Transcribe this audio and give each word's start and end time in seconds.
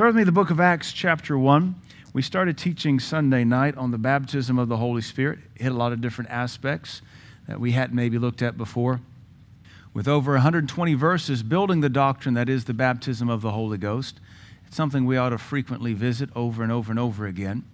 Start 0.00 0.14
with 0.14 0.16
me 0.16 0.24
the 0.24 0.32
book 0.32 0.48
of 0.48 0.60
Acts, 0.60 0.94
chapter 0.94 1.36
1. 1.36 1.74
We 2.14 2.22
started 2.22 2.56
teaching 2.56 2.98
Sunday 2.98 3.44
night 3.44 3.76
on 3.76 3.90
the 3.90 3.98
baptism 3.98 4.58
of 4.58 4.70
the 4.70 4.78
Holy 4.78 5.02
Spirit. 5.02 5.40
Hit 5.56 5.72
a 5.72 5.74
lot 5.74 5.92
of 5.92 6.00
different 6.00 6.30
aspects 6.30 7.02
that 7.46 7.60
we 7.60 7.72
hadn't 7.72 7.94
maybe 7.94 8.16
looked 8.16 8.40
at 8.40 8.56
before. 8.56 9.02
With 9.92 10.08
over 10.08 10.32
120 10.32 10.94
verses 10.94 11.42
building 11.42 11.82
the 11.82 11.90
doctrine 11.90 12.32
that 12.32 12.48
is 12.48 12.64
the 12.64 12.72
baptism 12.72 13.28
of 13.28 13.42
the 13.42 13.50
Holy 13.50 13.76
Ghost, 13.76 14.20
it's 14.66 14.74
something 14.74 15.04
we 15.04 15.18
ought 15.18 15.28
to 15.28 15.38
frequently 15.38 15.92
visit 15.92 16.30
over 16.34 16.62
and 16.62 16.72
over 16.72 16.90
and 16.90 16.98
over 16.98 17.26
again. 17.26 17.64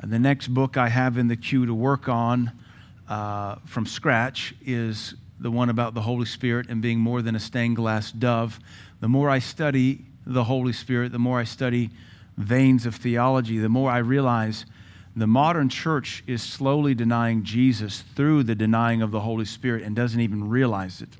And 0.00 0.12
the 0.12 0.18
next 0.18 0.48
book 0.48 0.76
I 0.76 0.90
have 0.90 1.16
in 1.16 1.28
the 1.28 1.36
queue 1.36 1.64
to 1.64 1.72
work 1.72 2.10
on 2.10 2.52
uh, 3.08 3.54
from 3.64 3.86
scratch 3.86 4.54
is 4.66 5.14
the 5.40 5.50
one 5.50 5.70
about 5.70 5.94
the 5.94 6.02
Holy 6.02 6.26
Spirit 6.26 6.68
and 6.68 6.82
being 6.82 6.98
more 6.98 7.22
than 7.22 7.34
a 7.34 7.40
stained 7.40 7.76
glass 7.76 8.12
dove. 8.12 8.60
The 9.00 9.08
more 9.08 9.30
I 9.30 9.38
study 9.38 10.04
the 10.26 10.44
Holy 10.44 10.72
Spirit, 10.72 11.12
the 11.12 11.18
more 11.18 11.38
I 11.38 11.44
study 11.44 11.90
veins 12.36 12.86
of 12.86 12.96
theology, 12.96 13.58
the 13.58 13.68
more 13.68 13.90
I 13.90 13.98
realize 13.98 14.66
the 15.16 15.26
modern 15.26 15.68
church 15.68 16.24
is 16.26 16.42
slowly 16.42 16.94
denying 16.94 17.44
Jesus 17.44 18.00
through 18.00 18.42
the 18.42 18.54
denying 18.54 19.00
of 19.00 19.12
the 19.12 19.20
Holy 19.20 19.44
Spirit 19.44 19.84
and 19.84 19.94
doesn't 19.94 20.20
even 20.20 20.48
realize 20.48 21.00
it. 21.00 21.10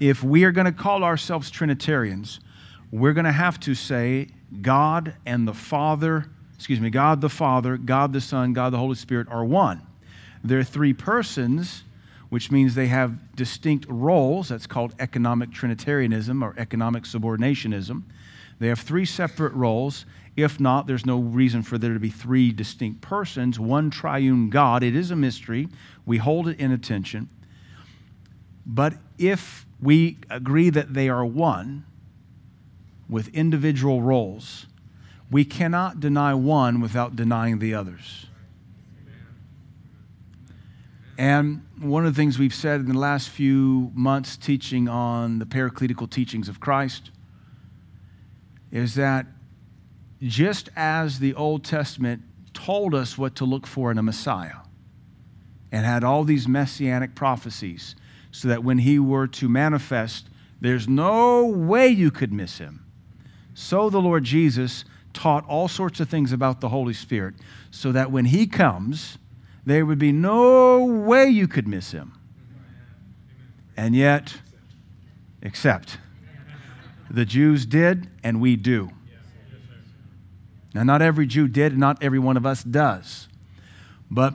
If 0.00 0.22
we 0.22 0.44
are 0.44 0.52
going 0.52 0.64
to 0.64 0.72
call 0.72 1.04
ourselves 1.04 1.50
Trinitarians, 1.50 2.40
we're 2.90 3.12
going 3.12 3.26
to 3.26 3.32
have 3.32 3.60
to 3.60 3.74
say 3.74 4.28
God 4.62 5.14
and 5.26 5.46
the 5.46 5.52
Father, 5.52 6.30
excuse 6.54 6.80
me, 6.80 6.88
God 6.88 7.20
the 7.20 7.28
Father, 7.28 7.76
God 7.76 8.14
the 8.14 8.20
Son, 8.20 8.54
God 8.54 8.72
the 8.72 8.78
Holy 8.78 8.94
Spirit 8.94 9.28
are 9.30 9.44
one. 9.44 9.82
They're 10.42 10.64
three 10.64 10.94
persons, 10.94 11.82
which 12.30 12.50
means 12.50 12.74
they 12.74 12.86
have 12.86 13.34
distinct 13.34 13.86
roles. 13.88 14.48
That's 14.48 14.66
called 14.66 14.94
economic 14.98 15.52
Trinitarianism 15.52 16.42
or 16.42 16.54
economic 16.56 17.02
subordinationism. 17.02 18.04
They 18.58 18.68
have 18.68 18.80
three 18.80 19.04
separate 19.04 19.52
roles. 19.54 20.04
If 20.36 20.58
not, 20.60 20.86
there's 20.86 21.06
no 21.06 21.18
reason 21.18 21.62
for 21.62 21.78
there 21.78 21.94
to 21.94 22.00
be 22.00 22.10
three 22.10 22.52
distinct 22.52 23.00
persons, 23.00 23.58
one 23.58 23.90
triune 23.90 24.50
God. 24.50 24.82
It 24.82 24.94
is 24.94 25.10
a 25.10 25.16
mystery. 25.16 25.68
We 26.06 26.18
hold 26.18 26.48
it 26.48 26.58
in 26.58 26.72
attention. 26.72 27.28
But 28.66 28.94
if 29.16 29.66
we 29.80 30.18
agree 30.28 30.70
that 30.70 30.94
they 30.94 31.08
are 31.08 31.24
one 31.24 31.84
with 33.08 33.28
individual 33.28 34.02
roles, 34.02 34.66
we 35.30 35.44
cannot 35.44 36.00
deny 36.00 36.34
one 36.34 36.80
without 36.80 37.16
denying 37.16 37.58
the 37.58 37.74
others. 37.74 38.26
And 41.16 41.66
one 41.80 42.06
of 42.06 42.14
the 42.14 42.16
things 42.16 42.38
we've 42.38 42.54
said 42.54 42.80
in 42.80 42.86
the 42.86 42.98
last 42.98 43.28
few 43.28 43.90
months 43.94 44.36
teaching 44.36 44.88
on 44.88 45.40
the 45.40 45.46
paracletical 45.46 46.08
teachings 46.08 46.48
of 46.48 46.60
Christ 46.60 47.10
is 48.70 48.94
that 48.94 49.26
just 50.20 50.68
as 50.76 51.18
the 51.18 51.34
Old 51.34 51.64
Testament 51.64 52.22
told 52.52 52.94
us 52.94 53.16
what 53.16 53.34
to 53.36 53.44
look 53.44 53.66
for 53.66 53.90
in 53.90 53.98
a 53.98 54.02
Messiah 54.02 54.58
and 55.70 55.86
had 55.86 56.02
all 56.02 56.24
these 56.24 56.48
messianic 56.48 57.14
prophecies, 57.14 57.94
so 58.30 58.48
that 58.48 58.64
when 58.64 58.78
he 58.78 58.98
were 58.98 59.26
to 59.26 59.48
manifest, 59.48 60.28
there's 60.60 60.88
no 60.88 61.46
way 61.46 61.88
you 61.88 62.10
could 62.10 62.32
miss 62.32 62.58
him. 62.58 62.84
So 63.54 63.90
the 63.90 64.00
Lord 64.00 64.24
Jesus 64.24 64.84
taught 65.12 65.46
all 65.48 65.68
sorts 65.68 66.00
of 66.00 66.08
things 66.08 66.32
about 66.32 66.60
the 66.60 66.68
Holy 66.68 66.94
Spirit, 66.94 67.34
so 67.70 67.92
that 67.92 68.10
when 68.10 68.26
he 68.26 68.46
comes, 68.46 69.18
there 69.64 69.84
would 69.84 69.98
be 69.98 70.12
no 70.12 70.84
way 70.84 71.28
you 71.28 71.48
could 71.48 71.68
miss 71.68 71.92
him. 71.92 72.14
And 73.76 73.94
yet, 73.94 74.38
except 75.42 75.98
the 77.10 77.24
Jews 77.24 77.66
did, 77.66 78.08
and 78.22 78.40
we 78.40 78.56
do. 78.56 78.90
Now, 80.74 80.82
not 80.82 81.02
every 81.02 81.26
Jew 81.26 81.48
did, 81.48 81.72
and 81.72 81.80
not 81.80 82.02
every 82.02 82.18
one 82.18 82.36
of 82.36 82.44
us 82.44 82.62
does. 82.62 83.28
But 84.10 84.34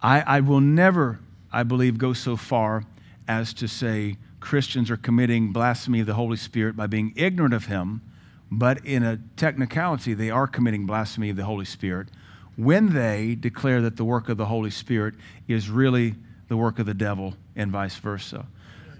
I, 0.00 0.20
I 0.20 0.40
will 0.40 0.60
never, 0.60 1.20
I 1.52 1.62
believe, 1.62 1.96
go 1.98 2.12
so 2.12 2.36
far 2.36 2.84
as 3.28 3.54
to 3.54 3.68
say 3.68 4.16
Christians 4.40 4.90
are 4.90 4.96
committing 4.96 5.52
blasphemy 5.52 6.00
of 6.00 6.06
the 6.06 6.14
Holy 6.14 6.36
Spirit 6.36 6.76
by 6.76 6.88
being 6.88 7.12
ignorant 7.16 7.54
of 7.54 7.66
Him, 7.66 8.02
but 8.50 8.84
in 8.84 9.02
a 9.02 9.20
technicality, 9.36 10.12
they 10.12 10.28
are 10.28 10.46
committing 10.46 10.84
blasphemy 10.84 11.30
of 11.30 11.36
the 11.36 11.44
Holy 11.44 11.64
Spirit 11.64 12.08
when 12.56 12.92
they 12.92 13.34
declare 13.34 13.80
that 13.80 13.96
the 13.96 14.04
work 14.04 14.28
of 14.28 14.36
the 14.36 14.46
Holy 14.46 14.70
Spirit 14.70 15.14
is 15.48 15.70
really 15.70 16.16
the 16.48 16.56
work 16.56 16.78
of 16.78 16.86
the 16.86 16.94
devil 16.94 17.34
and 17.56 17.70
vice 17.70 17.96
versa. 17.96 18.46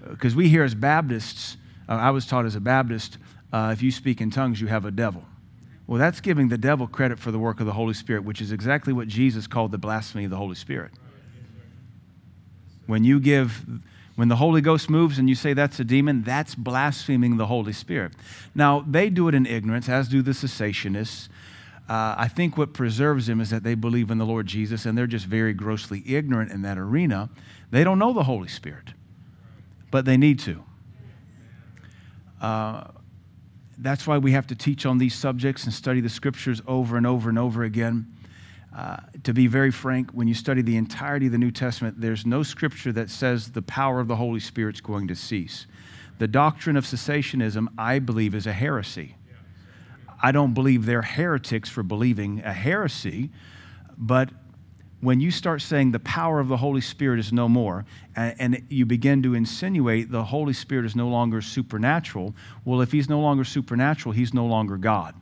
Because 0.09 0.35
we 0.35 0.49
here 0.49 0.65
as 0.65 0.75
Baptists, 0.75 1.57
uh, 1.93 1.97
I 1.97 2.11
was 2.11 2.27
taught 2.27 2.47
as 2.47 2.55
a 2.55 2.61
Baptist, 2.61 3.19
uh, 3.53 3.71
if 3.73 3.83
you 3.83 3.91
speak 3.91 4.21
in 4.23 4.31
tongues, 4.31 4.61
you 4.61 4.67
have 4.69 4.87
a 4.87 4.91
devil. 4.91 5.25
Well, 5.87 5.99
that's 5.99 6.21
giving 6.21 6.49
the 6.49 6.57
devil 6.57 6.87
credit 6.87 7.19
for 7.19 7.31
the 7.31 7.39
work 7.39 7.61
of 7.61 7.67
the 7.67 7.75
Holy 7.75 7.93
Spirit, 7.93 8.25
which 8.25 8.41
is 8.41 8.51
exactly 8.51 8.95
what 8.95 9.09
Jesus 9.09 9.47
called 9.47 9.73
the 9.73 9.79
blasphemy 9.79 10.25
of 10.25 10.31
the 10.31 10.39
Holy 10.39 10.55
Spirit. 10.55 10.93
When 12.87 13.05
you 13.05 13.21
give, 13.21 13.67
when 14.17 14.29
the 14.29 14.37
Holy 14.37 14.63
Ghost 14.63 14.89
moves 14.89 15.19
and 15.19 15.29
you 15.29 15.35
say 15.35 15.53
that's 15.53 15.79
a 15.81 15.85
demon, 15.85 16.23
that's 16.23 16.55
blaspheming 16.55 17.37
the 17.37 17.47
Holy 17.47 17.75
Spirit. 17.75 18.13
Now, 18.55 18.83
they 18.89 19.11
do 19.11 19.29
it 19.29 19.35
in 19.35 19.45
ignorance, 19.45 19.87
as 19.87 20.09
do 20.09 20.23
the 20.23 20.31
cessationists. 20.31 21.29
Uh, 21.91 22.15
I 22.17 22.29
think 22.29 22.57
what 22.57 22.73
preserves 22.73 23.27
them 23.27 23.39
is 23.39 23.51
that 23.51 23.65
they 23.65 23.75
believe 23.75 24.11
in 24.11 24.17
the 24.17 24.25
Lord 24.25 24.47
Jesus 24.47 24.87
and 24.87 24.97
they're 24.97 25.07
just 25.07 25.27
very 25.27 25.53
grossly 25.53 26.03
ignorant 26.07 26.53
in 26.53 26.63
that 26.63 26.79
arena. 26.79 27.29
They 27.71 27.85
don't 27.85 27.99
know 27.99 28.15
the 28.15 28.23
Holy 28.23 28.49
Spirit, 28.49 28.95
but 29.91 30.07
they 30.07 30.17
need 30.17 30.39
to. 30.41 30.65
Uh, 32.43 32.89
that's 33.79 34.07
why 34.07 34.19
we 34.19 34.33
have 34.33 34.47
to 34.49 34.55
teach 34.55 34.85
on 34.85 34.99
these 34.99 35.15
subjects 35.15 35.65
and 35.65 35.73
study 35.73 36.01
the 36.01 36.09
scriptures 36.09 36.61
over 36.67 36.97
and 36.97 37.07
over 37.07 37.31
and 37.31 37.39
over 37.39 37.63
again. 37.63 38.15
Uh, 38.77 38.97
to 39.23 39.33
be 39.33 39.47
very 39.47 39.71
frank, 39.71 40.11
when 40.13 40.27
you 40.27 40.35
study 40.35 40.63
the 40.63 40.77
entirety 40.77 41.27
of 41.27 41.33
the 41.33 41.39
New 41.39 41.51
Testament, 41.51 42.01
there's 42.01 42.27
no 42.27 42.43
scripture 42.43 42.91
that 42.93 43.11
says 43.11 43.53
the 43.53 43.63
power 43.63 44.01
of 44.01 44.09
the 44.09 44.17
Holy 44.17 44.41
Spirit's 44.41 44.81
going 44.81 45.09
to 45.09 45.15
cease. 45.15 45.67
The 46.19 46.29
doctrine 46.29 46.77
of 46.77 46.85
cessationism, 46.85 47.69
I 47.79 47.99
believe, 47.99 48.35
is 48.35 48.47
a 48.47 48.53
heresy. 48.53 49.17
I 50.23 50.33
don't 50.33 50.55
believe 50.55 50.87
they're 50.87 51.03
heretics 51.03 51.69
for 51.69 51.83
believing 51.83 52.43
a 52.45 52.53
heresy, 52.53 53.31
but 53.99 54.31
when 55.03 55.21
you 55.21 55.33
start 55.33 55.61
saying 55.61 55.91
the 55.91 55.99
power 55.99 56.39
of 56.39 56.47
the 56.47 56.57
Holy 56.57 56.81
Spirit 56.81 57.19
is 57.19 57.33
no 57.33 57.49
more, 57.49 57.85
and, 58.15 58.35
and, 58.39 58.67
you 58.69 58.87
begin 58.87 59.21
to 59.25 59.35
insinuate 59.35 60.13
the 60.13 60.23
Holy 60.23 60.53
Spirit 60.53 60.87
is 60.87 60.95
no 60.95 61.09
longer 61.09 61.43
supernatural, 61.43 62.35
well, 62.65 62.81
if 62.81 62.93
he's 62.93 63.09
no 63.09 63.21
longer 63.21 63.43
supernatural, 63.43 64.13
he's 64.13 64.33
no 64.33 64.47
longer 64.47 64.77
God. 64.77 65.15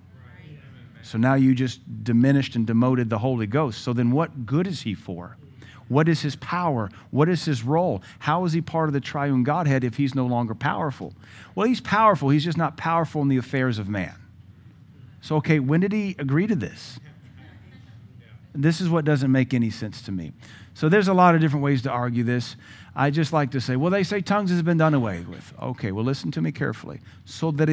So 1.03 1.17
now 1.17 1.35
you 1.35 1.55
just 1.55 1.81
diminished 2.05 2.57
and 2.57 2.67
demoted 2.67 3.09
the 3.09 3.19
Holy 3.19 3.47
Ghost. 3.47 3.83
So 3.83 3.95
then 3.95 4.11
what 4.11 4.45
good 4.45 4.67
is 4.67 4.83
he 4.83 4.95
for? 4.95 5.39
What 5.89 6.11
is 6.11 6.21
his 6.21 6.37
power? 6.37 6.91
What 7.11 7.31
is 7.31 7.47
his 7.47 7.65
role? 7.65 8.03
How 8.19 8.45
is 8.45 8.53
he 8.53 8.61
part 8.61 8.91
of 8.91 8.93
the 8.93 9.01
triune 9.01 9.45
Godhead 9.45 9.83
if 9.83 9.97
he's 9.97 10.15
no 10.15 10.27
longer 10.27 10.55
powerful? 10.55 11.15
Well, 11.55 11.67
he's 11.67 11.81
powerful. 11.81 12.29
He's 12.29 12.45
just 12.45 12.59
not 12.59 12.77
powerful 12.77 13.23
in 13.23 13.29
the 13.29 13.39
affairs 13.39 13.79
of 13.79 13.89
man. 13.89 14.15
So, 15.23 15.37
okay, 15.37 15.59
when 15.59 15.81
did 15.81 15.93
he 15.93 16.15
agree 16.19 16.47
to 16.47 16.55
this? 16.55 17.01
This 18.53 18.81
is 18.81 18.89
what 18.89 19.05
doesn't 19.05 19.31
make 19.31 19.55
any 19.55 19.71
sense 19.71 20.03
to 20.03 20.13
me. 20.13 20.33
So 20.75 20.89
there's 20.89 21.09
a 21.09 21.15
lot 21.15 21.35
of 21.35 21.41
different 21.41 21.63
ways 21.63 21.83
to 21.83 21.91
argue 21.91 22.25
this. 22.25 22.57
I 22.97 23.11
just 23.11 23.33
like 23.33 23.53
to 23.53 23.61
say, 23.61 23.77
well, 23.77 23.91
they 23.91 24.03
say 24.03 24.21
tongues 24.21 24.51
has 24.51 24.63
been 24.63 24.79
done 24.79 24.95
away 24.95 25.21
with. 25.21 25.55
Okay, 25.61 25.93
well, 25.93 26.05
listen 26.05 26.31
to 26.33 26.41
me 26.41 26.51
carefully. 26.51 27.01
That 27.27 27.67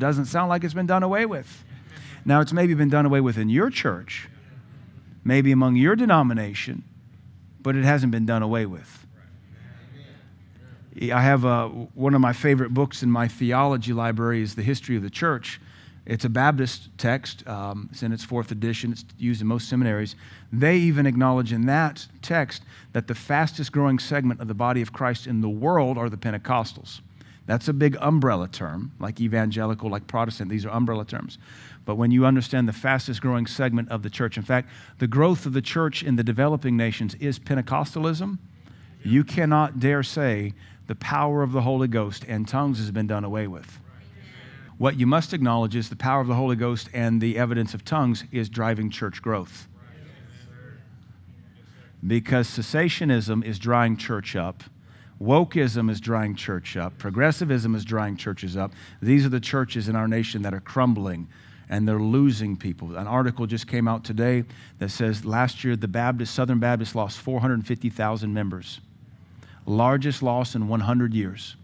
doesn't 0.00 0.24
sound 0.24 0.48
like 0.48 0.64
it's 0.64 0.74
been 0.74 0.86
done 0.86 1.02
away 1.02 1.26
with. 1.26 1.64
Now, 2.24 2.40
it's 2.40 2.52
maybe 2.52 2.74
been 2.74 2.88
done 2.88 3.06
away 3.06 3.20
with 3.20 3.38
in 3.38 3.48
your 3.48 3.70
church, 3.70 4.28
maybe 5.24 5.52
among 5.52 5.76
your 5.76 5.94
denomination, 5.94 6.82
but 7.60 7.76
it 7.76 7.84
hasn't 7.84 8.10
been 8.10 8.26
done 8.26 8.42
away 8.42 8.66
with. 8.66 9.06
I 11.00 11.22
have 11.22 11.44
a, 11.44 11.68
one 11.68 12.14
of 12.14 12.20
my 12.20 12.32
favorite 12.32 12.74
books 12.74 13.02
in 13.02 13.10
my 13.10 13.26
theology 13.26 13.92
library 13.92 14.42
is 14.42 14.54
The 14.54 14.62
History 14.62 14.96
of 14.96 15.02
the 15.02 15.10
Church. 15.10 15.60
It's 16.04 16.24
a 16.24 16.28
Baptist 16.28 16.90
text. 16.98 17.46
Um, 17.46 17.88
it's 17.92 18.02
in 18.02 18.12
its 18.12 18.24
fourth 18.24 18.50
edition. 18.50 18.92
It's 18.92 19.04
used 19.16 19.40
in 19.40 19.46
most 19.46 19.68
seminaries. 19.68 20.16
They 20.52 20.76
even 20.76 21.06
acknowledge 21.06 21.52
in 21.52 21.66
that 21.66 22.08
text 22.20 22.62
that 22.92 23.06
the 23.06 23.14
fastest 23.14 23.72
growing 23.72 23.98
segment 23.98 24.40
of 24.40 24.48
the 24.48 24.54
body 24.54 24.82
of 24.82 24.92
Christ 24.92 25.26
in 25.26 25.40
the 25.40 25.48
world 25.48 25.96
are 25.96 26.10
the 26.10 26.16
Pentecostals. 26.16 27.00
That's 27.46 27.68
a 27.68 27.72
big 27.72 27.96
umbrella 28.00 28.48
term, 28.48 28.92
like 29.00 29.20
evangelical, 29.20 29.88
like 29.90 30.06
Protestant. 30.06 30.50
These 30.50 30.66
are 30.66 30.70
umbrella 30.70 31.04
terms. 31.04 31.38
But 31.84 31.96
when 31.96 32.10
you 32.10 32.26
understand 32.26 32.68
the 32.68 32.72
fastest 32.72 33.20
growing 33.20 33.46
segment 33.46 33.88
of 33.88 34.02
the 34.02 34.10
church, 34.10 34.36
in 34.36 34.42
fact, 34.42 34.68
the 34.98 35.08
growth 35.08 35.46
of 35.46 35.52
the 35.52 35.62
church 35.62 36.02
in 36.02 36.16
the 36.16 36.22
developing 36.22 36.76
nations 36.76 37.14
is 37.16 37.38
Pentecostalism, 37.38 38.38
you 39.04 39.24
cannot 39.24 39.80
dare 39.80 40.02
say 40.02 40.52
the 40.86 40.94
power 40.94 41.42
of 41.42 41.52
the 41.52 41.62
Holy 41.62 41.88
Ghost 41.88 42.24
and 42.28 42.46
tongues 42.46 42.78
has 42.78 42.90
been 42.90 43.06
done 43.06 43.24
away 43.24 43.46
with. 43.46 43.80
What 44.78 44.98
you 44.98 45.06
must 45.06 45.32
acknowledge 45.32 45.76
is 45.76 45.88
the 45.88 45.96
power 45.96 46.20
of 46.20 46.26
the 46.26 46.34
Holy 46.34 46.56
Ghost 46.56 46.88
and 46.92 47.20
the 47.20 47.38
evidence 47.38 47.74
of 47.74 47.84
tongues 47.84 48.24
is 48.32 48.48
driving 48.48 48.90
church 48.90 49.22
growth. 49.22 49.68
Because 52.04 52.48
cessationism 52.48 53.44
is 53.44 53.58
drying 53.60 53.96
church 53.96 54.34
up, 54.34 54.64
Wokeism 55.22 55.88
is 55.88 56.00
drying 56.00 56.34
church 56.34 56.76
up. 56.76 56.98
Progressivism 56.98 57.76
is 57.76 57.84
drying 57.84 58.16
churches 58.16 58.56
up. 58.56 58.72
These 59.00 59.24
are 59.24 59.28
the 59.28 59.38
churches 59.38 59.88
in 59.88 59.94
our 59.94 60.08
nation 60.08 60.42
that 60.42 60.52
are 60.52 60.60
crumbling 60.60 61.28
and 61.68 61.86
they're 61.86 62.00
losing 62.00 62.56
people. 62.56 62.96
An 62.96 63.06
article 63.06 63.46
just 63.46 63.68
came 63.68 63.86
out 63.86 64.02
today 64.02 64.44
that 64.78 64.90
says 64.90 65.24
last 65.24 65.62
year 65.62 65.76
the 65.76 65.86
Baptist, 65.86 66.34
Southern 66.34 66.58
Baptist 66.58 66.96
lost 66.96 67.18
450,000 67.20 68.34
members. 68.34 68.80
Largest 69.66 70.22
loss 70.22 70.54
in 70.54 70.68
100 70.68 71.14
years. 71.14 71.56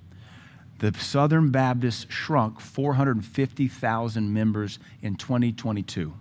The 0.78 0.94
Southern 0.94 1.50
Baptists 1.50 2.06
shrunk 2.08 2.60
450,000 2.60 4.32
members 4.32 4.78
in 5.02 5.16
2022. 5.16 6.14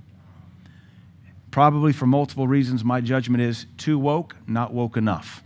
Probably 1.51 1.93
for 1.93 2.07
multiple 2.07 2.47
reasons, 2.47 2.83
my 2.83 3.01
judgment 3.01 3.41
is 3.41 3.67
too 3.77 3.99
woke, 3.99 4.35
not 4.47 4.73
woke 4.73 4.97
enough 4.97 5.43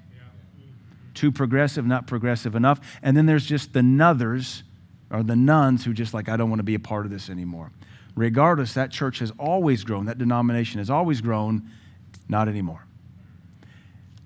too 1.13 1.31
progressive, 1.31 1.86
not 1.86 2.07
progressive 2.07 2.56
enough. 2.56 2.80
And 3.01 3.16
then 3.16 3.25
there's 3.25 3.45
just 3.45 3.74
the 3.74 3.83
nothers 3.83 4.63
or 5.10 5.24
the 5.24 5.36
nones 5.36 5.86
who 5.86 5.94
just 5.94 6.13
like, 6.13 6.30
I 6.30 6.38
don't 6.38 6.50
want 6.50 6.60
to 6.60 6.63
be 6.63 6.75
a 6.75 6.80
part 6.80 7.06
of 7.06 7.12
this 7.12 7.30
anymore. 7.30 7.72
Regardless, 8.16 8.74
that 8.74 8.92
church 8.92 9.19
has 9.19 9.31
always 9.38 9.83
grown, 9.83 10.06
that 10.06 10.18
denomination 10.18 10.80
has 10.80 10.89
always 10.89 11.22
grown, 11.22 11.69
not 12.28 12.48
anymore. 12.48 12.86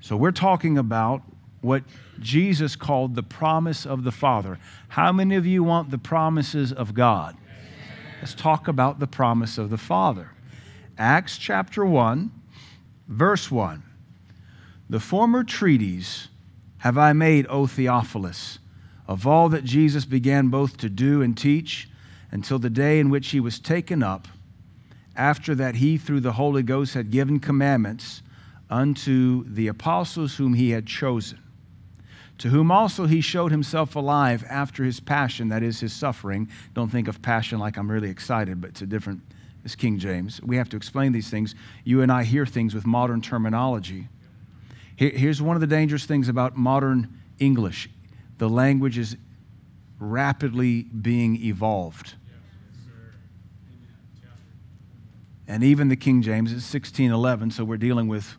So 0.02 0.16
we're 0.16 0.31
talking 0.31 0.78
about 0.78 1.24
what 1.65 1.83
Jesus 2.19 2.75
called 2.75 3.15
the 3.15 3.23
promise 3.23 3.85
of 3.85 4.03
the 4.03 4.12
Father. 4.12 4.59
How 4.89 5.12
many 5.12 5.35
of 5.35 5.45
you 5.45 5.63
want 5.63 5.91
the 5.91 5.97
promises 5.97 6.71
of 6.71 6.94
God? 6.94 7.35
Let's 8.21 8.33
talk 8.33 8.67
about 8.67 9.00
the 9.00 9.07
promise 9.07 9.57
of 9.57 9.69
the 9.69 9.77
Father. 9.77 10.31
Acts 10.97 11.38
chapter 11.38 11.85
1, 11.85 12.31
verse 13.07 13.51
1. 13.51 13.83
The 14.89 15.00
former 15.00 15.44
treaties 15.44 16.29
have 16.79 16.97
I 16.97 17.13
made, 17.13 17.47
O 17.50 17.68
Theophilus, 17.68 18.59
of 19.07 19.25
all 19.27 19.50
that 19.50 19.63
Jesus 19.63 20.06
began 20.06 20.47
both 20.50 20.77
to 20.77 20.89
do 20.89 21.21
and 21.21 21.38
teach 21.38 21.89
until 22.31 22.59
the 22.59 22.69
day 22.69 23.00
in 23.00 23.09
which 23.09 23.29
he 23.29 23.39
was 23.39 23.59
taken 23.59 24.03
up, 24.03 24.27
after 25.15 25.56
that 25.56 25.75
he, 25.75 25.97
through 25.97 26.19
the 26.19 26.33
Holy 26.33 26.61
Ghost, 26.63 26.94
had 26.94 27.09
given 27.09 27.39
commandments 27.39 28.21
unto 28.69 29.44
the 29.47 29.68
apostles 29.68 30.35
whom 30.35 30.53
he 30.53 30.71
had 30.71 30.85
chosen, 30.85 31.39
to 32.37 32.49
whom 32.49 32.71
also 32.71 33.05
he 33.05 33.21
showed 33.21 33.51
himself 33.51 33.95
alive 33.95 34.43
after 34.49 34.83
his 34.83 34.99
passion, 34.99 35.49
that 35.49 35.63
is, 35.63 35.79
his 35.79 35.93
suffering. 35.93 36.49
Don't 36.73 36.89
think 36.89 37.07
of 37.07 37.21
passion 37.21 37.59
like 37.59 37.77
I'm 37.77 37.89
really 37.89 38.09
excited, 38.09 38.59
but 38.59 38.71
it's 38.71 38.81
a 38.81 38.85
different, 38.85 39.21
it's 39.63 39.75
King 39.75 39.97
James. 39.99 40.41
We 40.41 40.57
have 40.57 40.69
to 40.69 40.77
explain 40.77 41.11
these 41.11 41.29
things. 41.29 41.55
You 41.83 42.01
and 42.01 42.11
I 42.11 42.23
hear 42.23 42.45
things 42.45 42.73
with 42.73 42.85
modern 42.85 43.21
terminology. 43.21 44.09
Here's 44.97 45.41
one 45.41 45.57
of 45.57 45.61
the 45.61 45.67
dangerous 45.67 46.05
things 46.05 46.29
about 46.29 46.55
modern 46.55 47.19
English 47.39 47.89
the 48.37 48.49
language 48.49 48.97
is 48.97 49.15
rapidly 49.97 50.83
being 50.83 51.41
evolved. 51.41 52.15
And 55.47 55.63
even 55.63 55.89
the 55.89 55.95
King 55.95 56.21
James 56.21 56.49
is 56.49 56.63
1611, 56.63 57.51
so 57.51 57.63
we're 57.63 57.77
dealing 57.77 58.07
with 58.07 58.35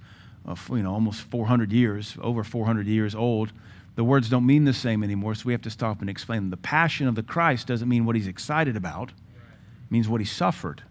uh, 0.47 0.55
you 0.71 0.83
know, 0.83 0.93
almost 0.93 1.23
400 1.23 1.73
years, 1.73 2.17
over 2.21 2.45
400 2.45 2.87
years 2.87 3.15
old. 3.15 3.53
The 3.97 4.05
words 4.05 4.29
don't 4.29 4.47
mean 4.47 4.65
the 4.65 4.75
same 4.75 5.03
anymore, 5.03 5.35
so 5.35 5.47
we 5.47 5.53
have 5.53 5.63
to 5.63 5.71
stop 5.71 6.01
and 6.01 6.09
explain 6.09 6.43
them. 6.43 6.51
The 6.51 6.59
passion 6.59 7.09
of 7.09 7.15
the 7.15 7.23
Christ 7.23 7.67
doesn't 7.67 7.89
mean 7.89 8.05
what 8.05 8.15
he's 8.15 8.27
excited 8.27 8.77
about, 8.77 9.09
it 9.11 9.91
means 9.91 10.09
what 10.09 10.21
he 10.21 10.27
suffered. 10.27 10.83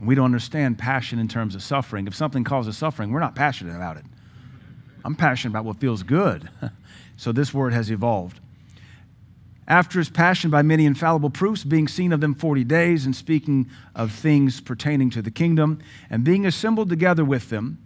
We 0.00 0.14
don't 0.14 0.26
understand 0.26 0.78
passion 0.78 1.18
in 1.18 1.26
terms 1.26 1.54
of 1.54 1.62
suffering. 1.62 2.06
If 2.06 2.14
something 2.14 2.44
causes 2.44 2.76
suffering, 2.76 3.12
we're 3.12 3.20
not 3.20 3.34
passionate 3.34 3.74
about 3.74 3.96
it. 3.96 4.04
I'm 5.04 5.14
passionate 5.14 5.52
about 5.52 5.64
what 5.64 5.78
feels 5.78 6.02
good. 6.02 6.50
so 7.16 7.32
this 7.32 7.54
word 7.54 7.72
has 7.72 7.90
evolved. 7.90 8.40
After 9.68 9.98
his 9.98 10.10
passion 10.10 10.50
by 10.50 10.62
many 10.62 10.84
infallible 10.84 11.30
proofs, 11.30 11.64
being 11.64 11.88
seen 11.88 12.12
of 12.12 12.20
them 12.20 12.34
40 12.34 12.62
days, 12.64 13.06
and 13.06 13.16
speaking 13.16 13.68
of 13.94 14.12
things 14.12 14.60
pertaining 14.60 15.10
to 15.10 15.22
the 15.22 15.30
kingdom, 15.30 15.80
and 16.10 16.22
being 16.22 16.46
assembled 16.46 16.88
together 16.88 17.24
with 17.24 17.48
them, 17.48 17.78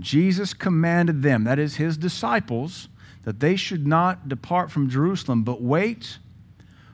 Jesus 0.00 0.52
commanded 0.52 1.22
them, 1.22 1.44
that 1.44 1.58
is, 1.58 1.76
his 1.76 1.96
disciples, 1.96 2.88
that 3.28 3.40
they 3.40 3.56
should 3.56 3.86
not 3.86 4.26
depart 4.26 4.70
from 4.70 4.88
Jerusalem, 4.88 5.42
but 5.42 5.60
wait 5.60 6.16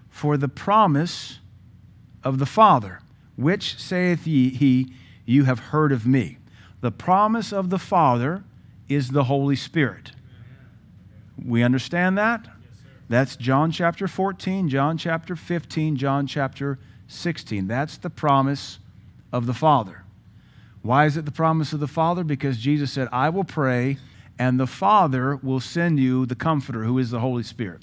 for 0.09 0.37
the 0.37 0.49
promise 0.49 1.39
of 2.25 2.41
the 2.41 2.45
Father, 2.45 2.99
which 3.37 3.79
saith 3.79 4.27
ye, 4.27 4.51
he, 4.51 4.93
you 5.25 5.45
have 5.45 5.61
heard 5.71 5.93
of 5.93 6.09
me. 6.09 6.39
The 6.81 6.91
promise 6.91 7.53
of 7.53 7.71
the 7.71 7.79
Father 7.79 8.43
is 8.89 9.11
the 9.11 9.23
Holy 9.23 9.55
Spirit. 9.55 10.11
We 11.41 11.63
understand 11.63 12.19
that? 12.19 12.49
That's 13.09 13.37
John 13.37 13.71
chapter 13.71 14.09
14, 14.09 14.69
John 14.69 14.99
chapter 14.99 15.37
15, 15.37 15.95
John 15.95 16.27
chapter 16.27 16.81
16. 17.07 17.69
That's 17.69 17.97
the 17.97 18.11
promise 18.11 18.81
of 19.33 19.47
the 19.47 19.55
Father. 19.55 20.03
Why 20.83 21.07
is 21.07 21.17
it 21.17 21.27
the 21.27 21.31
promise 21.31 21.73
of 21.73 21.79
the 21.79 21.87
Father? 21.87 22.25
Because 22.25 22.59
Jesus 22.59 22.91
said, 22.91 23.07
I 23.13 23.29
will 23.29 23.45
pray, 23.45 23.99
and 24.39 24.59
the 24.59 24.67
Father 24.67 25.37
will 25.37 25.61
send 25.61 25.99
you 25.99 26.27
the 26.27 26.35
Comforter, 26.35 26.85
who 26.85 26.99
is 26.99 27.11
the 27.11 27.21
Holy 27.21 27.43
Spirit. 27.43 27.83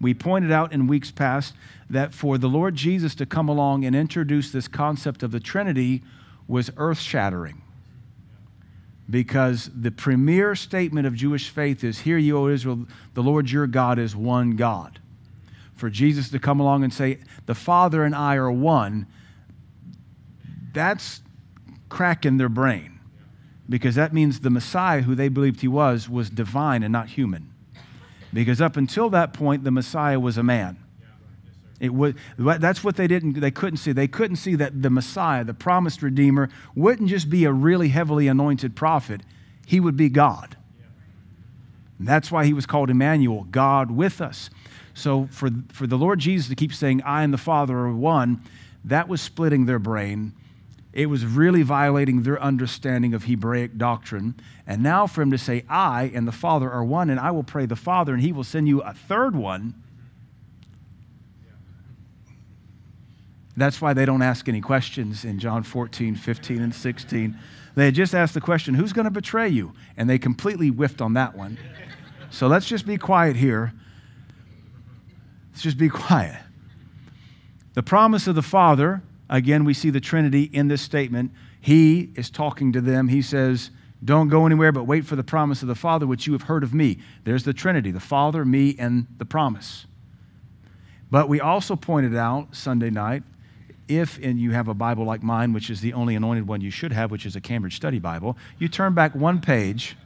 We 0.00 0.12
pointed 0.12 0.52
out 0.52 0.72
in 0.72 0.86
weeks 0.86 1.10
past 1.10 1.54
that 1.88 2.12
for 2.12 2.36
the 2.36 2.48
Lord 2.48 2.76
Jesus 2.76 3.14
to 3.14 3.26
come 3.26 3.48
along 3.48 3.84
and 3.84 3.96
introduce 3.96 4.50
this 4.50 4.68
concept 4.68 5.22
of 5.22 5.30
the 5.30 5.40
Trinity 5.40 6.02
was 6.46 6.70
earth 6.76 6.98
shattering 6.98 7.62
because 9.08 9.70
the 9.74 9.90
premier 9.90 10.54
statement 10.54 11.06
of 11.06 11.14
Jewish 11.14 11.48
faith 11.48 11.84
is 11.84 12.00
Hear 12.00 12.18
you, 12.18 12.36
O 12.36 12.48
Israel, 12.48 12.86
the 13.14 13.22
Lord 13.22 13.50
your 13.50 13.66
God 13.66 13.98
is 13.98 14.14
one 14.14 14.56
God. 14.56 14.98
For 15.74 15.90
Jesus 15.90 16.28
to 16.30 16.38
come 16.38 16.58
along 16.58 16.84
and 16.84 16.92
say, 16.92 17.20
The 17.46 17.54
Father 17.54 18.02
and 18.04 18.14
I 18.14 18.36
are 18.36 18.50
one, 18.50 19.06
that's 20.72 21.22
cracking 21.88 22.36
their 22.36 22.48
brain 22.48 22.95
because 23.68 23.94
that 23.96 24.12
means 24.12 24.40
the 24.40 24.50
Messiah, 24.50 25.02
who 25.02 25.14
they 25.14 25.28
believed 25.28 25.60
he 25.60 25.68
was, 25.68 26.08
was 26.08 26.30
divine 26.30 26.82
and 26.82 26.92
not 26.92 27.10
human. 27.10 27.52
Because 28.32 28.60
up 28.60 28.76
until 28.76 29.10
that 29.10 29.32
point, 29.32 29.64
the 29.64 29.70
Messiah 29.70 30.20
was 30.20 30.36
a 30.36 30.42
man. 30.42 30.76
It 31.78 31.92
was, 31.92 32.14
that's 32.38 32.82
what 32.82 32.96
they 32.96 33.06
didn't, 33.06 33.40
they 33.40 33.50
couldn't 33.50 33.78
see. 33.78 33.92
They 33.92 34.08
couldn't 34.08 34.36
see 34.36 34.54
that 34.54 34.82
the 34.82 34.90
Messiah, 34.90 35.44
the 35.44 35.54
promised 35.54 36.02
Redeemer, 36.02 36.48
wouldn't 36.74 37.10
just 37.10 37.28
be 37.28 37.44
a 37.44 37.52
really 37.52 37.88
heavily 37.88 38.28
anointed 38.28 38.74
prophet, 38.74 39.20
he 39.66 39.80
would 39.80 39.96
be 39.96 40.08
God. 40.08 40.56
And 41.98 42.06
that's 42.06 42.30
why 42.30 42.44
he 42.44 42.52
was 42.52 42.66
called 42.66 42.88
Emmanuel, 42.88 43.44
God 43.50 43.90
with 43.90 44.20
us. 44.20 44.48
So 44.94 45.28
for, 45.30 45.50
for 45.72 45.86
the 45.86 45.98
Lord 45.98 46.18
Jesus 46.18 46.48
to 46.48 46.54
keep 46.54 46.72
saying, 46.72 47.02
I 47.02 47.22
and 47.22 47.32
the 47.32 47.38
Father 47.38 47.76
are 47.76 47.92
one, 47.92 48.42
that 48.84 49.08
was 49.08 49.20
splitting 49.20 49.66
their 49.66 49.78
brain. 49.78 50.32
It 50.96 51.06
was 51.06 51.24
really 51.24 51.62
violating 51.62 52.22
their 52.22 52.42
understanding 52.42 53.14
of 53.14 53.24
Hebraic 53.24 53.76
doctrine. 53.76 54.34
And 54.66 54.82
now 54.82 55.06
for 55.06 55.22
him 55.22 55.30
to 55.30 55.38
say, 55.38 55.64
I 55.68 56.10
and 56.14 56.26
the 56.26 56.32
Father 56.32 56.70
are 56.70 56.82
one, 56.82 57.10
and 57.10 57.20
I 57.20 57.30
will 57.30 57.44
pray 57.44 57.66
the 57.66 57.76
Father, 57.76 58.14
and 58.14 58.22
he 58.22 58.32
will 58.32 58.44
send 58.44 58.66
you 58.66 58.80
a 58.80 58.94
third 58.94 59.36
one 59.36 59.74
That's 63.56 63.80
why 63.80 63.94
they 63.94 64.04
don't 64.04 64.22
ask 64.22 64.48
any 64.48 64.60
questions 64.60 65.24
in 65.24 65.38
John 65.38 65.62
14, 65.62 66.14
15, 66.14 66.62
and 66.62 66.74
16. 66.74 67.38
They 67.74 67.90
just 67.90 68.14
asked 68.14 68.34
the 68.34 68.40
question, 68.40 68.74
Who's 68.74 68.92
going 68.92 69.06
to 69.06 69.10
betray 69.10 69.48
you? 69.48 69.72
And 69.96 70.10
they 70.10 70.18
completely 70.18 70.68
whiffed 70.68 71.00
on 71.00 71.14
that 71.14 71.34
one. 71.34 71.58
So 72.30 72.48
let's 72.48 72.66
just 72.66 72.86
be 72.86 72.98
quiet 72.98 73.36
here. 73.36 73.72
Let's 75.52 75.62
just 75.62 75.78
be 75.78 75.88
quiet. 75.88 76.36
The 77.72 77.82
promise 77.82 78.26
of 78.26 78.34
the 78.34 78.42
Father, 78.42 79.02
again, 79.28 79.64
we 79.64 79.74
see 79.74 79.90
the 79.90 80.00
Trinity 80.00 80.44
in 80.44 80.68
this 80.68 80.82
statement. 80.82 81.32
He 81.60 82.10
is 82.14 82.30
talking 82.30 82.72
to 82.72 82.80
them. 82.80 83.08
He 83.08 83.22
says, 83.22 83.70
Don't 84.04 84.28
go 84.28 84.46
anywhere, 84.46 84.72
but 84.72 84.84
wait 84.84 85.04
for 85.04 85.16
the 85.16 85.24
promise 85.24 85.62
of 85.62 85.68
the 85.68 85.74
Father, 85.74 86.06
which 86.06 86.26
you 86.26 86.32
have 86.32 86.42
heard 86.42 86.62
of 86.62 86.72
me. 86.72 86.98
There's 87.24 87.44
the 87.44 87.52
Trinity 87.52 87.90
the 87.90 88.00
Father, 88.00 88.44
me, 88.44 88.76
and 88.78 89.06
the 89.18 89.24
promise. 89.24 89.86
But 91.10 91.28
we 91.28 91.40
also 91.40 91.76
pointed 91.76 92.16
out 92.16 92.54
Sunday 92.56 92.90
night 92.90 93.22
if 93.88 94.18
and 94.22 94.38
you 94.38 94.50
have 94.52 94.68
a 94.68 94.74
Bible 94.74 95.04
like 95.04 95.22
mine, 95.22 95.52
which 95.52 95.70
is 95.70 95.80
the 95.80 95.92
only 95.92 96.16
anointed 96.16 96.48
one 96.48 96.60
you 96.60 96.70
should 96.70 96.92
have, 96.92 97.10
which 97.10 97.26
is 97.26 97.36
a 97.36 97.40
Cambridge 97.40 97.76
Study 97.76 97.98
Bible, 97.98 98.36
you 98.58 98.68
turn 98.68 98.94
back 98.94 99.14
one 99.14 99.40
page, 99.40 99.96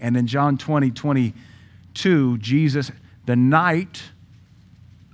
and 0.00 0.16
in 0.16 0.26
John 0.26 0.58
20, 0.58 0.90
22, 0.90 2.38
Jesus, 2.38 2.90
the 3.26 3.36
night 3.36 4.02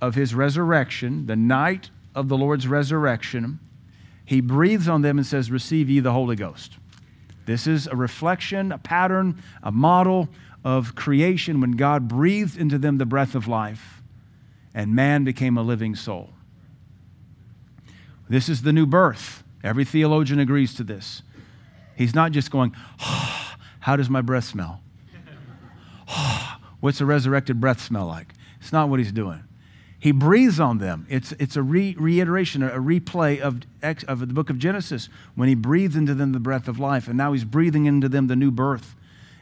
of 0.00 0.14
his 0.14 0.34
resurrection, 0.34 1.26
the 1.26 1.36
night 1.36 1.90
of 2.16 2.28
the 2.28 2.36
Lord's 2.36 2.66
resurrection, 2.66 3.60
he 4.24 4.40
breathes 4.40 4.88
on 4.88 5.02
them 5.02 5.18
and 5.18 5.26
says, 5.26 5.50
Receive 5.50 5.88
ye 5.88 6.00
the 6.00 6.12
Holy 6.12 6.34
Ghost. 6.34 6.78
This 7.44 7.68
is 7.68 7.86
a 7.86 7.94
reflection, 7.94 8.72
a 8.72 8.78
pattern, 8.78 9.40
a 9.62 9.70
model 9.70 10.28
of 10.64 10.96
creation 10.96 11.60
when 11.60 11.72
God 11.72 12.08
breathed 12.08 12.58
into 12.58 12.76
them 12.76 12.98
the 12.98 13.06
breath 13.06 13.36
of 13.36 13.46
life 13.46 14.02
and 14.74 14.94
man 14.94 15.22
became 15.22 15.56
a 15.56 15.62
living 15.62 15.94
soul. 15.94 16.30
This 18.28 18.48
is 18.48 18.62
the 18.62 18.72
new 18.72 18.84
birth. 18.84 19.44
Every 19.62 19.84
theologian 19.84 20.40
agrees 20.40 20.74
to 20.74 20.82
this. 20.82 21.22
He's 21.94 22.14
not 22.14 22.32
just 22.32 22.50
going, 22.50 22.74
oh, 23.00 23.54
How 23.80 23.94
does 23.94 24.10
my 24.10 24.20
breath 24.20 24.44
smell? 24.44 24.80
Ah, 26.08 26.60
what's 26.78 27.00
a 27.00 27.06
resurrected 27.06 27.60
breath 27.60 27.82
smell 27.82 28.06
like? 28.06 28.32
It's 28.60 28.72
not 28.72 28.88
what 28.88 29.00
he's 29.00 29.10
doing. 29.10 29.42
He 29.98 30.12
breathes 30.12 30.60
on 30.60 30.78
them. 30.78 31.06
It's, 31.08 31.32
it's 31.32 31.56
a 31.56 31.62
re- 31.62 31.96
reiteration, 31.98 32.62
a 32.62 32.78
replay 32.78 33.40
of, 33.40 33.62
of 33.82 34.20
the 34.20 34.26
book 34.26 34.50
of 34.50 34.58
Genesis 34.58 35.08
when 35.34 35.48
he 35.48 35.54
breathed 35.54 35.96
into 35.96 36.14
them 36.14 36.32
the 36.32 36.40
breath 36.40 36.68
of 36.68 36.78
life. 36.78 37.08
And 37.08 37.16
now 37.16 37.32
he's 37.32 37.44
breathing 37.44 37.86
into 37.86 38.08
them 38.08 38.26
the 38.26 38.36
new 38.36 38.50
birth. 38.50 38.94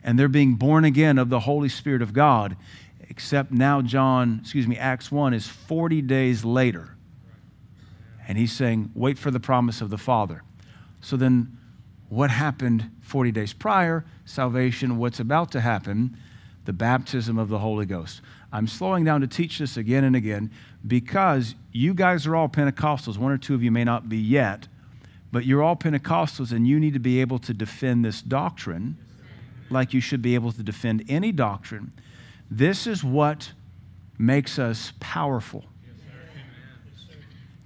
And 0.02 0.18
they're 0.18 0.28
being 0.28 0.54
born 0.54 0.84
again 0.84 1.18
of 1.18 1.28
the 1.28 1.40
Holy 1.40 1.68
Spirit 1.68 2.02
of 2.02 2.12
God. 2.12 2.56
Except 3.08 3.50
now, 3.50 3.82
John, 3.82 4.38
excuse 4.42 4.66
me, 4.68 4.78
Acts 4.78 5.10
1 5.10 5.34
is 5.34 5.48
40 5.48 6.02
days 6.02 6.44
later. 6.44 6.96
And 8.26 8.38
he's 8.38 8.52
saying, 8.52 8.90
wait 8.94 9.18
for 9.18 9.30
the 9.30 9.40
promise 9.40 9.80
of 9.80 9.90
the 9.90 9.98
Father. 9.98 10.42
So 11.00 11.16
then, 11.16 11.58
what 12.08 12.30
happened 12.30 12.90
40 13.02 13.32
days 13.32 13.52
prior? 13.52 14.04
Salvation. 14.24 14.98
What's 14.98 15.20
about 15.20 15.50
to 15.52 15.60
happen? 15.60 16.16
The 16.64 16.72
baptism 16.72 17.38
of 17.38 17.48
the 17.48 17.58
Holy 17.58 17.86
Ghost. 17.86 18.20
I'm 18.54 18.68
slowing 18.68 19.02
down 19.02 19.20
to 19.20 19.26
teach 19.26 19.58
this 19.58 19.76
again 19.76 20.04
and 20.04 20.14
again 20.14 20.48
because 20.86 21.56
you 21.72 21.92
guys 21.92 22.24
are 22.24 22.36
all 22.36 22.48
Pentecostals. 22.48 23.18
One 23.18 23.32
or 23.32 23.36
two 23.36 23.52
of 23.56 23.64
you 23.64 23.72
may 23.72 23.82
not 23.82 24.08
be 24.08 24.16
yet, 24.16 24.68
but 25.32 25.44
you're 25.44 25.60
all 25.60 25.74
Pentecostals 25.74 26.52
and 26.52 26.64
you 26.64 26.78
need 26.78 26.94
to 26.94 27.00
be 27.00 27.20
able 27.20 27.40
to 27.40 27.52
defend 27.52 28.04
this 28.04 28.22
doctrine 28.22 28.96
like 29.70 29.92
you 29.92 30.00
should 30.00 30.22
be 30.22 30.36
able 30.36 30.52
to 30.52 30.62
defend 30.62 31.04
any 31.08 31.32
doctrine. 31.32 31.92
This 32.48 32.86
is 32.86 33.02
what 33.02 33.50
makes 34.18 34.56
us 34.56 34.92
powerful. 35.00 35.64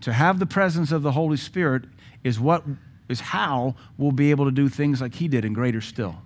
To 0.00 0.12
have 0.14 0.38
the 0.38 0.46
presence 0.46 0.90
of 0.90 1.02
the 1.02 1.12
Holy 1.12 1.36
Spirit 1.36 1.84
is 2.24 2.40
what 2.40 2.64
is 3.10 3.20
how 3.20 3.74
we'll 3.98 4.12
be 4.12 4.30
able 4.30 4.46
to 4.46 4.50
do 4.50 4.70
things 4.70 5.02
like 5.02 5.16
he 5.16 5.28
did 5.28 5.44
and 5.44 5.54
greater 5.54 5.82
still. 5.82 6.16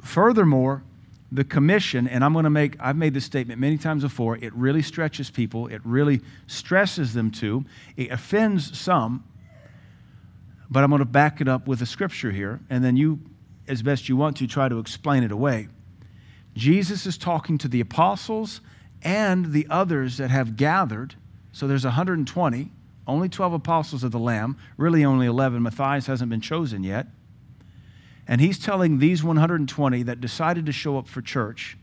Furthermore, 0.00 0.82
the 1.32 1.44
commission, 1.44 2.08
and 2.08 2.24
I'm 2.24 2.32
going 2.32 2.44
to 2.44 2.50
make, 2.50 2.76
I've 2.80 2.96
made 2.96 3.14
this 3.14 3.24
statement 3.24 3.60
many 3.60 3.78
times 3.78 4.02
before, 4.02 4.36
it 4.36 4.52
really 4.54 4.82
stretches 4.82 5.30
people, 5.30 5.68
it 5.68 5.80
really 5.84 6.20
stresses 6.46 7.14
them 7.14 7.30
to, 7.32 7.64
it 7.96 8.10
offends 8.10 8.76
some, 8.78 9.24
but 10.68 10.82
I'm 10.82 10.90
going 10.90 11.00
to 11.00 11.04
back 11.04 11.40
it 11.40 11.48
up 11.48 11.68
with 11.68 11.82
a 11.82 11.86
scripture 11.86 12.32
here, 12.32 12.60
and 12.68 12.84
then 12.84 12.96
you, 12.96 13.20
as 13.68 13.82
best 13.82 14.08
you 14.08 14.16
want 14.16 14.36
to, 14.38 14.46
try 14.46 14.68
to 14.68 14.78
explain 14.78 15.22
it 15.22 15.30
away. 15.30 15.68
Jesus 16.54 17.06
is 17.06 17.16
talking 17.16 17.58
to 17.58 17.68
the 17.68 17.80
apostles 17.80 18.60
and 19.02 19.52
the 19.52 19.66
others 19.70 20.16
that 20.16 20.30
have 20.30 20.56
gathered. 20.56 21.14
So 21.52 21.66
there's 21.66 21.84
120, 21.84 22.70
only 23.06 23.28
12 23.28 23.52
apostles 23.52 24.04
of 24.04 24.10
the 24.10 24.18
Lamb, 24.18 24.56
really 24.76 25.04
only 25.04 25.26
11. 25.26 25.62
Matthias 25.62 26.06
hasn't 26.06 26.28
been 26.28 26.40
chosen 26.40 26.82
yet. 26.82 27.06
And 28.30 28.40
he's 28.40 28.60
telling 28.60 29.00
these 29.00 29.24
120 29.24 30.04
that 30.04 30.20
decided 30.20 30.64
to 30.66 30.72
show 30.72 30.96
up 30.96 31.08
for 31.08 31.20
church, 31.20 31.76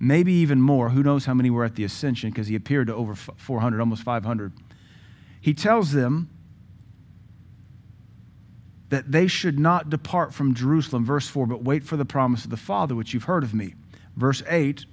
maybe 0.00 0.32
even 0.32 0.60
more, 0.60 0.90
who 0.90 1.04
knows 1.04 1.26
how 1.26 1.32
many 1.32 1.48
were 1.48 1.64
at 1.64 1.76
the 1.76 1.84
ascension 1.84 2.30
because 2.30 2.48
he 2.48 2.56
appeared 2.56 2.88
to 2.88 2.94
over 2.96 3.14
400, 3.14 3.78
almost 3.78 4.02
500. 4.02 4.52
He 5.40 5.54
tells 5.54 5.92
them 5.92 6.28
that 8.88 9.12
they 9.12 9.28
should 9.28 9.60
not 9.60 9.90
depart 9.90 10.34
from 10.34 10.54
Jerusalem, 10.54 11.04
verse 11.04 11.28
4, 11.28 11.46
but 11.46 11.62
wait 11.62 11.84
for 11.84 11.96
the 11.96 12.04
promise 12.04 12.42
of 12.42 12.50
the 12.50 12.56
Father, 12.56 12.96
which 12.96 13.14
you've 13.14 13.24
heard 13.24 13.44
of 13.44 13.54
me. 13.54 13.76
Verse 14.16 14.42
8, 14.48 14.86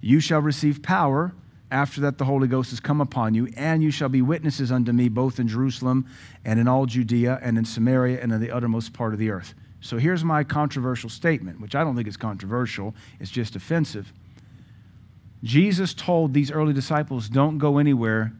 you 0.00 0.18
shall 0.18 0.40
receive 0.40 0.82
power 0.82 1.32
after 1.70 2.00
that, 2.00 2.18
the 2.18 2.24
Holy 2.24 2.48
Ghost 2.48 2.70
has 2.70 2.80
come 2.80 3.00
upon 3.00 3.34
you, 3.34 3.48
and 3.56 3.82
you 3.82 3.90
shall 3.90 4.08
be 4.08 4.22
witnesses 4.22 4.72
unto 4.72 4.92
me 4.92 5.08
both 5.08 5.38
in 5.38 5.46
Jerusalem 5.46 6.06
and 6.44 6.58
in 6.58 6.66
all 6.66 6.86
Judea 6.86 7.38
and 7.42 7.56
in 7.56 7.64
Samaria 7.64 8.20
and 8.20 8.32
in 8.32 8.40
the 8.40 8.50
uttermost 8.50 8.92
part 8.92 9.12
of 9.12 9.18
the 9.18 9.30
earth. 9.30 9.54
So 9.80 9.96
here's 9.96 10.24
my 10.24 10.44
controversial 10.44 11.08
statement, 11.08 11.60
which 11.60 11.74
I 11.74 11.84
don't 11.84 11.96
think 11.96 12.08
is 12.08 12.16
controversial, 12.16 12.94
it's 13.18 13.30
just 13.30 13.56
offensive. 13.56 14.12
Jesus 15.42 15.94
told 15.94 16.34
these 16.34 16.50
early 16.50 16.72
disciples, 16.72 17.28
Don't 17.28 17.58
go 17.58 17.78
anywhere 17.78 18.32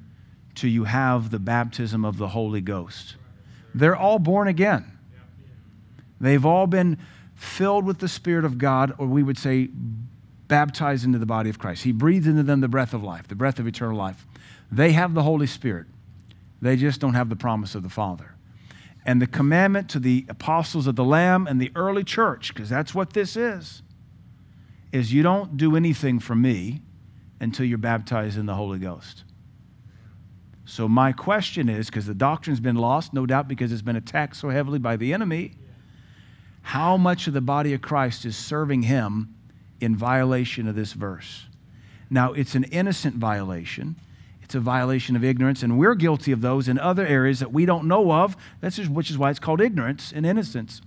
till 0.55 0.71
you 0.71 0.85
have 0.85 1.31
the 1.31 1.39
baptism 1.39 2.05
of 2.05 2.19
the 2.19 2.29
Holy 2.29 2.61
Ghost. 2.61 3.17
They're 3.75 3.97
all 3.97 4.19
born 4.19 4.49
again. 4.49 4.99
They've 6.21 6.45
all 6.45 6.67
been 6.67 6.99
filled 7.35 7.87
with 7.87 7.99
the 7.99 8.09
Spirit 8.09 8.45
of 8.45 8.59
God, 8.59 8.93
or 8.99 9.07
we 9.07 9.23
would 9.23 9.39
say 9.39 9.71
baptized 10.51 11.05
into 11.05 11.19
the 11.19 11.25
body 11.25 11.49
of 11.49 11.59
Christ. 11.59 11.85
He 11.85 11.93
breathed 11.93 12.27
into 12.27 12.43
them 12.43 12.61
the 12.61 12.69
breath 12.69 12.93
of 12.93 13.03
life, 13.03 13.29
the 13.29 13.37
breath 13.37 13.59
of 13.59 13.67
eternal 13.67 13.97
life. 13.97 14.27
They 14.71 14.93
have 14.93 15.15
the 15.15 15.23
Holy 15.23 15.47
Spirit, 15.47 15.87
they 16.61 16.77
just 16.77 17.01
don't 17.01 17.15
have 17.15 17.31
the 17.31 17.37
promise 17.37 17.75
of 17.75 17.83
the 17.83 17.89
Father. 17.89 18.35
And 19.07 19.23
the 19.23 19.27
commandment 19.27 19.89
to 19.91 19.99
the 19.99 20.27
apostles 20.29 20.87
of 20.87 20.95
the 20.95 21.05
Lamb 21.05 21.47
and 21.47 21.59
the 21.59 21.73
early 21.75 22.05
church, 22.05 22.53
because 22.53 22.69
that's 22.69 22.95
what 22.95 23.15
this 23.15 23.35
is, 23.35 23.81
is 24.93 25.11
you 25.11 25.23
don't 25.23 25.57
do 25.57 25.75
anything 25.75 26.19
for 26.19 26.35
me 26.35 26.83
until 27.41 27.65
you're 27.65 27.79
baptized 27.79 28.37
in 28.37 28.45
the 28.45 28.57
Holy 28.57 28.79
Ghost. 28.79 29.25
So, 30.67 30.87
my 30.87 31.13
question 31.13 31.69
is 31.69 31.87
because 31.87 32.07
the 32.07 32.15
doctrine's 32.15 32.61
been 32.61 32.77
lost, 32.77 33.15
no 33.15 33.25
doubt 33.25 33.49
because 33.49 33.73
it's 33.73 33.83
been 33.83 33.97
attacked 33.97 34.37
so 34.37 34.51
heavily 34.51 34.79
by 34.79 34.97
the 34.97 35.15
enemy, 35.15 35.53
how 36.63 36.97
much 36.97 37.27
of 37.27 37.33
the 37.33 37.41
body 37.41 37.73
of 37.73 37.81
Christ 37.81 38.27
is 38.27 38.37
serving 38.37 38.83
him 38.83 39.35
in 39.81 39.97
violation 39.97 40.69
of 40.69 40.75
this 40.75 40.93
verse. 40.93 41.47
Now, 42.11 42.33
it's 42.33 42.55
an 42.55 42.65
innocent 42.65 43.17
violation. 43.17 43.97
It's 44.43 44.55
a 44.55 44.61
violation 44.61 45.15
of 45.15 45.25
ignorance, 45.25 45.63
and 45.63 45.79
we're 45.79 45.95
guilty 45.95 46.33
of 46.33 46.41
those 46.41 46.69
in 46.69 46.79
other 46.79 47.07
areas 47.07 47.39
that 47.39 47.53
we 47.53 47.67
don't 47.67 47.87
know 47.87 48.13
of, 48.13 48.37
That's 48.61 48.77
just, 48.77 48.91
which 48.91 49.11
is 49.11 49.17
why 49.17 49.31
it's 49.31 49.39
called 49.39 49.61
ignorance 49.61 50.13
and 50.13 50.27
innocence. 50.27 50.83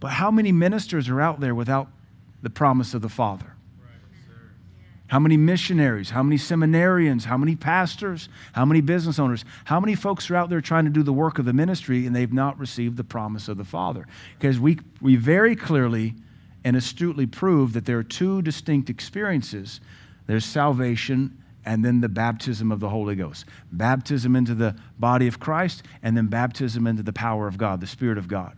But 0.00 0.08
how 0.12 0.30
many 0.30 0.52
ministers 0.52 1.08
are 1.08 1.20
out 1.20 1.40
there 1.40 1.54
without 1.54 1.88
the 2.42 2.50
promise 2.50 2.94
of 2.94 3.02
the 3.02 3.08
Father? 3.08 3.52
How 5.08 5.20
many 5.20 5.36
missionaries? 5.36 6.10
How 6.10 6.22
many 6.24 6.36
seminarians? 6.36 7.24
How 7.24 7.36
many 7.36 7.54
pastors? 7.54 8.28
How 8.54 8.64
many 8.64 8.80
business 8.80 9.20
owners? 9.20 9.44
How 9.66 9.78
many 9.78 9.94
folks 9.94 10.28
are 10.30 10.36
out 10.36 10.50
there 10.50 10.60
trying 10.60 10.84
to 10.84 10.90
do 10.90 11.04
the 11.04 11.12
work 11.12 11.38
of 11.38 11.44
the 11.44 11.52
ministry 11.52 12.06
and 12.06 12.16
they've 12.16 12.32
not 12.32 12.58
received 12.58 12.96
the 12.96 13.04
promise 13.04 13.46
of 13.46 13.56
the 13.56 13.64
Father? 13.64 14.06
Because 14.36 14.58
we, 14.58 14.80
we 15.00 15.14
very 15.14 15.54
clearly 15.54 16.14
and 16.66 16.76
astutely 16.76 17.26
proved 17.26 17.74
that 17.74 17.84
there 17.84 17.96
are 17.96 18.02
two 18.02 18.42
distinct 18.42 18.90
experiences 18.90 19.80
there's 20.26 20.44
salvation 20.44 21.40
and 21.64 21.84
then 21.84 22.00
the 22.00 22.08
baptism 22.08 22.72
of 22.72 22.80
the 22.80 22.88
Holy 22.88 23.14
Ghost. 23.14 23.44
Baptism 23.70 24.34
into 24.34 24.52
the 24.52 24.74
body 24.98 25.28
of 25.28 25.38
Christ, 25.38 25.84
and 26.02 26.16
then 26.16 26.26
baptism 26.26 26.84
into 26.88 27.04
the 27.04 27.12
power 27.12 27.46
of 27.46 27.56
God, 27.56 27.80
the 27.80 27.86
Spirit 27.86 28.18
of 28.18 28.26
God. 28.26 28.56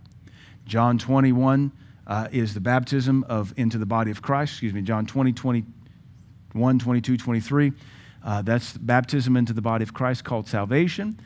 John 0.65 0.97
21 0.97 1.71
uh, 2.07 2.29
is 2.33 2.55
the 2.55 2.61
baptism 2.61 3.25
of 3.29 3.53
into 3.59 3.77
the 3.77 3.85
body 3.85 4.11
of 4.11 4.23
Christ. 4.23 4.55
Excuse 4.55 4.73
me, 4.73 4.81
John 4.81 5.05
20, 5.05 5.33
21, 5.33 6.79
22, 6.79 7.17
23. 7.19 7.73
Uh, 8.25 8.41
that's 8.41 8.79
baptism 8.79 9.37
into 9.37 9.53
the 9.53 9.61
body 9.61 9.83
of 9.83 9.93
Christ 9.93 10.25
called 10.25 10.49
salvation. 10.49 11.21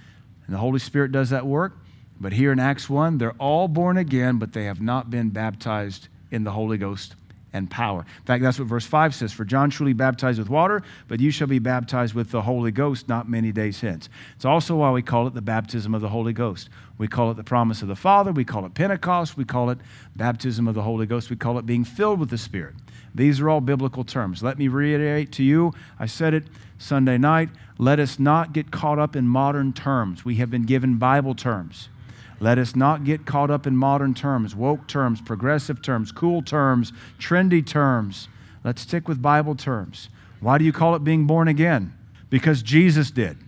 And 0.46 0.54
the 0.54 0.58
Holy 0.58 0.80
Spirit 0.80 1.12
does 1.12 1.30
that 1.30 1.46
work. 1.46 1.78
But 2.20 2.32
here 2.32 2.50
in 2.50 2.58
Acts 2.58 2.90
1, 2.90 3.18
they're 3.18 3.32
all 3.38 3.68
born 3.68 3.96
again, 3.96 4.38
but 4.38 4.52
they 4.52 4.64
have 4.64 4.80
not 4.80 5.10
been 5.10 5.30
baptized 5.30 6.08
in 6.32 6.42
the 6.42 6.50
Holy 6.50 6.78
Ghost 6.78 7.14
and 7.52 7.70
power. 7.70 8.00
In 8.00 8.24
fact, 8.24 8.42
that's 8.42 8.58
what 8.58 8.66
verse 8.66 8.86
5 8.86 9.14
says 9.14 9.32
For 9.32 9.44
John 9.44 9.70
truly 9.70 9.92
baptized 9.92 10.38
with 10.38 10.48
water, 10.48 10.82
but 11.06 11.20
you 11.20 11.30
shall 11.30 11.46
be 11.46 11.58
baptized 11.58 12.14
with 12.14 12.30
the 12.30 12.42
Holy 12.42 12.70
Ghost 12.70 13.08
not 13.08 13.28
many 13.28 13.52
days 13.52 13.80
hence. 13.80 14.08
It's 14.34 14.44
also 14.44 14.76
why 14.76 14.90
we 14.90 15.02
call 15.02 15.26
it 15.26 15.34
the 15.34 15.42
baptism 15.42 15.94
of 15.94 16.00
the 16.00 16.08
Holy 16.08 16.32
Ghost. 16.32 16.70
We 16.98 17.08
call 17.08 17.30
it 17.30 17.36
the 17.36 17.44
promise 17.44 17.82
of 17.82 17.88
the 17.88 17.96
Father, 17.96 18.32
we 18.32 18.44
call 18.44 18.64
it 18.64 18.74
Pentecost, 18.74 19.36
we 19.36 19.44
call 19.44 19.70
it 19.70 19.78
baptism 20.16 20.66
of 20.66 20.74
the 20.74 20.82
Holy 20.82 21.06
Ghost, 21.06 21.30
we 21.30 21.36
call 21.36 21.58
it 21.58 21.66
being 21.66 21.84
filled 21.84 22.18
with 22.18 22.30
the 22.30 22.38
Spirit. 22.38 22.74
These 23.14 23.40
are 23.40 23.50
all 23.50 23.60
biblical 23.60 24.04
terms. 24.04 24.42
Let 24.42 24.58
me 24.58 24.68
reiterate 24.68 25.32
to 25.32 25.42
you, 25.42 25.72
I 25.98 26.06
said 26.06 26.32
it 26.32 26.44
Sunday 26.78 27.18
night. 27.18 27.50
Let 27.78 28.00
us 28.00 28.18
not 28.18 28.52
get 28.52 28.70
caught 28.70 28.98
up 28.98 29.14
in 29.14 29.28
modern 29.28 29.72
terms. 29.72 30.24
We 30.24 30.36
have 30.36 30.50
been 30.50 30.64
given 30.64 30.96
Bible 30.96 31.34
terms. 31.34 31.88
Let 32.42 32.58
us 32.58 32.74
not 32.74 33.04
get 33.04 33.24
caught 33.24 33.52
up 33.52 33.68
in 33.68 33.76
modern 33.76 34.14
terms, 34.14 34.56
woke 34.56 34.88
terms, 34.88 35.20
progressive 35.20 35.80
terms, 35.80 36.10
cool 36.10 36.42
terms, 36.42 36.92
trendy 37.16 37.64
terms. 37.64 38.26
Let's 38.64 38.82
stick 38.82 39.06
with 39.06 39.22
Bible 39.22 39.54
terms. 39.54 40.08
Why 40.40 40.58
do 40.58 40.64
you 40.64 40.72
call 40.72 40.96
it 40.96 41.04
being 41.04 41.28
born 41.28 41.46
again? 41.46 41.96
Because 42.30 42.60
Jesus 42.60 43.12
did. 43.12 43.38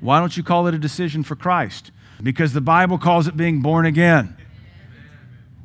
Why 0.00 0.18
don't 0.18 0.34
you 0.34 0.42
call 0.42 0.66
it 0.66 0.72
a 0.72 0.78
decision 0.78 1.22
for 1.22 1.36
Christ? 1.36 1.90
Because 2.22 2.54
the 2.54 2.62
Bible 2.62 2.96
calls 2.96 3.28
it 3.28 3.36
being 3.36 3.60
born 3.60 3.84
again. 3.84 4.34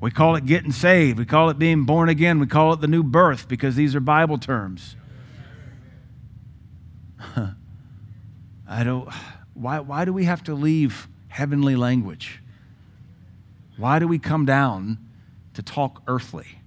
We 0.02 0.12
call 0.12 0.36
it 0.36 0.46
getting 0.46 0.74
saved. 0.74 1.18
We 1.18 1.24
call 1.24 1.50
it 1.52 1.58
being 1.58 1.86
born 1.86 2.10
again. 2.10 2.38
We 2.38 2.48
call 2.48 2.74
it 2.74 2.82
the 2.82 2.88
new 2.90 3.04
birth 3.04 3.48
because 3.48 3.78
these 3.78 3.96
are 3.96 4.02
Bible 4.02 4.38
terms. 4.38 4.98
I 8.68 8.84
don't 8.84 9.08
why 9.54 9.80
why 9.80 10.04
do 10.04 10.12
we 10.12 10.26
have 10.26 10.44
to 10.44 10.54
leave 10.54 11.08
heavenly 11.34 11.76
language? 11.76 12.44
Why 13.76 13.98
do 13.98 14.08
we 14.08 14.20
come 14.20 14.46
down 14.46 15.00
to 15.56 15.64
talk 15.64 16.04
earthly? 16.08 16.60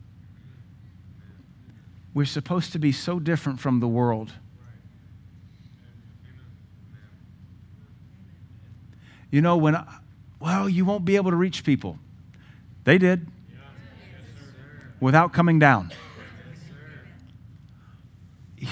We're 2.13 2.27
supposed 2.27 2.73
to 2.73 2.81
be 2.81 2.91
so 2.91 3.21
different 3.21 3.61
from 3.61 3.79
the 3.79 3.87
world. 3.87 4.33
You 9.31 9.41
know, 9.41 9.57
when, 9.57 9.77
I, 9.77 9.85
well, 10.41 10.69
you 10.69 10.85
won't 10.85 11.05
be 11.05 11.15
able 11.15 11.31
to 11.31 11.37
reach 11.37 11.63
people. 11.63 11.99
They 12.83 12.99
did. 12.99 13.29
without 14.99 15.33
coming 15.33 15.61
down. 15.61 15.93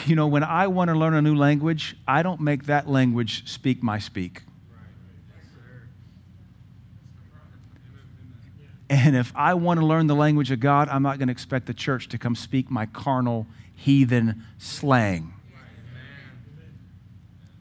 You 0.06 0.16
know, 0.16 0.26
when 0.26 0.42
I 0.42 0.66
want 0.66 0.88
to 0.88 0.94
learn 0.94 1.14
a 1.14 1.22
new 1.22 1.36
language, 1.36 1.96
I 2.08 2.24
don't 2.24 2.40
make 2.40 2.64
that 2.64 2.88
language 2.88 3.48
speak 3.48 3.80
my 3.80 4.00
speak. 4.00 4.42
And 8.90 9.16
if 9.16 9.32
I 9.34 9.54
want 9.54 9.80
to 9.80 9.86
learn 9.86 10.06
the 10.06 10.14
language 10.14 10.50
of 10.50 10.60
God, 10.60 10.88
I'm 10.88 11.02
not 11.02 11.18
going 11.18 11.28
to 11.28 11.32
expect 11.32 11.66
the 11.66 11.74
church 11.74 12.08
to 12.08 12.18
come 12.18 12.34
speak 12.34 12.70
my 12.70 12.86
carnal, 12.86 13.46
heathen 13.74 14.44
slang. 14.58 15.32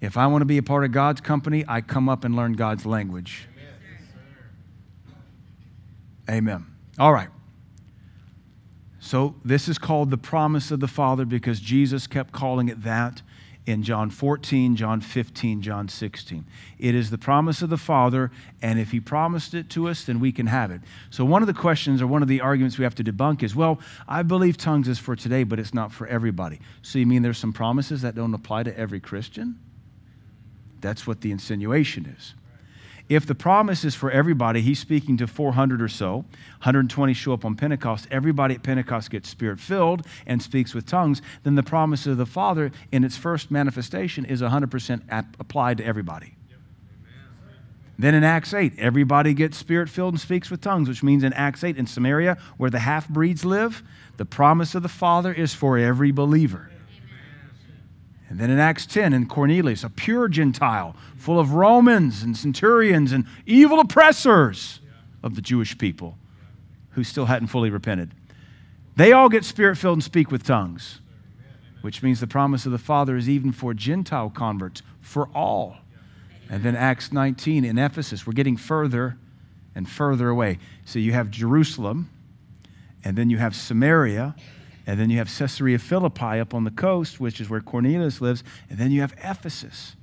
If 0.01 0.17
I 0.17 0.27
want 0.27 0.41
to 0.41 0.45
be 0.45 0.57
a 0.57 0.63
part 0.63 0.83
of 0.83 0.91
God's 0.91 1.21
company, 1.21 1.63
I 1.65 1.79
come 1.79 2.09
up 2.09 2.25
and 2.25 2.35
learn 2.35 2.53
God's 2.53 2.85
language. 2.85 3.47
Amen. 6.29 6.65
All 6.99 7.13
right. 7.13 7.29
So, 8.99 9.35
this 9.43 9.67
is 9.67 9.77
called 9.77 10.11
the 10.11 10.17
promise 10.17 10.71
of 10.71 10.79
the 10.79 10.87
Father 10.87 11.25
because 11.25 11.59
Jesus 11.59 12.07
kept 12.07 12.31
calling 12.31 12.69
it 12.69 12.83
that 12.83 13.21
in 13.65 13.83
John 13.83 14.09
14, 14.09 14.75
John 14.75 14.99
15, 14.99 15.61
John 15.61 15.87
16. 15.87 16.45
It 16.77 16.95
is 16.95 17.09
the 17.09 17.17
promise 17.17 17.61
of 17.61 17.69
the 17.69 17.77
Father, 17.77 18.31
and 18.61 18.79
if 18.79 18.91
He 18.91 18.99
promised 18.99 19.53
it 19.53 19.69
to 19.71 19.87
us, 19.87 20.03
then 20.03 20.19
we 20.19 20.31
can 20.31 20.47
have 20.47 20.71
it. 20.71 20.81
So, 21.09 21.23
one 21.23 21.41
of 21.41 21.47
the 21.47 21.53
questions 21.53 22.01
or 22.01 22.07
one 22.07 22.21
of 22.21 22.27
the 22.27 22.41
arguments 22.41 22.77
we 22.77 22.83
have 22.83 22.95
to 22.95 23.03
debunk 23.03 23.41
is 23.41 23.55
well, 23.55 23.79
I 24.07 24.23
believe 24.23 24.57
tongues 24.57 24.87
is 24.87 24.99
for 24.99 25.15
today, 25.15 25.43
but 25.43 25.59
it's 25.59 25.73
not 25.73 25.91
for 25.91 26.07
everybody. 26.07 26.59
So, 26.81 26.99
you 26.99 27.05
mean 27.05 27.21
there's 27.21 27.37
some 27.37 27.53
promises 27.53 28.01
that 28.01 28.15
don't 28.15 28.33
apply 28.33 28.63
to 28.63 28.77
every 28.77 28.99
Christian? 28.99 29.59
That's 30.81 31.07
what 31.07 31.21
the 31.21 31.31
insinuation 31.31 32.05
is. 32.05 32.33
If 33.09 33.25
the 33.25 33.35
promise 33.35 33.83
is 33.83 33.95
for 33.95 34.09
everybody, 34.09 34.61
he's 34.61 34.79
speaking 34.79 35.17
to 35.17 35.27
400 35.27 35.81
or 35.81 35.89
so, 35.89 36.25
120 36.59 37.13
show 37.13 37.33
up 37.33 37.43
on 37.43 37.55
Pentecost, 37.55 38.07
everybody 38.09 38.55
at 38.55 38.63
Pentecost 38.63 39.11
gets 39.11 39.29
spirit 39.29 39.59
filled 39.59 40.05
and 40.25 40.41
speaks 40.41 40.73
with 40.73 40.85
tongues, 40.85 41.21
then 41.43 41.55
the 41.55 41.63
promise 41.63 42.07
of 42.07 42.17
the 42.17 42.25
Father 42.25 42.71
in 42.91 43.03
its 43.03 43.17
first 43.17 43.51
manifestation 43.51 44.23
is 44.23 44.41
100% 44.41 45.01
ap- 45.09 45.35
applied 45.39 45.77
to 45.79 45.85
everybody. 45.85 46.35
Then 47.99 48.15
in 48.15 48.23
Acts 48.23 48.53
8, 48.53 48.73
everybody 48.79 49.33
gets 49.33 49.57
spirit 49.57 49.89
filled 49.89 50.13
and 50.13 50.19
speaks 50.19 50.49
with 50.49 50.61
tongues, 50.61 50.89
which 50.89 51.03
means 51.03 51.23
in 51.23 51.33
Acts 51.33 51.63
8, 51.63 51.77
in 51.77 51.85
Samaria, 51.85 52.37
where 52.57 52.69
the 52.69 52.79
half 52.79 53.07
breeds 53.07 53.45
live, 53.45 53.83
the 54.17 54.25
promise 54.25 54.73
of 54.75 54.81
the 54.81 54.89
Father 54.89 55.31
is 55.31 55.53
for 55.53 55.77
every 55.77 56.11
believer. 56.11 56.71
And 58.33 58.39
then 58.39 58.49
in 58.49 58.57
Acts 58.57 58.87
10, 58.87 59.13
in 59.13 59.27
Cornelius, 59.27 59.83
a 59.83 59.91
pure 59.91 60.27
Gentile, 60.27 60.95
full 61.15 61.39
of 61.39 61.53
Romans 61.53 62.23
and 62.23 62.35
centurions 62.35 63.11
and 63.11 63.27
evil 63.45 63.79
oppressors 63.79 64.79
of 65.21 65.35
the 65.35 65.41
Jewish 65.41 65.77
people 65.77 66.17
who 66.93 67.03
still 67.03 67.27
hadn't 67.27 67.49
fully 67.49 67.69
repented. 67.69 68.09
They 68.95 69.11
all 69.11 69.29
get 69.29 69.45
spirit 69.45 69.77
filled 69.77 69.97
and 69.97 70.03
speak 70.03 70.31
with 70.31 70.43
tongues, 70.43 70.99
which 71.83 72.01
means 72.01 72.21
the 72.21 72.25
promise 72.25 72.65
of 72.65 72.71
the 72.71 72.79
Father 72.79 73.17
is 73.17 73.29
even 73.29 73.51
for 73.51 73.75
Gentile 73.75 74.31
converts, 74.31 74.81
for 74.99 75.29
all. 75.35 75.77
And 76.49 76.63
then 76.63 76.75
Acts 76.75 77.11
19 77.11 77.63
in 77.63 77.77
Ephesus, 77.77 78.25
we're 78.25 78.33
getting 78.33 78.57
further 78.57 79.15
and 79.75 79.87
further 79.87 80.29
away. 80.29 80.57
So 80.85 80.97
you 80.97 81.11
have 81.11 81.29
Jerusalem, 81.29 82.09
and 83.03 83.15
then 83.15 83.29
you 83.29 83.37
have 83.37 83.55
Samaria, 83.55 84.33
and 84.85 84.99
then 84.99 85.09
you 85.09 85.17
have 85.17 85.29
Caesarea 85.37 85.79
Philippi 85.79 86.39
up 86.39 86.53
on 86.53 86.63
the 86.63 86.71
coast, 86.71 87.19
which 87.19 87.39
is 87.39 87.49
where 87.49 87.61
Cornelius 87.61 88.19
lives. 88.19 88.43
And 88.69 88.77
then 88.77 88.91
you 88.91 89.01
have 89.01 89.13
Ephesus. 89.23 89.95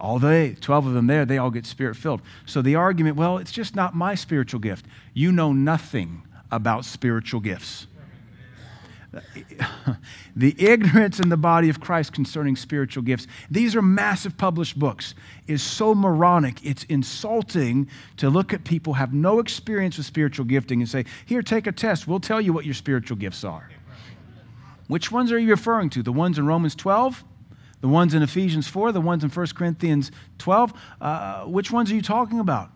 All 0.00 0.18
they, 0.18 0.56
12 0.60 0.86
of 0.88 0.94
them 0.94 1.06
there, 1.06 1.24
they 1.24 1.38
all 1.38 1.50
get 1.50 1.66
spirit 1.66 1.96
filled. 1.96 2.22
So 2.46 2.62
the 2.62 2.74
argument, 2.74 3.16
well, 3.16 3.38
it's 3.38 3.52
just 3.52 3.76
not 3.76 3.94
my 3.94 4.14
spiritual 4.14 4.58
gift. 4.58 4.86
You 5.14 5.30
know 5.32 5.52
nothing 5.52 6.22
about 6.50 6.84
spiritual 6.84 7.40
gifts. 7.40 7.86
the 10.36 10.54
ignorance 10.58 11.20
in 11.20 11.28
the 11.28 11.36
body 11.36 11.68
of 11.68 11.80
Christ 11.80 12.12
concerning 12.12 12.56
spiritual 12.56 13.02
gifts, 13.02 13.26
these 13.50 13.76
are 13.76 13.82
massive 13.82 14.38
published 14.38 14.78
books, 14.78 15.14
is 15.46 15.62
so 15.62 15.94
moronic. 15.94 16.64
It's 16.64 16.84
insulting 16.84 17.88
to 18.16 18.30
look 18.30 18.52
at 18.52 18.64
people 18.64 18.94
have 18.94 19.12
no 19.12 19.38
experience 19.38 19.98
with 19.98 20.06
spiritual 20.06 20.46
gifting 20.46 20.80
and 20.80 20.88
say, 20.88 21.04
Here, 21.26 21.42
take 21.42 21.66
a 21.66 21.72
test. 21.72 22.08
We'll 22.08 22.20
tell 22.20 22.40
you 22.40 22.52
what 22.52 22.64
your 22.64 22.74
spiritual 22.74 23.16
gifts 23.16 23.44
are. 23.44 23.70
Which 24.88 25.12
ones 25.12 25.30
are 25.32 25.38
you 25.38 25.50
referring 25.50 25.90
to? 25.90 26.02
The 26.02 26.12
ones 26.12 26.38
in 26.38 26.46
Romans 26.46 26.74
12? 26.74 27.24
The 27.80 27.88
ones 27.88 28.14
in 28.14 28.22
Ephesians 28.22 28.68
4? 28.68 28.92
The 28.92 29.00
ones 29.00 29.24
in 29.24 29.30
1 29.30 29.46
Corinthians 29.54 30.10
12? 30.38 30.72
Uh, 31.00 31.44
which 31.44 31.70
ones 31.70 31.90
are 31.90 31.94
you 31.94 32.02
talking 32.02 32.38
about? 32.38 32.70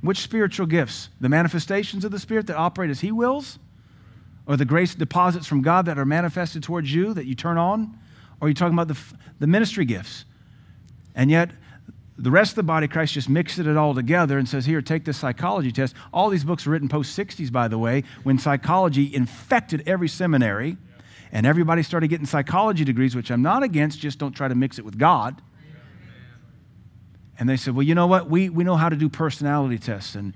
Which 0.00 0.18
spiritual 0.18 0.66
gifts? 0.66 1.08
The 1.20 1.28
manifestations 1.28 2.04
of 2.04 2.10
the 2.10 2.18
Spirit 2.18 2.46
that 2.48 2.56
operate 2.56 2.90
as 2.90 3.00
He 3.00 3.10
wills? 3.10 3.58
Or 4.46 4.56
the 4.56 4.64
grace 4.64 4.94
deposits 4.94 5.46
from 5.46 5.62
God 5.62 5.86
that 5.86 5.98
are 5.98 6.04
manifested 6.04 6.62
towards 6.62 6.92
you 6.92 7.12
that 7.14 7.26
you 7.26 7.34
turn 7.34 7.58
on? 7.58 7.98
Or 8.40 8.46
are 8.46 8.48
you 8.48 8.54
talking 8.54 8.74
about 8.74 8.88
the, 8.88 8.98
the 9.40 9.46
ministry 9.46 9.84
gifts? 9.84 10.24
And 11.14 11.30
yet, 11.30 11.50
the 12.18 12.30
rest 12.30 12.52
of 12.52 12.56
the 12.56 12.62
body 12.62 12.88
Christ 12.88 13.14
just 13.14 13.28
mixes 13.28 13.66
it 13.66 13.76
all 13.76 13.94
together 13.94 14.38
and 14.38 14.48
says, 14.48 14.66
Here, 14.66 14.80
take 14.80 15.04
this 15.04 15.18
psychology 15.18 15.72
test. 15.72 15.94
All 16.12 16.30
these 16.30 16.44
books 16.44 16.66
written 16.66 16.88
post 16.88 17.18
60s, 17.18 17.52
by 17.52 17.68
the 17.68 17.78
way, 17.78 18.04
when 18.22 18.38
psychology 18.38 19.14
infected 19.14 19.82
every 19.86 20.08
seminary 20.08 20.76
and 21.32 21.44
everybody 21.44 21.82
started 21.82 22.08
getting 22.08 22.26
psychology 22.26 22.84
degrees, 22.84 23.14
which 23.14 23.30
I'm 23.30 23.42
not 23.42 23.62
against, 23.62 23.98
just 23.98 24.18
don't 24.18 24.32
try 24.32 24.48
to 24.48 24.54
mix 24.54 24.78
it 24.78 24.84
with 24.84 24.98
God. 24.98 25.42
And 27.38 27.48
they 27.48 27.56
said, 27.56 27.74
Well, 27.74 27.82
you 27.82 27.94
know 27.94 28.06
what? 28.06 28.30
We, 28.30 28.48
we 28.48 28.64
know 28.64 28.76
how 28.76 28.88
to 28.88 28.96
do 28.96 29.08
personality 29.08 29.78
tests. 29.78 30.14
And 30.14 30.32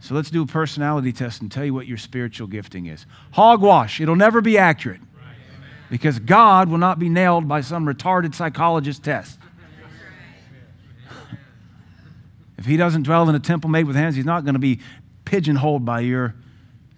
so 0.00 0.14
let's 0.14 0.30
do 0.30 0.42
a 0.42 0.46
personality 0.46 1.12
test 1.12 1.42
and 1.42 1.50
tell 1.50 1.64
you 1.64 1.74
what 1.74 1.86
your 1.86 1.98
spiritual 1.98 2.46
gifting 2.46 2.86
is. 2.86 3.06
Hogwash, 3.32 4.00
it'll 4.00 4.16
never 4.16 4.40
be 4.40 4.58
accurate 4.58 5.00
because 5.90 6.18
God 6.18 6.68
will 6.68 6.78
not 6.78 6.98
be 6.98 7.08
nailed 7.08 7.48
by 7.48 7.60
some 7.60 7.86
retarded 7.86 8.34
psychologist 8.34 9.02
test. 9.02 9.38
if 12.58 12.66
He 12.66 12.76
doesn't 12.76 13.02
dwell 13.02 13.28
in 13.28 13.34
a 13.34 13.40
temple 13.40 13.70
made 13.70 13.86
with 13.86 13.96
hands, 13.96 14.16
He's 14.16 14.24
not 14.24 14.44
going 14.44 14.54
to 14.54 14.60
be 14.60 14.80
pigeonholed 15.24 15.84
by 15.84 16.00
your 16.00 16.34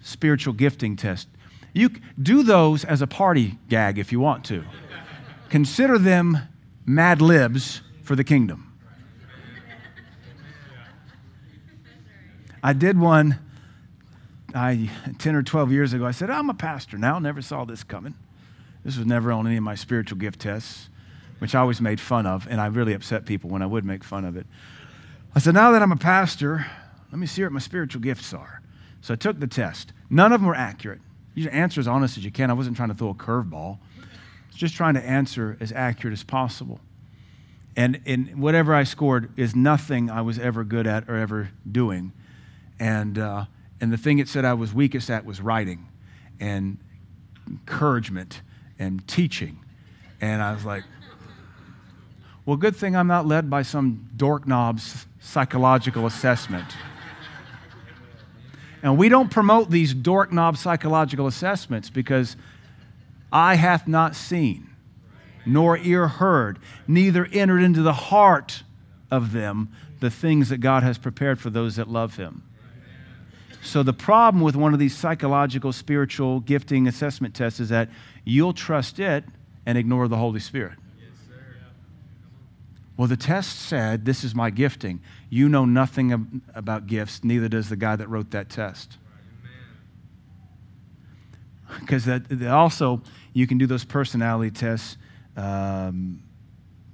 spiritual 0.01 0.53
gifting 0.53 0.95
test. 0.95 1.27
You 1.73 1.91
do 2.21 2.43
those 2.43 2.83
as 2.83 3.01
a 3.01 3.07
party 3.07 3.57
gag 3.69 3.97
if 3.97 4.11
you 4.11 4.19
want 4.19 4.43
to. 4.45 4.63
Consider 5.49 5.97
them 5.97 6.37
mad 6.85 7.21
libs 7.21 7.81
for 8.03 8.15
the 8.15 8.23
kingdom. 8.23 8.68
I 12.61 12.73
did 12.73 12.99
one 12.99 13.39
I, 14.53 14.89
10 15.19 15.35
or 15.35 15.43
12 15.43 15.71
years 15.71 15.93
ago. 15.93 16.05
I 16.05 16.11
said, 16.11 16.29
I'm 16.29 16.49
a 16.49 16.53
pastor 16.53 16.97
now. 16.97 17.19
Never 17.19 17.41
saw 17.41 17.65
this 17.65 17.83
coming. 17.83 18.15
This 18.83 18.97
was 18.97 19.05
never 19.05 19.31
on 19.31 19.45
any 19.45 19.57
of 19.57 19.63
my 19.63 19.75
spiritual 19.75 20.17
gift 20.17 20.39
tests, 20.39 20.89
which 21.39 21.53
I 21.53 21.59
always 21.59 21.81
made 21.81 21.99
fun 21.99 22.25
of, 22.25 22.47
and 22.49 22.59
I 22.59 22.67
really 22.67 22.93
upset 22.93 23.25
people 23.25 23.49
when 23.49 23.61
I 23.61 23.65
would 23.65 23.85
make 23.85 24.03
fun 24.03 24.25
of 24.25 24.35
it. 24.35 24.47
I 25.35 25.39
said, 25.39 25.53
Now 25.53 25.71
that 25.71 25.81
I'm 25.81 25.91
a 25.91 25.97
pastor, 25.97 26.65
let 27.11 27.19
me 27.19 27.27
see 27.27 27.43
what 27.43 27.51
my 27.51 27.59
spiritual 27.59 28.01
gifts 28.01 28.33
are. 28.33 28.61
So 29.01 29.13
I 29.13 29.17
took 29.17 29.39
the 29.39 29.47
test. 29.47 29.93
None 30.09 30.31
of 30.31 30.41
them 30.41 30.47
were 30.47 30.55
accurate. 30.55 31.01
You 31.35 31.49
answer 31.49 31.79
as 31.79 31.87
honest 31.87 32.17
as 32.17 32.25
you 32.25 32.31
can. 32.31 32.49
I 32.49 32.53
wasn't 32.53 32.75
trying 32.75 32.89
to 32.89 32.95
throw 32.95 33.09
a 33.09 33.13
curveball, 33.13 33.77
I 33.77 34.47
was 34.47 34.55
just 34.55 34.75
trying 34.75 34.95
to 34.95 35.03
answer 35.03 35.57
as 35.59 35.71
accurate 35.71 36.13
as 36.13 36.23
possible. 36.23 36.79
And, 37.75 38.01
and 38.05 38.41
whatever 38.41 38.73
I 38.73 38.83
scored 38.83 39.31
is 39.37 39.55
nothing 39.55 40.09
I 40.09 40.21
was 40.21 40.39
ever 40.39 40.63
good 40.63 40.87
at 40.87 41.07
or 41.07 41.15
ever 41.15 41.51
doing. 41.69 42.11
And, 42.79 43.17
uh, 43.17 43.45
and 43.81 43.91
the 43.91 43.97
thing 43.97 44.19
it 44.19 44.27
said 44.27 44.45
I 44.45 44.53
was 44.53 44.73
weakest 44.73 45.09
at 45.09 45.25
was 45.25 45.41
writing 45.41 45.87
and 46.39 46.77
encouragement 47.47 48.41
and 48.77 49.05
teaching. 49.07 49.59
And 50.21 50.41
I 50.41 50.53
was 50.53 50.65
like, 50.65 50.83
well, 52.45 52.57
good 52.57 52.75
thing 52.75 52.95
I'm 52.95 53.07
not 53.07 53.27
led 53.27 53.49
by 53.49 53.61
some 53.61 54.09
dork 54.15 54.47
knob's 54.47 55.05
psychological 55.19 56.05
assessment. 56.05 56.65
And 58.81 58.97
we 58.97 59.09
don't 59.09 59.29
promote 59.29 59.69
these 59.69 59.93
dork 59.93 60.31
knob 60.31 60.57
psychological 60.57 61.27
assessments 61.27 61.89
because 61.89 62.37
eye 63.31 63.55
hath 63.55 63.87
not 63.87 64.15
seen, 64.15 64.69
nor 65.45 65.77
ear 65.77 66.07
heard, 66.07 66.59
neither 66.87 67.27
entered 67.31 67.61
into 67.61 67.81
the 67.81 67.93
heart 67.93 68.63
of 69.11 69.31
them 69.31 69.69
the 69.99 70.09
things 70.09 70.49
that 70.49 70.57
God 70.57 70.81
has 70.83 70.97
prepared 70.97 71.39
for 71.39 71.49
those 71.49 71.75
that 71.75 71.89
love 71.89 72.15
him. 72.15 72.43
So, 73.61 73.83
the 73.83 73.93
problem 73.93 74.41
with 74.41 74.55
one 74.55 74.73
of 74.73 74.79
these 74.79 74.95
psychological, 74.95 75.73
spiritual 75.73 76.39
gifting 76.39 76.87
assessment 76.87 77.35
tests 77.35 77.59
is 77.59 77.69
that 77.69 77.89
you'll 78.23 78.53
trust 78.53 78.99
it 78.99 79.25
and 79.65 79.77
ignore 79.77 80.07
the 80.07 80.17
Holy 80.17 80.39
Spirit. 80.39 80.77
well, 82.95 83.07
the 83.07 83.17
test 83.17 83.59
said, 83.59 84.05
This 84.05 84.23
is 84.23 84.33
my 84.33 84.49
gifting. 84.49 85.01
You 85.29 85.49
know 85.49 85.65
nothing 85.65 86.41
about 86.55 86.87
gifts, 86.87 87.23
neither 87.23 87.49
does 87.49 87.69
the 87.69 87.75
guy 87.75 87.95
that 87.95 88.07
wrote 88.07 88.31
that 88.31 88.49
test. 88.49 88.97
Because 91.81 92.05
that 92.05 92.31
also, 92.47 93.03
you 93.33 93.45
can 93.45 93.57
do 93.57 93.67
those 93.67 93.85
personality 93.85 94.51
tests. 94.51 94.97
Um, 95.37 96.23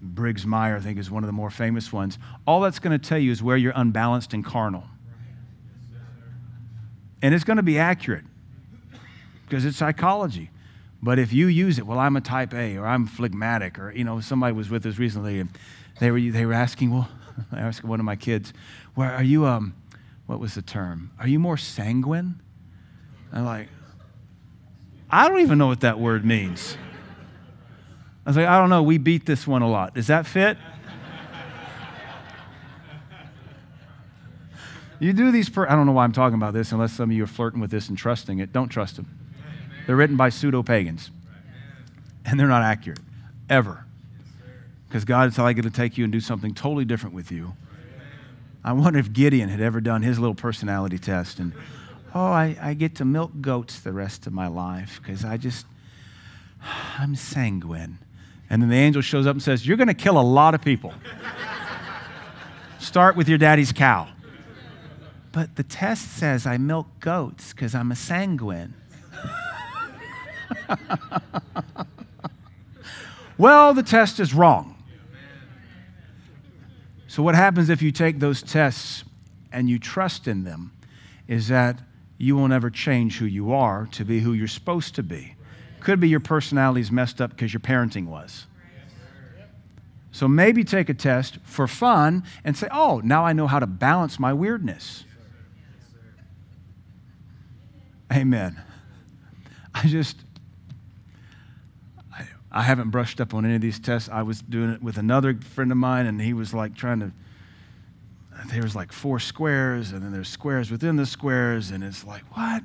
Briggs 0.01 0.45
Meyer, 0.45 0.75
I 0.75 0.79
think, 0.81 0.99
is 0.99 1.09
one 1.09 1.23
of 1.23 1.27
the 1.27 1.33
more 1.33 1.49
famous 1.49 1.93
ones. 1.93 2.19
All 2.45 2.59
that's 2.59 2.79
going 2.79 2.99
to 2.99 3.09
tell 3.09 3.17
you 3.17 3.31
is 3.31 3.41
where 3.41 3.55
you're 3.55 3.73
unbalanced 3.75 4.33
and 4.33 4.43
carnal 4.43 4.83
and 7.25 7.33
it's 7.33 7.43
going 7.43 7.57
to 7.57 7.63
be 7.63 7.79
accurate. 7.79 8.23
because 9.45 9.65
it's 9.65 9.77
psychology. 9.77 10.51
But 11.01 11.17
if 11.17 11.33
you 11.33 11.47
use 11.47 11.79
it, 11.79 11.87
well, 11.87 11.97
I'm 11.97 12.15
a 12.15 12.21
type 12.21 12.53
A 12.53 12.77
or 12.77 12.85
I'm 12.85 13.07
phlegmatic, 13.07 13.79
or, 13.79 13.91
you 13.91 14.03
know, 14.03 14.19
somebody 14.19 14.53
was 14.53 14.69
with 14.69 14.85
us 14.85 14.99
recently 14.99 15.39
and 15.39 15.49
they 15.99 16.11
were, 16.11 16.19
they 16.19 16.45
were 16.45 16.53
asking, 16.53 16.91
well, 16.91 17.09
I 17.51 17.61
asked 17.61 17.83
one 17.83 17.99
of 17.99 18.05
my 18.05 18.15
kids, 18.15 18.53
where 18.93 19.11
are 19.11 19.23
you, 19.23 19.47
um, 19.47 19.73
what 20.27 20.39
was 20.39 20.53
the 20.53 20.61
term? 20.61 21.09
Are 21.19 21.27
you 21.27 21.39
more 21.39 21.57
sanguine? 21.57 22.39
I'm 23.33 23.43
like, 23.43 23.69
I 25.09 25.27
don't 25.27 25.39
even 25.39 25.57
know 25.57 25.67
what 25.67 25.81
that 25.81 25.99
word 25.99 26.23
means. 26.25 26.77
I 28.23 28.29
was 28.29 28.37
like, 28.37 28.45
I 28.47 28.59
don't 28.59 28.69
know. 28.69 28.83
We 28.83 28.99
beat 28.99 29.25
this 29.25 29.47
one 29.47 29.63
a 29.63 29.69
lot. 29.69 29.95
Does 29.95 30.07
that 30.07 30.27
fit? 30.27 30.59
You 34.99 35.13
do 35.13 35.31
these, 35.31 35.49
per- 35.49 35.67
I 35.67 35.75
don't 35.75 35.85
know 35.85 35.91
why 35.91 36.03
I'm 36.03 36.11
talking 36.11 36.35
about 36.35 36.53
this 36.53 36.71
unless 36.71 36.93
some 36.93 37.09
of 37.09 37.15
you 37.15 37.23
are 37.23 37.27
flirting 37.27 37.59
with 37.59 37.71
this 37.71 37.89
and 37.89 37.97
trusting 37.97 38.39
it. 38.39 38.53
Don't 38.53 38.69
trust 38.69 38.95
them. 38.95 39.07
They're 39.85 39.95
written 39.95 40.17
by 40.17 40.29
pseudo 40.29 40.63
pagans, 40.63 41.11
and 42.25 42.39
they're 42.39 42.47
not 42.47 42.63
accurate, 42.63 42.99
ever. 43.49 43.85
Because 44.87 45.05
God 45.05 45.29
is 45.29 45.37
likely 45.37 45.61
to 45.61 45.69
take 45.69 45.97
you 45.97 46.03
and 46.03 46.13
do 46.13 46.19
something 46.19 46.53
totally 46.53 46.85
different 46.85 47.15
with 47.15 47.31
you. 47.31 47.53
I 48.63 48.73
wonder 48.73 48.97
if 48.97 49.13
Gideon 49.13 49.49
had 49.49 49.61
ever 49.61 49.79
done 49.79 50.01
his 50.01 50.17
little 50.17 50.35
personality 50.35 50.97
test 50.97 51.37
and, 51.37 51.53
oh, 52.15 52.25
I, 52.25 52.57
I 52.59 52.73
get 52.73 52.95
to 52.95 53.05
milk 53.05 53.31
goats 53.41 53.79
the 53.79 53.91
rest 53.93 54.25
of 54.25 54.33
my 54.33 54.47
life 54.47 54.99
because 55.01 55.23
I 55.23 55.37
just, 55.37 55.67
I'm 56.97 57.15
sanguine. 57.15 57.99
And 58.49 58.61
then 58.61 58.69
the 58.69 58.77
angel 58.77 59.01
shows 59.01 59.27
up 59.27 59.33
and 59.33 59.43
says, 59.43 59.67
You're 59.67 59.77
going 59.77 59.87
to 59.87 59.93
kill 59.93 60.19
a 60.19 60.23
lot 60.23 60.55
of 60.55 60.61
people. 60.61 60.93
Start 62.79 63.15
with 63.15 63.27
your 63.27 63.37
daddy's 63.37 63.71
cow. 63.71 64.07
But 65.35 65.57
the 65.57 65.63
test 65.63 66.13
says 66.13 66.47
I 66.47 66.55
milk 66.55 66.87
goats 67.01 67.51
because 67.51 67.75
I'm 67.75 67.91
a 67.91 67.95
sanguine. 67.95 68.73
well, 73.37 73.73
the 73.73 73.83
test 73.83 74.21
is 74.21 74.33
wrong. 74.33 74.81
So, 77.09 77.21
what 77.21 77.35
happens 77.35 77.69
if 77.69 77.81
you 77.81 77.91
take 77.91 78.19
those 78.19 78.41
tests 78.41 79.03
and 79.51 79.69
you 79.69 79.77
trust 79.77 80.25
in 80.25 80.45
them 80.45 80.71
is 81.27 81.49
that 81.49 81.81
you 82.17 82.37
will 82.37 82.47
never 82.47 82.69
change 82.69 83.17
who 83.17 83.25
you 83.25 83.51
are 83.51 83.89
to 83.91 84.05
be 84.05 84.21
who 84.21 84.31
you're 84.31 84.47
supposed 84.47 84.95
to 84.95 85.03
be. 85.03 85.35
Could 85.81 85.99
be 85.99 86.07
your 86.07 86.21
personality 86.21 86.79
is 86.79 86.93
messed 86.93 87.19
up 87.19 87.31
because 87.31 87.51
your 87.51 87.59
parenting 87.59 88.05
was. 88.05 88.47
So 90.13 90.29
maybe 90.29 90.63
take 90.63 90.87
a 90.87 90.93
test 90.93 91.39
for 91.43 91.67
fun 91.67 92.23
and 92.45 92.55
say, 92.55 92.69
oh, 92.71 93.01
now 93.03 93.25
I 93.25 93.33
know 93.33 93.47
how 93.47 93.59
to 93.59 93.67
balance 93.67 94.17
my 94.17 94.31
weirdness. 94.31 95.03
Amen. 98.13 98.61
I 99.73 99.87
just, 99.87 100.17
I 102.13 102.27
I 102.51 102.61
haven't 102.61 102.89
brushed 102.89 103.19
up 103.19 103.33
on 103.33 103.45
any 103.45 103.55
of 103.55 103.61
these 103.61 103.79
tests. 103.79 104.09
I 104.09 104.21
was 104.21 104.41
doing 104.41 104.69
it 104.69 104.81
with 104.81 104.97
another 104.97 105.35
friend 105.35 105.71
of 105.71 105.77
mine, 105.77 106.05
and 106.05 106.21
he 106.21 106.33
was 106.33 106.53
like 106.53 106.75
trying 106.75 106.99
to. 106.99 107.11
There 108.51 108.61
was 108.61 108.75
like 108.75 108.91
four 108.91 109.19
squares, 109.19 109.91
and 109.91 110.03
then 110.03 110.11
there's 110.11 110.29
squares 110.29 110.69
within 110.69 110.97
the 110.97 111.05
squares, 111.05 111.71
and 111.71 111.83
it's 111.83 112.05
like, 112.05 112.23
what? 112.35 112.63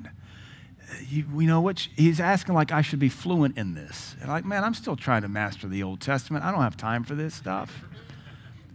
You, 1.07 1.25
we 1.33 1.45
know 1.45 1.61
what 1.61 1.87
he's 1.95 2.19
asking 2.19 2.53
like 2.53 2.71
I 2.71 2.81
should 2.81 2.99
be 2.99 3.09
fluent 3.09 3.57
in 3.57 3.73
this. 3.73 4.15
And 4.19 4.29
like, 4.29 4.45
man, 4.45 4.63
I'm 4.63 4.73
still 4.73 4.97
trying 4.97 5.21
to 5.21 5.29
master 5.29 5.67
the 5.67 5.81
Old 5.83 6.01
Testament. 6.01 6.43
I 6.43 6.51
don't 6.51 6.61
have 6.61 6.75
time 6.75 7.03
for 7.03 7.15
this 7.15 7.33
stuff. 7.33 7.85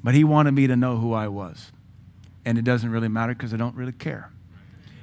But 0.03 0.15
he 0.15 0.25
wanted 0.25 0.53
me 0.53 0.67
to 0.67 0.77
know 0.77 0.97
who 0.97 1.13
I 1.13 1.29
was. 1.29 1.73
And 2.45 2.59
it 2.59 2.65
doesn't 2.65 2.91
really 2.91 3.09
matter 3.09 3.35
because 3.35 3.53
I 3.53 3.57
don't 3.57 3.75
really 3.75 3.93
care. 3.93 4.31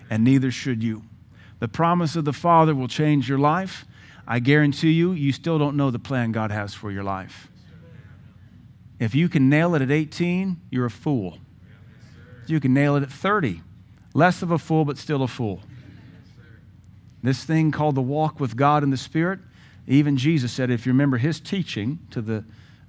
And 0.09 0.23
neither 0.23 0.49
should 0.49 0.81
you. 0.81 1.03
The 1.63 1.69
promise 1.69 2.17
of 2.17 2.25
the 2.25 2.33
Father 2.33 2.75
will 2.75 2.89
change 2.89 3.29
your 3.29 3.37
life. 3.37 3.85
I 4.27 4.39
guarantee 4.39 4.91
you, 4.91 5.13
you 5.13 5.31
still 5.31 5.57
don't 5.57 5.77
know 5.77 5.91
the 5.91 5.97
plan 5.97 6.33
God 6.33 6.51
has 6.51 6.73
for 6.73 6.91
your 6.91 7.05
life. 7.05 7.47
If 8.99 9.15
you 9.15 9.29
can 9.29 9.47
nail 9.47 9.73
it 9.73 9.81
at 9.81 9.89
18, 9.89 10.59
you're 10.69 10.87
a 10.87 10.91
fool. 10.91 11.37
You 12.47 12.59
can 12.59 12.73
nail 12.73 12.97
it 12.97 13.03
at 13.03 13.09
30. 13.09 13.61
Less 14.13 14.41
of 14.41 14.51
a 14.51 14.57
fool, 14.57 14.83
but 14.83 14.97
still 14.97 15.23
a 15.23 15.27
fool. 15.29 15.61
This 17.21 17.45
thing 17.45 17.71
called 17.71 17.95
the 17.95 18.01
walk 18.01 18.41
with 18.41 18.57
God 18.57 18.83
in 18.83 18.89
the 18.89 18.97
Spirit, 18.97 19.39
even 19.87 20.17
Jesus 20.17 20.51
said, 20.51 20.69
if 20.69 20.85
you 20.85 20.91
remember 20.91 21.15
his 21.15 21.39
teaching 21.39 21.99
to 22.11 22.21
the, 22.21 22.43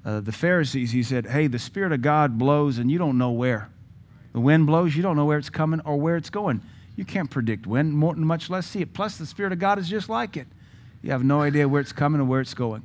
uh, 0.04 0.18
the 0.18 0.32
Pharisees, 0.32 0.90
he 0.90 1.04
said, 1.04 1.26
Hey, 1.26 1.46
the 1.46 1.60
Spirit 1.60 1.92
of 1.92 2.02
God 2.02 2.38
blows 2.38 2.78
and 2.78 2.90
you 2.90 2.98
don't 2.98 3.18
know 3.18 3.30
where. 3.30 3.70
The 4.32 4.40
wind 4.40 4.66
blows, 4.66 4.96
you 4.96 5.02
don't 5.04 5.14
know 5.14 5.26
where 5.26 5.38
it's 5.38 5.48
coming 5.48 5.80
or 5.84 5.96
where 5.96 6.16
it's 6.16 6.28
going. 6.28 6.60
You 6.96 7.04
can't 7.04 7.30
predict 7.30 7.66
when, 7.66 7.92
much 7.92 8.48
less 8.48 8.66
see 8.66 8.82
it. 8.82 8.92
Plus, 8.92 9.16
the 9.16 9.26
Spirit 9.26 9.52
of 9.52 9.58
God 9.58 9.78
is 9.78 9.88
just 9.88 10.08
like 10.08 10.36
it. 10.36 10.46
You 11.02 11.10
have 11.10 11.24
no 11.24 11.42
idea 11.42 11.68
where 11.68 11.80
it's 11.80 11.92
coming 11.92 12.20
or 12.20 12.24
where 12.24 12.40
it's 12.40 12.54
going. 12.54 12.84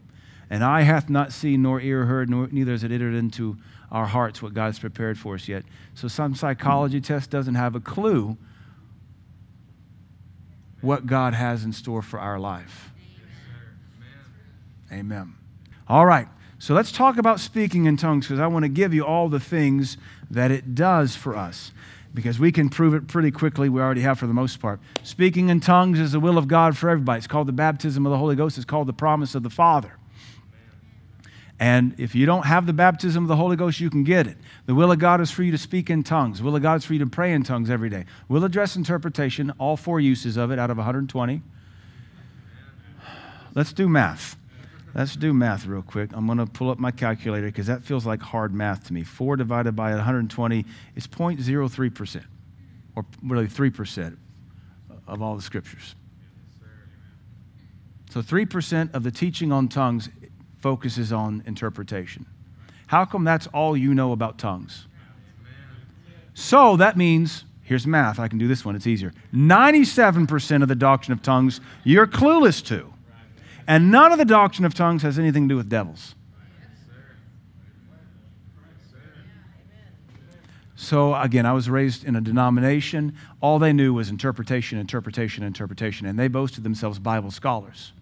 And 0.50 0.64
eye 0.64 0.82
hath 0.82 1.10
not 1.10 1.32
seen, 1.32 1.62
nor 1.62 1.80
ear 1.80 2.06
heard, 2.06 2.30
nor 2.30 2.48
neither 2.52 2.72
has 2.72 2.84
it 2.84 2.92
entered 2.92 3.14
into 3.14 3.58
our 3.92 4.08
hearts 4.08 4.42
what 4.42 4.54
God 4.54 4.66
has 4.66 4.80
prepared 4.80 5.18
for 5.18 5.36
us 5.36 5.48
yet. 5.48 5.64
So 5.94 6.08
some 6.08 6.36
psychology 6.36 7.02
test 7.02 7.30
doesn't 7.30 7.56
have 7.56 7.76
a 7.76 7.80
clue 7.80 8.38
what 10.82 11.06
God 11.06 11.34
has 11.34 11.64
in 11.64 11.72
store 11.72 12.02
for 12.02 12.20
our 12.20 12.40
life. 12.40 12.92
Amen. 14.92 15.36
All 15.88 16.06
right. 16.06 16.28
So 16.58 16.74
let's 16.74 16.92
talk 16.92 17.18
about 17.18 17.40
speaking 17.40 17.86
in 17.86 17.96
tongues 17.96 18.28
because 18.28 18.40
I 18.40 18.48
want 18.48 18.64
to 18.64 18.70
give 18.70 18.94
you 18.94 19.06
all 19.06 19.30
the 19.30 19.40
things 19.40 19.98
that 20.30 20.52
it 20.52 20.76
does 20.76 21.16
for 21.16 21.36
us 21.36 21.72
because 22.14 22.40
we 22.40 22.52
can 22.52 22.70
prove 22.70 22.94
it 22.94 23.08
pretty 23.08 23.32
quickly. 23.32 23.70
We 23.70 23.82
already 23.82 24.02
have 24.02 24.20
for 24.20 24.28
the 24.28 24.34
most 24.34 24.60
part. 24.60 24.80
Speaking 25.04 25.50
in 25.50 25.60
tongues 25.60 26.00
is 26.00 26.12
the 26.12 26.20
will 26.20 26.38
of 26.38 26.48
God 26.48 26.78
for 26.78 26.90
everybody. 26.90 27.20
It's 27.20 27.28
called 27.28 27.48
the 27.48 27.54
baptism 27.54 28.06
of 28.06 28.12
the 28.12 28.18
Holy 28.18 28.36
Ghost, 28.36 28.58
it's 28.58 28.66
called 28.66 28.88
the 28.88 28.94
promise 28.94 29.36
of 29.36 29.44
the 29.44 29.50
Father. 29.50 29.94
And 31.62 31.94
if 31.98 32.16
you 32.16 32.26
don't 32.26 32.46
have 32.46 32.66
the 32.66 32.74
baptism 32.74 33.26
of 33.26 33.28
the 33.28 33.36
Holy 33.36 33.58
Ghost, 33.58 33.82
you 33.82 33.90
can 33.90 34.06
get 34.06 34.28
it. 34.28 34.38
The 34.66 34.74
will 34.74 34.94
of 34.94 35.00
God 35.00 35.20
is 35.20 35.30
for 35.30 35.44
you 35.44 35.52
to 35.52 35.58
speak 35.58 35.90
in 35.90 36.04
tongues. 36.04 36.38
The 36.38 36.46
will 36.46 36.56
of 36.56 36.62
God 36.62 36.76
is 36.76 36.86
for 36.86 36.94
you 36.94 37.00
to 37.00 37.06
pray 37.06 37.34
in 37.34 37.44
tongues 37.44 37.70
every 37.70 37.90
day. 37.90 38.06
We'll 38.30 38.46
address 38.46 38.78
interpretation, 38.78 39.52
all 39.58 39.76
four 39.76 40.00
uses 40.00 40.38
of 40.38 40.52
it 40.52 40.60
out 40.60 40.70
of 40.70 40.78
120. 40.78 41.42
Let's 43.54 43.74
do 43.74 43.90
math. 43.90 44.38
Let's 44.96 45.16
do 45.16 45.34
math 45.34 45.66
real 45.66 45.82
quick. 45.82 46.12
I'm 46.14 46.26
going 46.26 46.40
to 46.40 46.46
pull 46.46 46.70
up 46.70 46.80
my 46.80 46.92
calculator 46.92 47.48
because 47.48 47.68
that 47.68 47.84
feels 47.84 48.06
like 48.06 48.22
hard 48.22 48.54
math 48.54 48.86
to 48.88 48.94
me. 48.94 49.04
4 49.04 49.36
divided 49.36 49.76
by 49.76 49.92
120 49.92 50.66
is 50.96 51.08
0.03%, 51.08 52.24
or 52.96 53.06
really 53.24 53.48
3% 53.48 54.18
of 55.08 55.22
all 55.22 55.36
the 55.36 55.42
scriptures. 55.42 55.96
So 58.10 58.22
3% 58.22 58.94
of 58.96 59.04
the 59.04 59.12
teaching 59.12 59.52
on 59.52 59.68
tongues 59.68 60.10
focuses 60.60 61.14
on 61.14 61.44
interpretation. 61.46 62.26
How 62.88 63.06
come 63.06 63.24
that's 63.24 63.48
all 63.48 63.78
you 63.78 63.94
know 63.94 64.12
about 64.12 64.40
tongues? 64.40 64.88
So 66.34 66.76
that 66.78 66.98
means, 66.98 67.44
here's 67.64 67.86
math. 67.86 68.20
I 68.20 68.28
can 68.28 68.40
do 68.40 68.48
this 68.48 68.66
one, 68.66 68.76
it's 68.76 68.88
easier. 68.88 69.14
97% 69.34 70.64
of 70.64 70.68
the 70.68 70.76
doctrine 70.76 71.14
of 71.14 71.22
tongues 71.22 71.62
you're 71.84 72.08
clueless 72.08 72.66
to. 72.66 72.92
And 73.70 73.92
none 73.92 74.12
of 74.12 74.18
the 74.18 74.26
doctrine 74.26 74.66
of 74.66 74.74
tongues 74.74 75.04
has 75.04 75.20
anything 75.20 75.48
to 75.48 75.54
do 75.54 75.56
with 75.56 75.70
devils. 75.70 76.16
So, 80.76 81.14
again, 81.14 81.46
I 81.46 81.54
was 81.54 81.70
raised 81.70 82.04
in 82.04 82.16
a 82.16 82.22
denomination. 82.22 83.16
All 83.42 83.60
they 83.60 83.72
knew 83.72 83.94
was 83.94 84.10
interpretation, 84.10 84.80
interpretation, 84.80 85.44
interpretation. 85.44 86.08
And 86.08 86.18
they 86.18 86.28
boasted 86.28 86.64
themselves 86.64 86.98
Bible 86.98 87.30
scholars. 87.30 87.94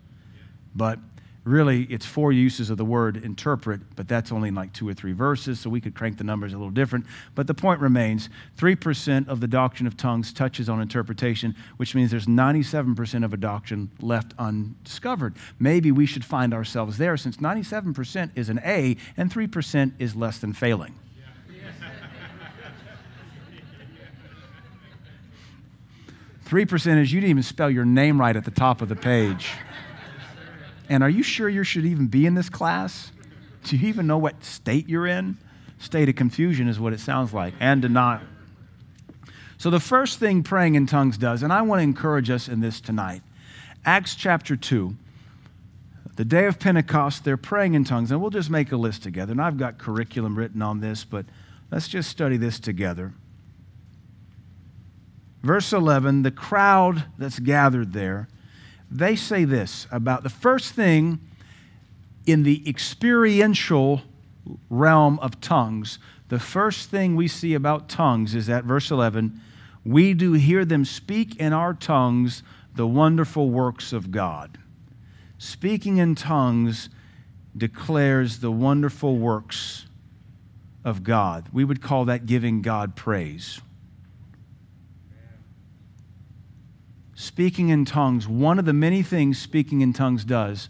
But 0.74 1.00
really 1.48 1.84
it's 1.84 2.06
four 2.06 2.32
uses 2.32 2.70
of 2.70 2.78
the 2.78 2.86
word 2.86 3.18
interpret, 3.18 3.82
but 3.96 4.08
that's 4.08 4.32
only 4.32 4.50
in 4.50 4.56
like 4.56 4.74
two 4.74 4.88
or 4.88 4.94
three 4.94 5.14
verses, 5.14 5.60
so 5.60 5.70
we 5.70 5.82
could 5.82 5.96
crank 5.96 6.18
the 6.18 6.24
numbers 6.24 6.54
a 6.54 6.58
little 6.58 6.72
different. 6.72 7.06
But 7.36 7.48
the 7.48 7.54
point 7.54 7.80
remains 7.80 8.30
3% 8.58 9.28
of 9.28 9.40
the 9.40 9.48
doctrine 9.48 9.88
of 9.88 9.98
tongues 9.98 10.34
touches 10.34 10.70
on 10.70 10.82
interpretation, 10.82 11.56
which 11.78 11.96
means 11.96 12.12
there's 12.12 12.28
97% 12.28 13.24
of 13.24 13.34
a 13.34 13.38
doctrine 13.38 13.90
left 14.02 14.34
undiscovered. 14.38 15.36
Maybe 15.60 15.92
we 15.92 16.06
should 16.06 16.26
find 16.26 16.54
ourselves 16.54 16.98
there 16.98 17.18
since 17.18 17.38
97% 17.38 18.32
is 18.36 18.50
an 18.50 18.60
A 18.64 18.98
and 19.16 19.32
3% 19.32 19.94
is 20.00 20.16
less 20.16 20.38
than 20.40 20.54
failing. 20.54 20.96
Three 26.44 26.66
percent 26.66 27.00
is 27.00 27.12
you 27.12 27.20
didn't 27.20 27.32
even 27.32 27.44
spell 27.44 27.70
your 27.70 27.86
name 27.86 28.20
right 28.20 28.36
at 28.36 28.46
the 28.46 28.52
top 28.52 28.82
of 28.82 28.90
the 28.90 28.96
page. 28.96 29.52
And 30.90 31.04
are 31.04 31.10
you 31.10 31.24
sure 31.24 31.50
you 31.50 31.64
should 31.64 31.86
even 31.86 32.08
be 32.08 32.26
in 32.26 32.36
this 32.36 32.50
class? 32.50 33.12
Do 33.64 33.76
you 33.76 33.88
even 33.88 34.08
know 34.08 34.18
what 34.18 34.44
state 34.44 34.88
you're 34.88 35.08
in? 35.08 35.38
State 35.80 36.10
of 36.10 36.16
confusion 36.16 36.68
is 36.68 36.80
what 36.80 36.94
it 36.94 37.00
sounds 37.00 37.34
like, 37.34 37.54
and 37.60 37.82
denial. 37.82 38.22
So, 39.58 39.70
the 39.70 39.80
first 39.80 40.20
thing 40.20 40.44
praying 40.44 40.76
in 40.76 40.86
tongues 40.86 41.18
does, 41.18 41.44
and 41.44 41.52
I 41.52 41.62
want 41.62 41.80
to 41.80 41.84
encourage 41.84 42.30
us 42.30 42.48
in 42.48 42.62
this 42.62 42.80
tonight 42.80 43.22
Acts 43.86 44.16
chapter 44.16 44.56
2, 44.56 44.96
the 46.16 46.26
day 46.26 46.46
of 46.46 46.60
Pentecost, 46.60 47.24
they're 47.24 47.38
praying 47.38 47.74
in 47.74 47.84
tongues, 47.84 48.12
and 48.12 48.22
we'll 48.22 48.32
just 48.32 48.50
make 48.50 48.72
a 48.72 48.78
list 48.78 49.04
together. 49.04 49.32
And 49.32 49.42
I've 49.42 49.58
got 49.58 49.78
curriculum 49.78 50.36
written 50.38 50.62
on 50.62 50.80
this, 50.80 51.04
but 51.04 51.26
let's 51.72 51.88
just 51.88 52.10
study 52.10 52.38
this 52.38 52.60
together. 52.60 53.14
Verse 55.44 55.72
11 55.72 56.24
the 56.24 56.32
crowd 56.32 57.06
that's 57.18 57.40
gathered 57.40 57.94
there 57.94 58.28
they 58.90 59.16
say 59.16 59.46
this 59.46 59.88
about 59.92 60.24
the 60.24 60.30
first 60.30 60.74
thing 60.74 61.20
in 62.26 62.44
the 62.44 62.68
experiential 62.68 64.02
realm 64.70 65.20
of 65.20 65.40
tongues, 65.42 66.00
the 66.30 66.40
first 66.40 66.90
thing 66.90 67.16
we 67.16 67.28
see 67.28 67.54
about 67.54 67.90
tongues 67.90 68.36
is 68.36 68.48
that 68.48 68.64
verse 68.64 68.92
11 68.92 69.42
we 69.88 70.14
do 70.14 70.34
hear 70.34 70.66
them 70.66 70.84
speak 70.84 71.38
in 71.38 71.54
our 71.54 71.74
tongues 71.74 72.44
the 72.76 72.86
wonderful 72.86 73.50
works 73.50 73.94
of 73.94 74.12
God. 74.12 74.58
Speaking 75.38 75.98
in 75.98 76.14
tongues 76.14 76.90
declares 77.56 78.40
the 78.40 78.52
wonderful 78.52 79.18
works 79.18 79.86
of 80.84 81.04
God. 81.04 81.48
We 81.54 81.64
would 81.64 81.82
call 81.82 82.06
that 82.06 82.26
giving 82.26 82.62
God 82.62 82.96
praise. 82.98 83.62
Speaking 87.20 87.70
in 87.70 87.84
tongues, 87.84 88.28
one 88.28 88.60
of 88.60 88.66
the 88.66 88.74
many 88.74 89.02
things 89.02 89.40
speaking 89.40 89.82
in 89.82 89.92
tongues 89.92 90.24
does 90.24 90.70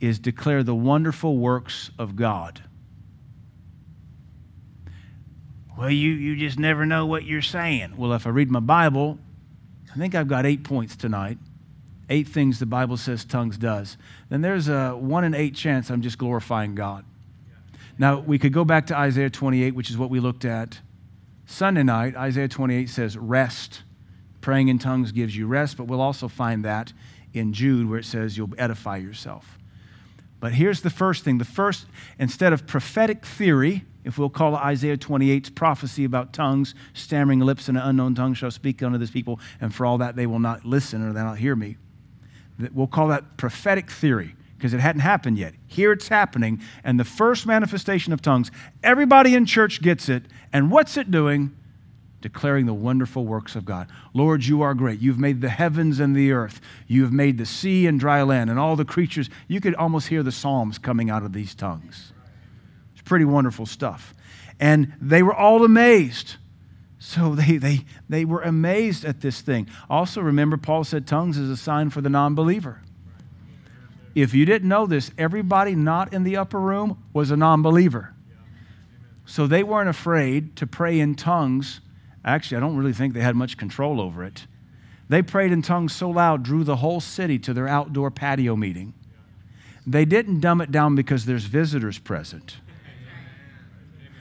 is 0.00 0.18
declare 0.18 0.62
the 0.62 0.74
wonderful 0.74 1.36
works 1.36 1.90
of 1.98 2.16
God. 2.16 2.62
Well, 5.76 5.90
you, 5.90 6.12
you 6.12 6.36
just 6.36 6.58
never 6.58 6.86
know 6.86 7.04
what 7.04 7.24
you're 7.24 7.42
saying. 7.42 7.98
Well, 7.98 8.14
if 8.14 8.26
I 8.26 8.30
read 8.30 8.50
my 8.50 8.60
Bible, 8.60 9.18
I 9.94 9.98
think 9.98 10.14
I've 10.14 10.26
got 10.26 10.46
eight 10.46 10.64
points 10.64 10.96
tonight. 10.96 11.36
Eight 12.08 12.28
things 12.28 12.58
the 12.58 12.64
Bible 12.64 12.96
says 12.96 13.26
tongues 13.26 13.58
does. 13.58 13.98
Then 14.30 14.40
there's 14.40 14.68
a 14.68 14.92
one 14.92 15.22
in 15.22 15.34
eight 15.34 15.54
chance 15.54 15.90
I'm 15.90 16.00
just 16.00 16.16
glorifying 16.16 16.74
God. 16.74 17.04
Now, 17.98 18.20
we 18.20 18.38
could 18.38 18.54
go 18.54 18.64
back 18.64 18.86
to 18.86 18.96
Isaiah 18.96 19.28
28, 19.28 19.74
which 19.74 19.90
is 19.90 19.98
what 19.98 20.08
we 20.08 20.18
looked 20.18 20.46
at 20.46 20.80
Sunday 21.44 21.82
night. 21.82 22.16
Isaiah 22.16 22.48
28 22.48 22.88
says, 22.88 23.18
rest. 23.18 23.82
Praying 24.44 24.68
in 24.68 24.78
tongues 24.78 25.10
gives 25.10 25.34
you 25.34 25.46
rest, 25.46 25.78
but 25.78 25.84
we'll 25.84 26.02
also 26.02 26.28
find 26.28 26.66
that 26.66 26.92
in 27.32 27.54
Jude 27.54 27.88
where 27.88 28.00
it 28.00 28.04
says 28.04 28.36
you'll 28.36 28.50
edify 28.58 28.98
yourself. 28.98 29.58
But 30.38 30.52
here's 30.52 30.82
the 30.82 30.90
first 30.90 31.24
thing. 31.24 31.38
The 31.38 31.46
first, 31.46 31.86
instead 32.18 32.52
of 32.52 32.66
prophetic 32.66 33.24
theory, 33.24 33.86
if 34.04 34.18
we'll 34.18 34.28
call 34.28 34.54
Isaiah 34.54 34.98
28's 34.98 35.48
prophecy 35.48 36.04
about 36.04 36.34
tongues, 36.34 36.74
stammering 36.92 37.40
lips 37.40 37.70
and 37.70 37.78
an 37.78 37.84
unknown 37.84 38.14
tongue 38.14 38.34
shall 38.34 38.50
speak 38.50 38.82
unto 38.82 38.98
this 38.98 39.10
people, 39.10 39.40
and 39.62 39.74
for 39.74 39.86
all 39.86 39.96
that 39.96 40.14
they 40.14 40.26
will 40.26 40.38
not 40.38 40.66
listen 40.66 41.02
or 41.02 41.14
they'll 41.14 41.24
not 41.24 41.38
hear 41.38 41.56
me. 41.56 41.78
We'll 42.70 42.86
call 42.86 43.08
that 43.08 43.38
prophetic 43.38 43.90
theory 43.90 44.36
because 44.58 44.74
it 44.74 44.80
hadn't 44.80 45.00
happened 45.00 45.38
yet. 45.38 45.54
Here 45.66 45.90
it's 45.90 46.08
happening, 46.08 46.60
and 46.84 47.00
the 47.00 47.04
first 47.04 47.46
manifestation 47.46 48.12
of 48.12 48.20
tongues, 48.20 48.50
everybody 48.82 49.34
in 49.34 49.46
church 49.46 49.80
gets 49.80 50.10
it, 50.10 50.24
and 50.52 50.70
what's 50.70 50.98
it 50.98 51.10
doing? 51.10 51.56
Declaring 52.24 52.64
the 52.64 52.72
wonderful 52.72 53.26
works 53.26 53.54
of 53.54 53.66
God. 53.66 53.86
Lord, 54.14 54.46
you 54.46 54.62
are 54.62 54.72
great. 54.72 54.98
You've 54.98 55.18
made 55.18 55.42
the 55.42 55.50
heavens 55.50 56.00
and 56.00 56.16
the 56.16 56.32
earth. 56.32 56.58
You 56.86 57.02
have 57.02 57.12
made 57.12 57.36
the 57.36 57.44
sea 57.44 57.86
and 57.86 58.00
dry 58.00 58.22
land 58.22 58.48
and 58.48 58.58
all 58.58 58.76
the 58.76 58.84
creatures. 58.86 59.28
You 59.46 59.60
could 59.60 59.74
almost 59.74 60.08
hear 60.08 60.22
the 60.22 60.32
Psalms 60.32 60.78
coming 60.78 61.10
out 61.10 61.22
of 61.22 61.34
these 61.34 61.54
tongues 61.54 62.14
It's 62.94 63.02
pretty 63.02 63.26
wonderful 63.26 63.66
stuff. 63.66 64.14
And 64.58 64.94
they 65.02 65.22
were 65.22 65.34
all 65.34 65.66
amazed. 65.66 66.36
So 66.98 67.34
they, 67.34 67.58
they, 67.58 67.84
they 68.08 68.24
were 68.24 68.40
amazed 68.40 69.04
at 69.04 69.20
this 69.20 69.42
thing. 69.42 69.68
Also, 69.90 70.22
remember, 70.22 70.56
Paul 70.56 70.82
said 70.82 71.06
tongues 71.06 71.36
is 71.36 71.50
a 71.50 71.58
sign 71.58 71.90
for 71.90 72.00
the 72.00 72.08
non 72.08 72.34
believer. 72.34 72.80
If 74.14 74.32
you 74.32 74.46
didn't 74.46 74.70
know 74.70 74.86
this, 74.86 75.10
everybody 75.18 75.74
not 75.74 76.14
in 76.14 76.24
the 76.24 76.38
upper 76.38 76.58
room 76.58 77.04
was 77.12 77.30
a 77.30 77.36
non 77.36 77.60
believer. 77.60 78.14
So 79.26 79.46
they 79.46 79.62
weren't 79.62 79.90
afraid 79.90 80.56
to 80.56 80.66
pray 80.66 80.98
in 80.98 81.16
tongues. 81.16 81.82
Actually, 82.24 82.56
I 82.56 82.60
don't 82.60 82.76
really 82.76 82.92
think 82.92 83.14
they 83.14 83.20
had 83.20 83.36
much 83.36 83.56
control 83.56 84.00
over 84.00 84.24
it. 84.24 84.46
They 85.08 85.20
prayed 85.22 85.52
in 85.52 85.60
tongues 85.60 85.92
so 85.94 86.08
loud, 86.08 86.42
drew 86.42 86.64
the 86.64 86.76
whole 86.76 87.00
city 87.00 87.38
to 87.40 87.52
their 87.52 87.68
outdoor 87.68 88.10
patio 88.10 88.56
meeting. 88.56 88.94
They 89.86 90.06
didn't 90.06 90.40
dumb 90.40 90.60
it 90.60 90.70
down 90.70 90.94
because 90.94 91.26
there's 91.26 91.44
visitors 91.44 91.98
present. 91.98 92.56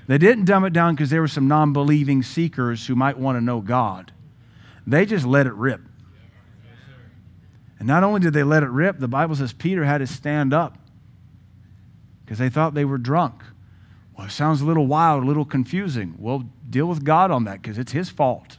They 0.08 0.18
didn't 0.18 0.46
dumb 0.46 0.66
it 0.66 0.74
down 0.74 0.96
because 0.96 1.10
there 1.10 1.22
were 1.22 1.30
some 1.30 1.48
non 1.48 1.72
believing 1.72 2.24
seekers 2.24 2.88
who 2.88 2.96
might 2.96 3.18
want 3.18 3.38
to 3.38 3.42
know 3.42 3.62
God. 3.62 4.12
They 4.86 5.06
just 5.06 5.26
let 5.26 5.48
it 5.48 5.54
rip. 5.54 5.82
And 7.80 7.88
not 7.88 8.04
only 8.04 8.20
did 8.20 8.34
they 8.34 8.44
let 8.44 8.63
it 8.63 8.70
rip, 8.70 9.00
the 9.00 9.08
Bible 9.08 9.36
says 9.36 9.54
Peter 9.54 9.86
had 9.86 10.00
to 10.00 10.08
stand 10.08 10.54
up 10.54 10.78
because 12.26 12.38
they 12.38 12.50
thought 12.50 12.74
they 12.74 12.86
were 12.86 12.98
drunk. 12.98 13.44
Well, 14.17 14.28
it 14.28 14.32
sounds 14.32 14.62
a 14.62 14.65
little 14.65 14.86
wild, 14.86 15.23
a 15.23 15.28
little 15.28 15.45
confusing. 15.45 16.15
Well, 16.19 16.43
deal 16.69 16.86
with 16.86 17.04
God 17.04 17.32
on 17.32 17.45
that 17.45 17.62
because 17.62 17.78
it's 17.78 17.93
his 17.93 18.10
fault. 18.10 18.58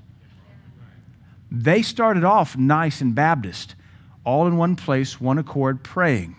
They 1.51 1.83
started 1.83 2.25
off 2.25 2.57
nice 2.57 3.01
and 3.01 3.15
Baptist, 3.15 3.77
all 4.25 4.47
in 4.47 4.57
one 4.57 4.75
place, 4.75 5.21
one 5.21 5.39
accord, 5.39 5.85
praying, 5.85 6.35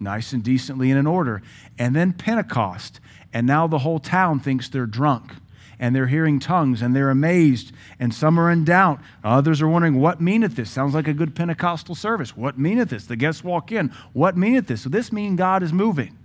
nice 0.00 0.32
and 0.32 0.42
decently 0.42 0.90
in 0.90 1.06
order. 1.06 1.42
And 1.78 1.94
then 1.94 2.12
Pentecost 2.12 2.98
and 3.32 3.46
now 3.46 3.68
the 3.68 3.78
whole 3.78 4.00
town 4.00 4.40
thinks 4.40 4.68
they're 4.68 4.86
drunk 4.86 5.34
and 5.78 5.94
they're 5.94 6.08
hearing 6.08 6.40
tongues 6.40 6.82
and 6.82 6.96
they're 6.96 7.10
amazed 7.10 7.72
and 8.00 8.12
some 8.12 8.40
are 8.40 8.50
in 8.50 8.64
doubt. 8.64 9.00
Others 9.22 9.62
are 9.62 9.68
wondering 9.68 10.00
what 10.00 10.20
meaneth 10.20 10.56
this? 10.56 10.70
Sounds 10.70 10.94
like 10.94 11.06
a 11.06 11.14
good 11.14 11.36
pentecostal 11.36 11.94
service. 11.94 12.36
What 12.36 12.58
meaneth 12.58 12.88
this? 12.88 13.06
The 13.06 13.14
guests 13.14 13.44
walk 13.44 13.70
in. 13.70 13.94
What 14.12 14.36
meaneth 14.36 14.66
this? 14.66 14.82
So 14.82 14.88
this 14.88 15.12
means 15.12 15.38
god 15.38 15.62
is 15.62 15.72
moving 15.72 16.18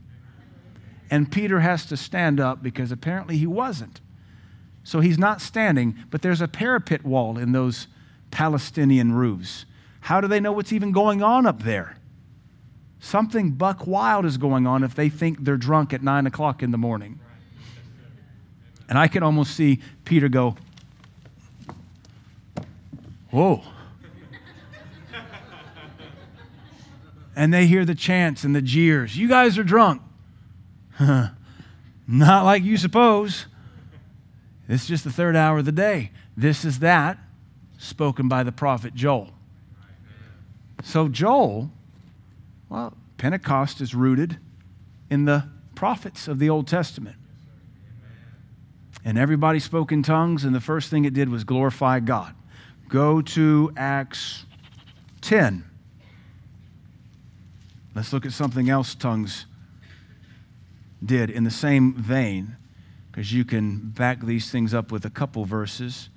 and 1.09 1.31
peter 1.31 1.59
has 1.59 1.85
to 1.85 1.97
stand 1.97 2.39
up 2.39 2.61
because 2.63 2.91
apparently 2.91 3.37
he 3.37 3.47
wasn't 3.47 4.01
so 4.83 4.99
he's 4.99 5.17
not 5.17 5.41
standing 5.41 5.95
but 6.09 6.21
there's 6.21 6.41
a 6.41 6.47
parapet 6.47 7.03
wall 7.03 7.37
in 7.37 7.51
those 7.51 7.87
palestinian 8.31 9.13
roofs 9.13 9.65
how 10.01 10.21
do 10.21 10.27
they 10.27 10.39
know 10.39 10.51
what's 10.51 10.73
even 10.73 10.91
going 10.91 11.23
on 11.23 11.45
up 11.45 11.63
there 11.63 11.97
Something 13.05 13.51
buck 13.51 13.85
wild 13.85 14.25
is 14.25 14.37
going 14.37 14.65
on 14.65 14.83
if 14.83 14.95
they 14.95 15.09
think 15.09 15.43
they're 15.43 15.57
drunk 15.57 15.93
at 15.93 16.01
nine 16.01 16.25
o'clock 16.25 16.63
in 16.63 16.71
the 16.71 16.77
morning. 16.79 17.19
And 18.89 18.97
I 18.97 19.07
can 19.07 19.21
almost 19.21 19.55
see 19.55 19.79
Peter 20.05 20.27
go, 20.27 20.55
Whoa. 23.29 23.61
and 27.35 27.53
they 27.53 27.67
hear 27.67 27.85
the 27.85 27.93
chants 27.93 28.43
and 28.43 28.55
the 28.55 28.61
jeers. 28.61 29.15
You 29.15 29.27
guys 29.27 29.59
are 29.59 29.63
drunk. 29.63 30.01
Not 32.07 32.45
like 32.45 32.63
you 32.63 32.77
suppose. 32.77 33.45
It's 34.67 34.87
just 34.87 35.03
the 35.03 35.11
third 35.11 35.35
hour 35.35 35.59
of 35.59 35.65
the 35.65 35.71
day. 35.71 36.11
This 36.35 36.65
is 36.65 36.79
that 36.79 37.17
spoken 37.77 38.27
by 38.27 38.43
the 38.43 38.51
prophet 38.51 38.95
Joel. 38.95 39.29
So 40.83 41.07
Joel 41.07 41.69
well, 42.69 42.93
Pentecost 43.17 43.79
is 43.79 43.93
rooted 43.93 44.37
in 45.09 45.25
the 45.25 45.47
prophets 45.75 46.27
of 46.27 46.39
the 46.39 46.49
Old 46.49 46.67
Testament. 46.67 47.15
And 49.03 49.17
everybody 49.17 49.59
spoke 49.59 49.91
in 49.91 50.01
tongues, 50.01 50.43
and 50.43 50.55
the 50.55 50.61
first 50.61 50.89
thing 50.89 51.05
it 51.05 51.13
did 51.13 51.29
was 51.29 51.43
glorify 51.43 51.99
God. 51.99 52.33
Go 52.89 53.21
to 53.21 53.71
Acts 53.77 54.45
10. 55.21 55.63
Let's 57.93 58.11
look 58.11 58.25
at 58.25 58.31
something 58.31 58.69
else 58.69 58.95
tongues 58.95 59.45
did 61.05 61.29
in 61.29 61.43
the 61.43 61.51
same 61.51 61.93
vein, 61.93 62.57
because 63.11 63.33
you 63.33 63.45
can 63.45 63.89
back 63.89 64.21
these 64.21 64.51
things 64.51 64.73
up 64.73 64.91
with 64.91 65.05
a 65.05 65.09
couple 65.09 65.45
verses. 65.45 66.09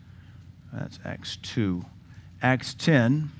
That's 0.72 0.98
Acts 1.04 1.36
2. 1.36 1.84
Acts 2.42 2.74
10. 2.74 3.30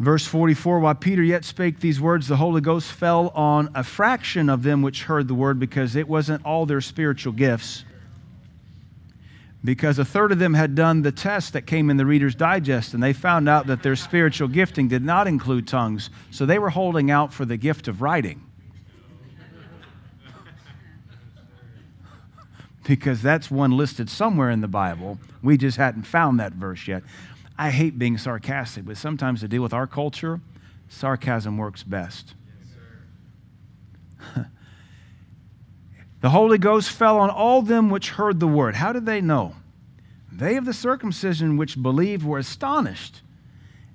Verse 0.00 0.26
44 0.26 0.80
While 0.80 0.94
Peter 0.94 1.22
yet 1.22 1.44
spake 1.44 1.80
these 1.80 2.00
words, 2.00 2.26
the 2.26 2.36
Holy 2.36 2.62
Ghost 2.62 2.90
fell 2.90 3.28
on 3.28 3.68
a 3.74 3.84
fraction 3.84 4.48
of 4.48 4.62
them 4.62 4.80
which 4.80 5.04
heard 5.04 5.28
the 5.28 5.34
word, 5.34 5.60
because 5.60 5.94
it 5.94 6.08
wasn't 6.08 6.44
all 6.44 6.64
their 6.64 6.80
spiritual 6.80 7.34
gifts. 7.34 7.84
Because 9.62 9.98
a 9.98 10.04
third 10.04 10.32
of 10.32 10.38
them 10.38 10.54
had 10.54 10.74
done 10.74 11.02
the 11.02 11.12
test 11.12 11.52
that 11.52 11.66
came 11.66 11.90
in 11.90 11.98
the 11.98 12.06
Reader's 12.06 12.34
Digest, 12.34 12.94
and 12.94 13.02
they 13.02 13.12
found 13.12 13.48
out 13.48 13.66
that 13.66 13.82
their 13.82 13.96
spiritual 13.96 14.48
gifting 14.48 14.88
did 14.88 15.04
not 15.04 15.26
include 15.26 15.68
tongues. 15.68 16.08
So 16.30 16.46
they 16.46 16.58
were 16.58 16.70
holding 16.70 17.10
out 17.10 17.32
for 17.32 17.44
the 17.44 17.58
gift 17.58 17.86
of 17.86 18.00
writing. 18.00 18.42
because 22.84 23.20
that's 23.20 23.50
one 23.50 23.76
listed 23.76 24.08
somewhere 24.08 24.50
in 24.50 24.62
the 24.62 24.68
Bible. 24.68 25.18
We 25.42 25.58
just 25.58 25.76
hadn't 25.76 26.04
found 26.04 26.40
that 26.40 26.54
verse 26.54 26.88
yet. 26.88 27.02
I 27.58 27.70
hate 27.70 27.98
being 27.98 28.16
sarcastic, 28.16 28.86
but 28.86 28.96
sometimes 28.96 29.40
to 29.40 29.48
deal 29.48 29.62
with 29.62 29.74
our 29.74 29.86
culture, 29.86 30.40
sarcasm 30.88 31.58
works 31.58 31.82
best. 31.82 32.34
the 36.20 36.30
Holy 36.30 36.58
Ghost 36.58 36.90
fell 36.90 37.18
on 37.18 37.30
all 37.30 37.62
them 37.62 37.90
which 37.90 38.10
heard 38.10 38.40
the 38.40 38.46
word. 38.46 38.76
How 38.76 38.92
did 38.92 39.06
they 39.06 39.20
know? 39.20 39.56
They 40.30 40.56
of 40.56 40.64
the 40.64 40.72
circumcision 40.72 41.56
which 41.56 41.82
believed 41.82 42.24
were 42.24 42.38
astonished, 42.38 43.22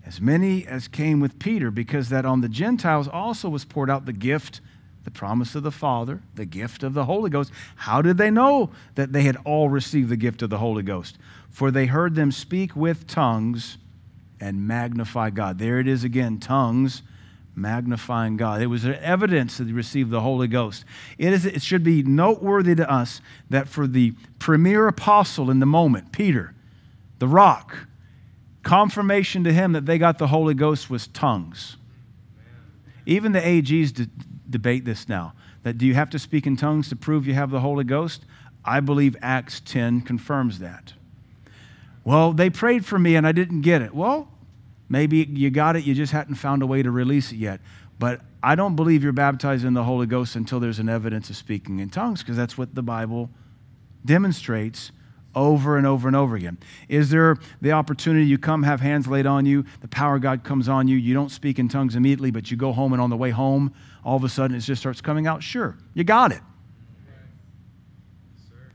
as 0.06 0.20
many 0.20 0.66
as 0.68 0.88
came 0.88 1.20
with 1.20 1.40
Peter, 1.40 1.72
because 1.72 2.10
that 2.10 2.26
on 2.26 2.42
the 2.42 2.50
Gentiles 2.50 3.08
also 3.08 3.50
was 3.50 3.66
poured 3.66 3.90
out 3.90 4.06
the 4.06 4.14
gift 4.14 4.62
the 5.06 5.12
promise 5.12 5.54
of 5.54 5.64
the 5.64 5.72
Father, 5.72 6.20
the 6.34 6.46
gift 6.46 6.84
of 6.84 6.94
the 6.96 7.06
Holy 7.06 7.30
Ghost. 7.30 7.52
How 7.76 8.02
did 8.02 8.18
they 8.18 8.32
know 8.32 8.72
that 8.96 9.14
they 9.14 9.22
had 9.22 9.38
all 9.46 9.70
received 9.70 10.10
the 10.10 10.18
gift 10.18 10.42
of 10.42 10.50
the 10.50 10.58
Holy 10.58 10.82
Ghost? 10.84 11.18
For 11.50 11.70
they 11.70 11.86
heard 11.86 12.16
them 12.16 12.32
speak 12.32 12.76
with 12.76 13.08
tongues 13.08 13.78
and 14.42 14.68
magnify 14.68 15.30
God. 15.30 15.60
There 15.60 15.80
it 15.80 15.88
is 15.88 16.04
again 16.04 16.40
tongues 16.40 17.04
magnifying 17.56 18.38
God. 18.38 18.62
It 18.62 18.68
was 18.68 18.86
evidence 18.86 19.58
that 19.58 19.66
they 19.66 19.72
received 19.72 20.12
the 20.12 20.22
Holy 20.22 20.48
Ghost. 20.48 20.84
It, 21.18 21.34
is, 21.34 21.46
it 21.46 21.62
should 21.62 21.84
be 21.84 22.04
noteworthy 22.04 22.76
to 22.76 22.90
us 22.90 23.22
that 23.50 23.68
for 23.68 23.88
the 23.88 24.14
premier 24.40 24.88
apostle 24.88 25.50
in 25.50 25.60
the 25.60 25.66
moment, 25.66 26.12
Peter, 26.12 26.54
the 27.20 27.28
rock, 27.28 27.88
confirmation 28.64 29.44
to 29.46 29.54
him 29.54 29.72
that 29.72 29.86
they 29.86 29.98
got 29.98 30.18
the 30.18 30.28
Holy 30.28 30.54
Ghost 30.54 30.90
was 30.90 31.08
tongues. 31.08 31.78
Even 33.06 33.32
the 33.32 33.40
AGs 33.40 33.94
de- 33.94 34.10
debate 34.50 34.86
this 34.86 35.08
now. 35.08 35.34
That 35.64 35.78
do 35.78 35.86
you 35.86 35.96
have 35.96 36.10
to 36.12 36.20
speak 36.20 36.46
in 36.46 36.58
tongues 36.58 36.90
to 36.90 36.96
prove 36.96 37.26
you 37.26 37.34
have 37.34 37.52
the 37.52 37.62
Holy 37.62 37.84
Ghost? 37.84 38.26
I 38.64 38.80
believe 38.80 39.16
Acts 39.22 39.62
10 39.62 40.02
confirms 40.02 40.60
that. 40.60 40.94
Well, 42.04 42.34
they 42.34 42.50
prayed 42.50 42.86
for 42.86 43.00
me 43.00 43.16
and 43.16 43.26
I 43.26 43.32
didn't 43.32 43.62
get 43.62 43.82
it. 43.82 43.94
Well, 43.94 44.28
maybe 44.90 45.18
you 45.18 45.50
got 45.50 45.76
it, 45.76 45.84
you 45.84 45.94
just 45.94 46.12
hadn't 46.12 46.36
found 46.36 46.62
a 46.62 46.68
way 46.68 46.84
to 46.84 46.92
release 46.92 47.32
it 47.32 47.38
yet. 47.38 47.62
But 47.98 48.22
I 48.44 48.56
don't 48.56 48.76
believe 48.76 49.04
you're 49.04 49.14
baptized 49.14 49.66
in 49.66 49.74
the 49.74 49.84
Holy 49.84 50.06
Ghost 50.06 50.36
until 50.36 50.60
there's 50.60 50.80
an 50.80 50.90
evidence 50.90 51.30
of 51.30 51.38
speaking 51.38 51.80
in 51.80 51.90
tongues, 51.90 52.22
because 52.22 52.36
that's 52.36 52.58
what 52.58 52.76
the 52.76 52.84
Bible 52.84 53.30
demonstrates 54.04 54.92
over 55.34 55.78
and 55.78 55.86
over 55.86 56.08
and 56.08 56.16
over 56.16 56.36
again. 56.36 56.58
Is 56.88 57.10
there 57.10 57.38
the 57.62 57.74
opportunity 57.74 58.26
you 58.26 58.38
come 58.38 58.64
have 58.64 58.80
hands 58.80 59.08
laid 59.08 59.26
on 59.26 59.46
you, 59.46 59.66
the 59.82 59.88
power 59.88 60.16
of 60.16 60.22
God 60.22 60.44
comes 60.44 60.70
on 60.70 60.88
you, 60.88 60.96
you 60.98 61.14
don't 61.14 61.30
speak 61.30 61.60
in 61.60 61.68
tongues 61.68 61.96
immediately, 61.96 62.32
but 62.32 62.50
you 62.50 62.58
go 62.58 62.72
home 62.72 62.94
and 62.94 63.02
on 63.02 63.10
the 63.10 63.18
way 63.18 63.32
home, 63.32 63.74
all 64.04 64.16
of 64.16 64.24
a 64.24 64.30
sudden 64.30 64.56
it 64.56 64.62
just 64.62 64.82
starts 64.82 65.02
coming 65.02 65.28
out? 65.28 65.44
Sure, 65.44 65.78
you 65.94 66.04
got 66.04 66.32
it. 66.32 66.42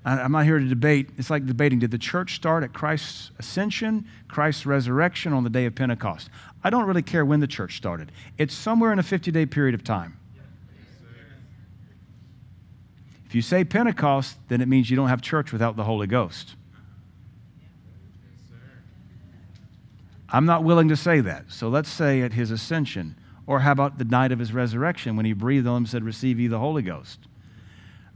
I'm 0.03 0.33
not 0.33 0.45
here 0.45 0.59
to 0.59 0.65
debate. 0.65 1.11
It's 1.19 1.29
like 1.29 1.45
debating 1.45 1.79
did 1.79 1.91
the 1.91 1.99
church 1.99 2.35
start 2.35 2.65
at 2.65 2.73
Christ's 2.73 3.33
ascension, 3.39 4.07
Christ's 4.29 4.65
resurrection 4.65 5.35
on 5.35 5.45
the 5.45 5.51
day 5.51 5.67
of 5.67 5.75
Pentecost? 5.75 6.31
I 6.65 6.71
don't 6.71 6.87
really 6.87 7.03
care 7.03 7.25
when 7.25 7.41
the 7.41 7.47
church 7.47 7.77
started. 7.77 8.11
It's 8.39 8.55
somewhere 8.55 8.93
in 8.93 8.99
a 8.99 9.03
50 9.03 9.31
day 9.31 9.45
period 9.45 9.75
of 9.75 9.85
time. 9.85 10.17
If 13.27 13.35
you 13.35 13.43
say 13.43 13.63
Pentecost, 13.63 14.39
then 14.49 14.61
it 14.61 14.67
means 14.67 14.91
you 14.91 14.97
don't 14.97 15.09
have 15.09 15.23
church 15.23 15.53
without 15.53 15.77
the 15.77 15.85
Holy 15.85 16.07
Ghost. 16.07 16.57
I'm 20.31 20.47
not 20.47 20.65
willing 20.65 20.89
to 20.89 20.97
say 20.97 21.21
that. 21.21 21.53
So 21.53 21.69
let's 21.69 21.91
say 21.91 22.23
at 22.23 22.33
his 22.33 22.51
ascension. 22.51 23.17
Or 23.47 23.61
how 23.61 23.73
about 23.73 23.99
the 23.99 24.05
night 24.05 24.33
of 24.33 24.39
his 24.39 24.53
resurrection 24.53 25.17
when 25.17 25.27
he 25.27 25.33
breathed 25.33 25.67
on 25.67 25.75
them 25.75 25.83
and 25.83 25.89
said, 25.89 26.05
Receive 26.05 26.41
ye 26.41 26.47
the 26.47 26.59
Holy 26.59 26.83
Ghost? 26.83 27.21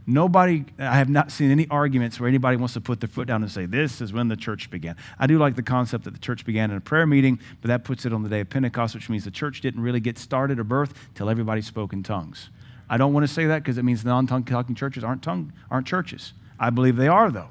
Nobody, 0.07 0.65
I 0.77 0.97
have 0.97 1.09
not 1.09 1.31
seen 1.31 1.49
any 1.49 1.67
arguments 1.69 2.19
where 2.19 2.27
anybody 2.27 2.57
wants 2.57 2.75
to 2.75 2.81
put 2.81 2.99
their 2.99 3.07
foot 3.07 3.27
down 3.27 3.41
and 3.41 3.51
say, 3.51 3.65
This 3.65 4.01
is 4.01 4.13
when 4.13 4.27
the 4.27 4.35
church 4.35 4.69
began. 4.69 4.95
I 5.17 5.25
do 5.25 5.39
like 5.39 5.55
the 5.55 5.63
concept 5.63 6.03
that 6.03 6.11
the 6.11 6.19
church 6.19 6.45
began 6.45 6.69
in 6.69 6.77
a 6.77 6.81
prayer 6.81 7.07
meeting, 7.07 7.39
but 7.61 7.69
that 7.69 7.83
puts 7.83 8.05
it 8.05 8.13
on 8.13 8.21
the 8.21 8.29
day 8.29 8.41
of 8.41 8.49
Pentecost, 8.49 8.93
which 8.93 9.09
means 9.09 9.23
the 9.23 9.31
church 9.31 9.61
didn't 9.61 9.81
really 9.81 9.99
get 9.99 10.19
started 10.19 10.59
or 10.59 10.63
birth 10.63 10.93
till 11.15 11.27
everybody 11.27 11.61
spoke 11.61 11.91
in 11.91 12.03
tongues. 12.03 12.49
I 12.87 12.97
don't 12.97 13.13
want 13.13 13.27
to 13.27 13.33
say 13.33 13.47
that 13.47 13.63
because 13.63 13.79
it 13.79 13.83
means 13.83 14.05
non 14.05 14.27
tongue 14.27 14.43
talking 14.43 14.75
churches 14.75 15.03
aren't, 15.03 15.23
tongue, 15.23 15.51
aren't 15.71 15.87
churches. 15.87 16.33
I 16.59 16.69
believe 16.69 16.97
they 16.97 17.07
are, 17.07 17.31
though. 17.31 17.49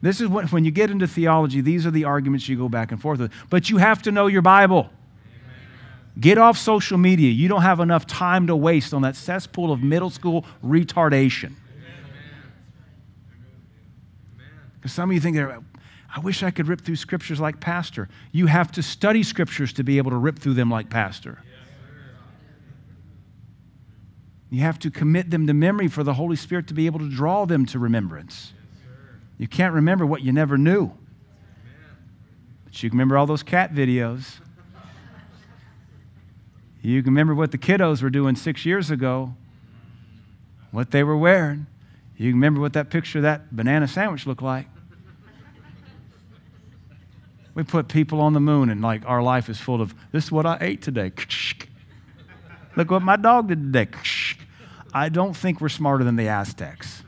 This 0.00 0.22
is 0.22 0.28
what, 0.28 0.50
when 0.52 0.64
you 0.64 0.70
get 0.70 0.90
into 0.90 1.06
theology, 1.06 1.60
these 1.60 1.84
are 1.84 1.90
the 1.90 2.04
arguments 2.04 2.48
you 2.48 2.56
go 2.56 2.70
back 2.70 2.90
and 2.90 3.00
forth 3.00 3.20
with. 3.20 3.32
But 3.50 3.68
you 3.68 3.76
have 3.76 4.00
to 4.02 4.10
know 4.10 4.26
your 4.26 4.40
Bible. 4.40 4.88
Get 6.18 6.38
off 6.38 6.56
social 6.56 6.96
media. 6.96 7.30
You 7.30 7.48
don't 7.48 7.62
have 7.62 7.80
enough 7.80 8.06
time 8.06 8.46
to 8.46 8.56
waste 8.56 8.94
on 8.94 9.02
that 9.02 9.16
cesspool 9.16 9.70
of 9.70 9.82
middle 9.82 10.10
school 10.10 10.46
retardation. 10.64 11.52
Because 14.80 14.92
some 14.92 15.10
of 15.10 15.14
you 15.14 15.20
think, 15.20 15.36
I 15.36 16.20
wish 16.20 16.42
I 16.42 16.50
could 16.50 16.66
rip 16.66 16.80
through 16.80 16.96
scriptures 16.96 17.38
like 17.38 17.60
Pastor. 17.60 18.08
You 18.32 18.46
have 18.46 18.72
to 18.72 18.82
study 18.82 19.22
scriptures 19.22 19.74
to 19.74 19.84
be 19.84 19.98
able 19.98 20.10
to 20.10 20.16
rip 20.16 20.38
through 20.38 20.54
them 20.54 20.70
like 20.70 20.88
Pastor. 20.88 21.42
You 24.48 24.62
have 24.62 24.78
to 24.80 24.90
commit 24.90 25.30
them 25.30 25.46
to 25.46 25.54
memory 25.54 25.86
for 25.86 26.02
the 26.02 26.14
Holy 26.14 26.34
Spirit 26.34 26.66
to 26.68 26.74
be 26.74 26.86
able 26.86 26.98
to 26.98 27.08
draw 27.08 27.44
them 27.44 27.66
to 27.66 27.78
remembrance. 27.78 28.52
You 29.38 29.46
can't 29.46 29.74
remember 29.74 30.04
what 30.04 30.22
you 30.22 30.32
never 30.32 30.58
knew. 30.58 30.92
But 32.64 32.82
you 32.82 32.90
can 32.90 32.98
remember 32.98 33.16
all 33.16 33.26
those 33.26 33.42
cat 33.42 33.72
videos. 33.72 34.40
You 36.82 37.02
can 37.02 37.12
remember 37.12 37.34
what 37.34 37.52
the 37.52 37.58
kiddos 37.58 38.02
were 38.02 38.10
doing 38.10 38.34
six 38.34 38.64
years 38.64 38.90
ago, 38.90 39.34
what 40.70 40.90
they 40.90 41.04
were 41.04 41.16
wearing. 41.16 41.66
You 42.20 42.32
remember 42.32 42.60
what 42.60 42.74
that 42.74 42.90
picture 42.90 43.20
of 43.20 43.22
that 43.22 43.56
banana 43.56 43.88
sandwich 43.88 44.26
looked 44.26 44.42
like. 44.42 44.66
We 47.54 47.62
put 47.62 47.88
people 47.88 48.20
on 48.20 48.34
the 48.34 48.40
moon, 48.40 48.68
and 48.68 48.82
like 48.82 49.06
our 49.06 49.22
life 49.22 49.48
is 49.48 49.58
full 49.58 49.80
of 49.80 49.94
this 50.12 50.26
is 50.26 50.32
what 50.32 50.44
I 50.44 50.58
ate 50.60 50.82
today. 50.82 51.12
Look 52.76 52.90
what 52.90 53.00
my 53.00 53.16
dog 53.16 53.48
did 53.48 53.72
today. 53.72 53.88
I 54.92 55.08
don't 55.08 55.34
think 55.34 55.62
we're 55.62 55.70
smarter 55.70 56.04
than 56.04 56.16
the 56.16 56.28
Aztecs. 56.28 57.04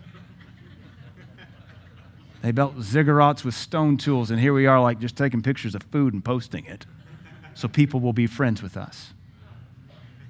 They 2.41 2.51
built 2.51 2.79
ziggurats 2.79 3.45
with 3.45 3.55
stone 3.55 3.99
tools, 3.99 4.31
and 4.31 4.41
here 4.41 4.55
we 4.55 4.65
are, 4.65 4.81
like 4.81 4.99
just 4.99 5.15
taking 5.15 5.43
pictures 5.43 5.75
of 5.75 5.83
food 5.93 6.15
and 6.15 6.25
posting 6.25 6.65
it 6.65 6.87
so 7.53 7.69
people 7.69 8.01
will 8.01 8.15
be 8.15 8.27
friends 8.27 8.63
with 8.63 8.79
us. 8.79 9.13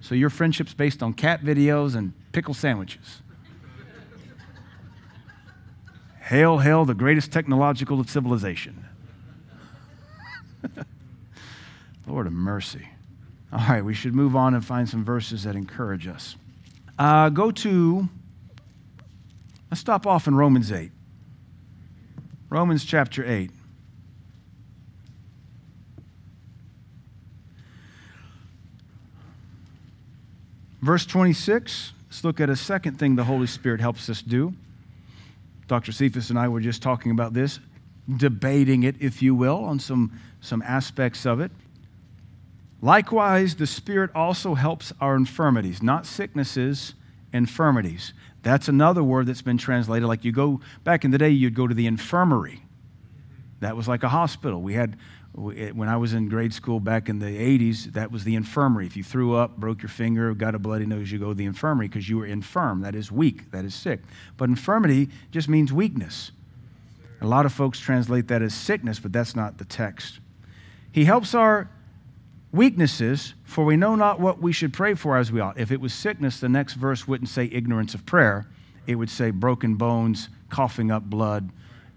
So 0.01 0.17
your 0.17 0.29
friendship's 0.29 0.75
based 0.75 1.05
on 1.05 1.13
cat 1.13 1.45
videos 1.45 1.95
and 1.95 2.15
pickle 2.33 2.53
sandwiches. 2.53 3.22
Hail, 6.23 6.59
hail, 6.59 6.85
the 6.85 6.95
greatest 6.95 7.33
technological 7.33 8.03
civilization. 8.05 8.85
Lord 12.07 12.27
of 12.27 12.33
mercy. 12.33 12.89
All 13.53 13.59
right, 13.69 13.85
we 13.85 13.95
should 13.95 14.15
move 14.15 14.35
on 14.35 14.55
and 14.55 14.65
find 14.65 14.89
some 14.89 15.05
verses 15.05 15.45
that 15.45 15.57
encourage 15.57 16.07
us. 16.07 16.37
Uh, 16.99 17.29
go 17.29 17.51
to, 17.51 18.09
let's 19.71 19.81
stop 19.81 20.07
off 20.07 20.27
in 20.27 20.35
Romans 20.35 20.71
8. 20.71 20.91
Romans 22.49 22.85
chapter 22.85 23.25
8. 23.29 23.51
Verse 30.81 31.07
26, 31.07 31.93
let's 32.09 32.25
look 32.25 32.41
at 32.41 32.51
a 32.51 32.57
second 32.57 32.99
thing 32.99 33.17
the 33.17 33.25
Holy 33.25 33.47
Spirit 33.47 33.81
helps 33.81 34.11
us 34.11 34.21
do. 34.21 34.55
Dr. 35.73 35.91
Cephas 35.91 36.29
and 36.29 36.39
I 36.39 36.49
were 36.49 36.61
just 36.61 36.83
talking 36.83 37.13
about 37.13 37.33
this, 37.33 37.59
debating 38.15 38.83
it, 38.83 38.95
if 39.01 39.23
you 39.23 39.35
will, 39.35 39.65
on 39.65 39.79
some, 39.79 40.21
some 40.43 40.61
aspects 40.67 41.25
of 41.25 41.41
it. 41.41 41.51
Likewise, 42.83 43.55
the 43.55 43.67
Spirit 43.67 44.11
also 44.15 44.53
helps 44.53 44.93
our 45.01 45.17
infirmities, 45.17 45.83
not 45.83 46.05
sicknesses, 46.05 46.93
infirmities. 47.33 48.13
That's 48.43 48.69
another 48.69 49.03
word 49.03 49.25
that's 49.25 49.41
been 49.41 49.57
translated. 49.57 50.07
Like 50.07 50.27
you 50.27 50.33
go, 50.33 50.61
back 50.85 51.07
in 51.07 51.11
the 51.11 51.17
day, 51.17 51.31
you'd 51.31 51.55
go 51.55 51.67
to 51.67 51.75
the 51.75 51.87
infirmary. 51.87 52.61
That 53.61 53.75
was 53.75 53.89
like 53.89 54.03
a 54.03 54.11
hospital. 54.11 54.61
We 54.61 54.75
had, 54.75 54.99
Eh, 55.37 55.71
when 55.71 55.89
I 55.89 55.97
was 55.97 56.13
in 56.13 56.29
grade 56.29 56.53
school 56.53 56.79
back 56.79 57.09
in 57.09 57.19
the 57.19 57.27
80s, 57.27 57.93
that 57.93 58.11
was 58.11 58.25
the 58.25 58.35
infirmary. 58.35 58.87
If 58.87 58.97
you 58.97 59.05
threw 59.05 59.35
up, 59.35 59.57
broke 59.57 59.83
your 59.83 59.89
finger, 59.89 60.35
got 60.35 60.55
a 60.55 60.59
bloody 60.59 60.87
nose, 60.87 61.11
you 61.11 61.19
go 61.19 61.29
to 61.29 61.35
the 61.35 61.47
infirmary 61.47 61.89
because 61.89 62.09
you 62.09 62.19
were 62.19 62.27
infirm. 62.27 62.83
That 62.83 62.95
is 62.95 63.11
weak, 63.11 63.51
that 63.51 63.65
is 63.65 63.75
sick. 63.75 64.01
But 64.37 64.49
infirmity 64.49 65.09
just 65.31 65.49
means 65.49 65.73
weakness. 65.73 66.33
A 67.21 67.27
lot 67.27 67.47
of 67.47 67.53
folks 67.53 67.79
translate 67.79 68.29
that 68.29 68.43
as 68.43 68.53
sickness, 68.53 68.99
but 68.99 69.13
that's 69.13 69.35
not 69.35 69.59
the 69.59 69.65
text. 69.65 70.19
He 70.91 71.05
helps 71.05 71.35
our 71.35 71.71
weaknesses, 72.51 73.35
for 73.45 73.65
we 73.65 73.77
know 73.77 73.95
not 73.95 74.21
what 74.21 74.43
we 74.43 74.53
should 74.53 74.73
pray 74.73 74.95
for 74.95 75.17
as 75.17 75.33
we 75.33 75.41
ought. 75.41 75.59
If 75.59 75.71
it 75.71 75.81
was 75.81 75.95
sickness, 75.95 76.41
the 76.41 76.49
next 76.49 76.75
verse 76.75 77.09
wouldn't 77.09 77.31
say 77.31 77.49
ignorance 77.51 77.95
of 77.95 78.05
prayer, 78.05 78.47
it 78.87 78.97
would 78.97 79.09
say 79.09 79.31
broken 79.31 79.77
bones, 79.77 80.29
coughing 80.51 80.91
up 80.91 81.05
blood, 81.05 81.51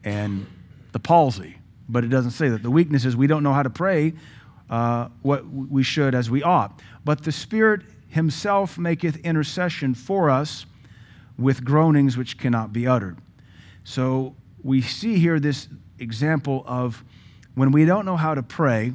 and 0.03 0.45
the 0.91 0.99
palsy. 0.99 1.57
But 1.87 2.03
it 2.03 2.07
doesn't 2.07 2.31
say 2.31 2.49
that. 2.49 2.63
The 2.63 2.71
weakness 2.71 3.05
is 3.05 3.15
we 3.15 3.27
don't 3.27 3.43
know 3.43 3.53
how 3.53 3.63
to 3.63 3.69
pray 3.69 4.13
uh, 4.69 5.09
what 5.21 5.45
we 5.47 5.83
should 5.83 6.15
as 6.15 6.29
we 6.29 6.41
ought. 6.43 6.81
But 7.03 7.23
the 7.23 7.31
Spirit 7.31 7.81
Himself 8.09 8.77
maketh 8.77 9.17
intercession 9.17 9.93
for 9.93 10.29
us 10.29 10.65
with 11.37 11.63
groanings 11.63 12.17
which 12.17 12.37
cannot 12.37 12.73
be 12.73 12.87
uttered. 12.87 13.17
So 13.83 14.35
we 14.63 14.81
see 14.81 15.19
here 15.19 15.39
this 15.39 15.67
example 15.99 16.63
of 16.65 17.03
when 17.53 17.71
we 17.71 17.85
don't 17.85 18.05
know 18.05 18.17
how 18.17 18.33
to 18.33 18.43
pray, 18.43 18.93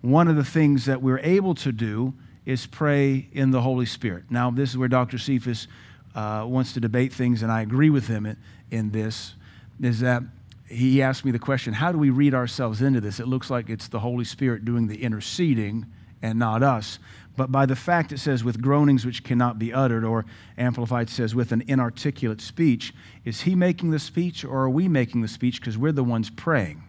one 0.00 0.28
of 0.28 0.36
the 0.36 0.44
things 0.44 0.84
that 0.86 1.02
we're 1.02 1.20
able 1.20 1.54
to 1.56 1.72
do 1.72 2.14
is 2.44 2.66
pray 2.66 3.28
in 3.32 3.50
the 3.50 3.60
Holy 3.60 3.86
Spirit. 3.86 4.24
Now, 4.30 4.50
this 4.50 4.70
is 4.70 4.78
where 4.78 4.88
Dr. 4.88 5.18
Cephas 5.18 5.68
uh, 6.14 6.44
wants 6.46 6.72
to 6.72 6.80
debate 6.80 7.12
things, 7.12 7.42
and 7.42 7.52
I 7.52 7.62
agree 7.62 7.90
with 7.90 8.06
him 8.06 8.26
in, 8.26 8.36
in 8.70 8.90
this, 8.90 9.34
is 9.80 10.00
that 10.00 10.22
he 10.68 11.02
asked 11.02 11.24
me 11.24 11.30
the 11.30 11.38
question 11.38 11.72
how 11.72 11.92
do 11.92 11.98
we 11.98 12.10
read 12.10 12.34
ourselves 12.34 12.82
into 12.82 13.00
this? 13.00 13.20
It 13.20 13.26
looks 13.26 13.50
like 13.50 13.70
it's 13.70 13.88
the 13.88 14.00
Holy 14.00 14.24
Spirit 14.24 14.64
doing 14.64 14.86
the 14.86 15.02
interceding 15.02 15.86
and 16.22 16.38
not 16.38 16.62
us. 16.62 16.98
But 17.36 17.52
by 17.52 17.66
the 17.66 17.76
fact 17.76 18.10
it 18.12 18.18
says, 18.18 18.42
with 18.42 18.60
groanings 18.60 19.06
which 19.06 19.22
cannot 19.22 19.60
be 19.60 19.72
uttered, 19.72 20.04
or 20.04 20.24
Amplified 20.56 21.08
says, 21.08 21.36
with 21.36 21.52
an 21.52 21.62
inarticulate 21.68 22.40
speech, 22.40 22.92
is 23.24 23.42
he 23.42 23.54
making 23.54 23.92
the 23.92 24.00
speech 24.00 24.44
or 24.44 24.64
are 24.64 24.70
we 24.70 24.88
making 24.88 25.22
the 25.22 25.28
speech 25.28 25.60
because 25.60 25.78
we're 25.78 25.92
the 25.92 26.02
ones 26.02 26.30
praying? 26.30 26.82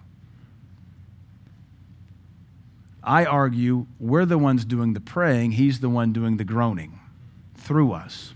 I 3.03 3.25
argue 3.25 3.85
we're 3.99 4.25
the 4.25 4.37
ones 4.39 4.65
doing 4.65 4.93
the 4.93 4.99
praying, 4.99 5.51
he's 5.51 5.79
the 5.79 5.89
one 5.89 6.13
doing 6.13 6.37
the 6.37 6.43
groaning 6.43 6.99
through 7.55 7.93
us. 7.93 8.33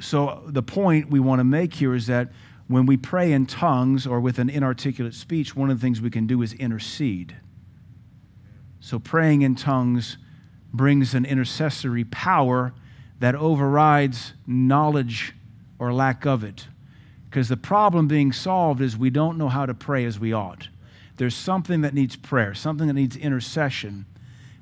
So, 0.00 0.44
the 0.46 0.62
point 0.62 1.10
we 1.10 1.18
want 1.18 1.40
to 1.40 1.44
make 1.44 1.74
here 1.74 1.92
is 1.92 2.06
that 2.06 2.30
when 2.68 2.84
we 2.84 2.96
pray 2.96 3.32
in 3.32 3.46
tongues 3.46 4.06
or 4.06 4.20
with 4.20 4.38
an 4.38 4.50
inarticulate 4.50 5.14
speech, 5.14 5.56
one 5.56 5.70
of 5.70 5.78
the 5.78 5.82
things 5.82 6.00
we 6.00 6.10
can 6.10 6.26
do 6.26 6.42
is 6.42 6.52
intercede. 6.52 7.36
So, 8.80 8.98
praying 8.98 9.42
in 9.42 9.54
tongues 9.54 10.18
brings 10.72 11.14
an 11.14 11.24
intercessory 11.24 12.04
power 12.04 12.74
that 13.20 13.34
overrides 13.34 14.34
knowledge 14.46 15.34
or 15.78 15.92
lack 15.92 16.26
of 16.26 16.44
it. 16.44 16.68
Because 17.28 17.48
the 17.48 17.56
problem 17.56 18.06
being 18.06 18.32
solved 18.32 18.80
is 18.80 18.96
we 18.96 19.10
don't 19.10 19.38
know 19.38 19.48
how 19.48 19.66
to 19.66 19.74
pray 19.74 20.04
as 20.04 20.20
we 20.20 20.32
ought. 20.32 20.68
There's 21.16 21.34
something 21.34 21.80
that 21.80 21.94
needs 21.94 22.16
prayer, 22.16 22.54
something 22.54 22.86
that 22.86 22.94
needs 22.94 23.16
intercession. 23.16 24.06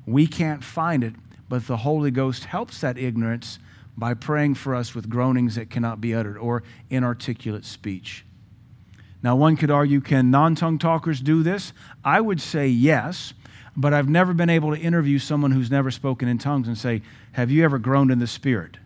We 0.06 0.26
can't 0.26 0.64
find 0.64 1.04
it, 1.04 1.14
but 1.48 1.66
the 1.66 1.78
Holy 1.78 2.10
Ghost 2.10 2.44
helps 2.44 2.80
that 2.80 2.96
ignorance 2.96 3.58
by 3.96 4.14
praying 4.14 4.54
for 4.54 4.74
us 4.74 4.94
with 4.94 5.08
groanings 5.08 5.54
that 5.54 5.70
cannot 5.70 6.00
be 6.00 6.14
uttered 6.14 6.36
or 6.36 6.62
inarticulate 6.90 7.64
speech. 7.64 8.24
Now, 9.22 9.34
one 9.34 9.56
could 9.56 9.70
argue 9.70 10.00
can 10.00 10.30
non 10.30 10.54
tongue 10.54 10.78
talkers 10.78 11.20
do 11.20 11.42
this? 11.42 11.72
I 12.04 12.20
would 12.20 12.40
say 12.40 12.68
yes, 12.68 13.32
but 13.76 13.92
I've 13.92 14.08
never 14.08 14.34
been 14.34 14.50
able 14.50 14.74
to 14.74 14.80
interview 14.80 15.18
someone 15.18 15.50
who's 15.50 15.70
never 15.70 15.90
spoken 15.90 16.28
in 16.28 16.38
tongues 16.38 16.68
and 16.68 16.76
say, 16.76 17.02
Have 17.32 17.50
you 17.50 17.64
ever 17.64 17.78
groaned 17.78 18.10
in 18.10 18.18
the 18.18 18.26
Spirit? 18.26 18.76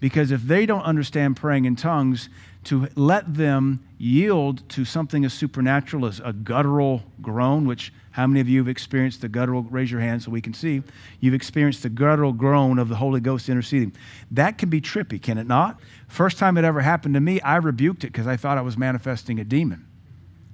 Because 0.00 0.30
if 0.30 0.42
they 0.42 0.66
don't 0.66 0.82
understand 0.82 1.36
praying 1.36 1.64
in 1.64 1.76
tongues, 1.76 2.28
to 2.64 2.88
let 2.96 3.34
them 3.34 3.84
yield 3.98 4.68
to 4.70 4.84
something 4.84 5.24
as 5.24 5.32
supernatural 5.32 6.06
as 6.06 6.20
a 6.24 6.32
guttural 6.32 7.02
groan, 7.22 7.66
which 7.66 7.92
how 8.12 8.26
many 8.26 8.40
of 8.40 8.48
you 8.48 8.60
have 8.60 8.68
experienced 8.68 9.22
the 9.22 9.28
guttural? 9.28 9.62
Raise 9.62 9.90
your 9.90 10.00
hand 10.00 10.22
so 10.22 10.30
we 10.30 10.40
can 10.40 10.54
see. 10.54 10.82
You've 11.18 11.34
experienced 11.34 11.82
the 11.82 11.88
guttural 11.88 12.32
groan 12.32 12.78
of 12.78 12.88
the 12.88 12.94
Holy 12.96 13.20
Ghost 13.20 13.48
interceding. 13.48 13.92
That 14.30 14.56
can 14.56 14.70
be 14.70 14.80
trippy, 14.80 15.20
can 15.20 15.36
it 15.36 15.46
not? 15.46 15.80
First 16.06 16.38
time 16.38 16.56
it 16.56 16.64
ever 16.64 16.80
happened 16.80 17.14
to 17.14 17.20
me, 17.20 17.40
I 17.40 17.56
rebuked 17.56 18.04
it 18.04 18.12
because 18.12 18.26
I 18.26 18.36
thought 18.36 18.56
I 18.56 18.62
was 18.62 18.78
manifesting 18.78 19.40
a 19.40 19.44
demon 19.44 19.86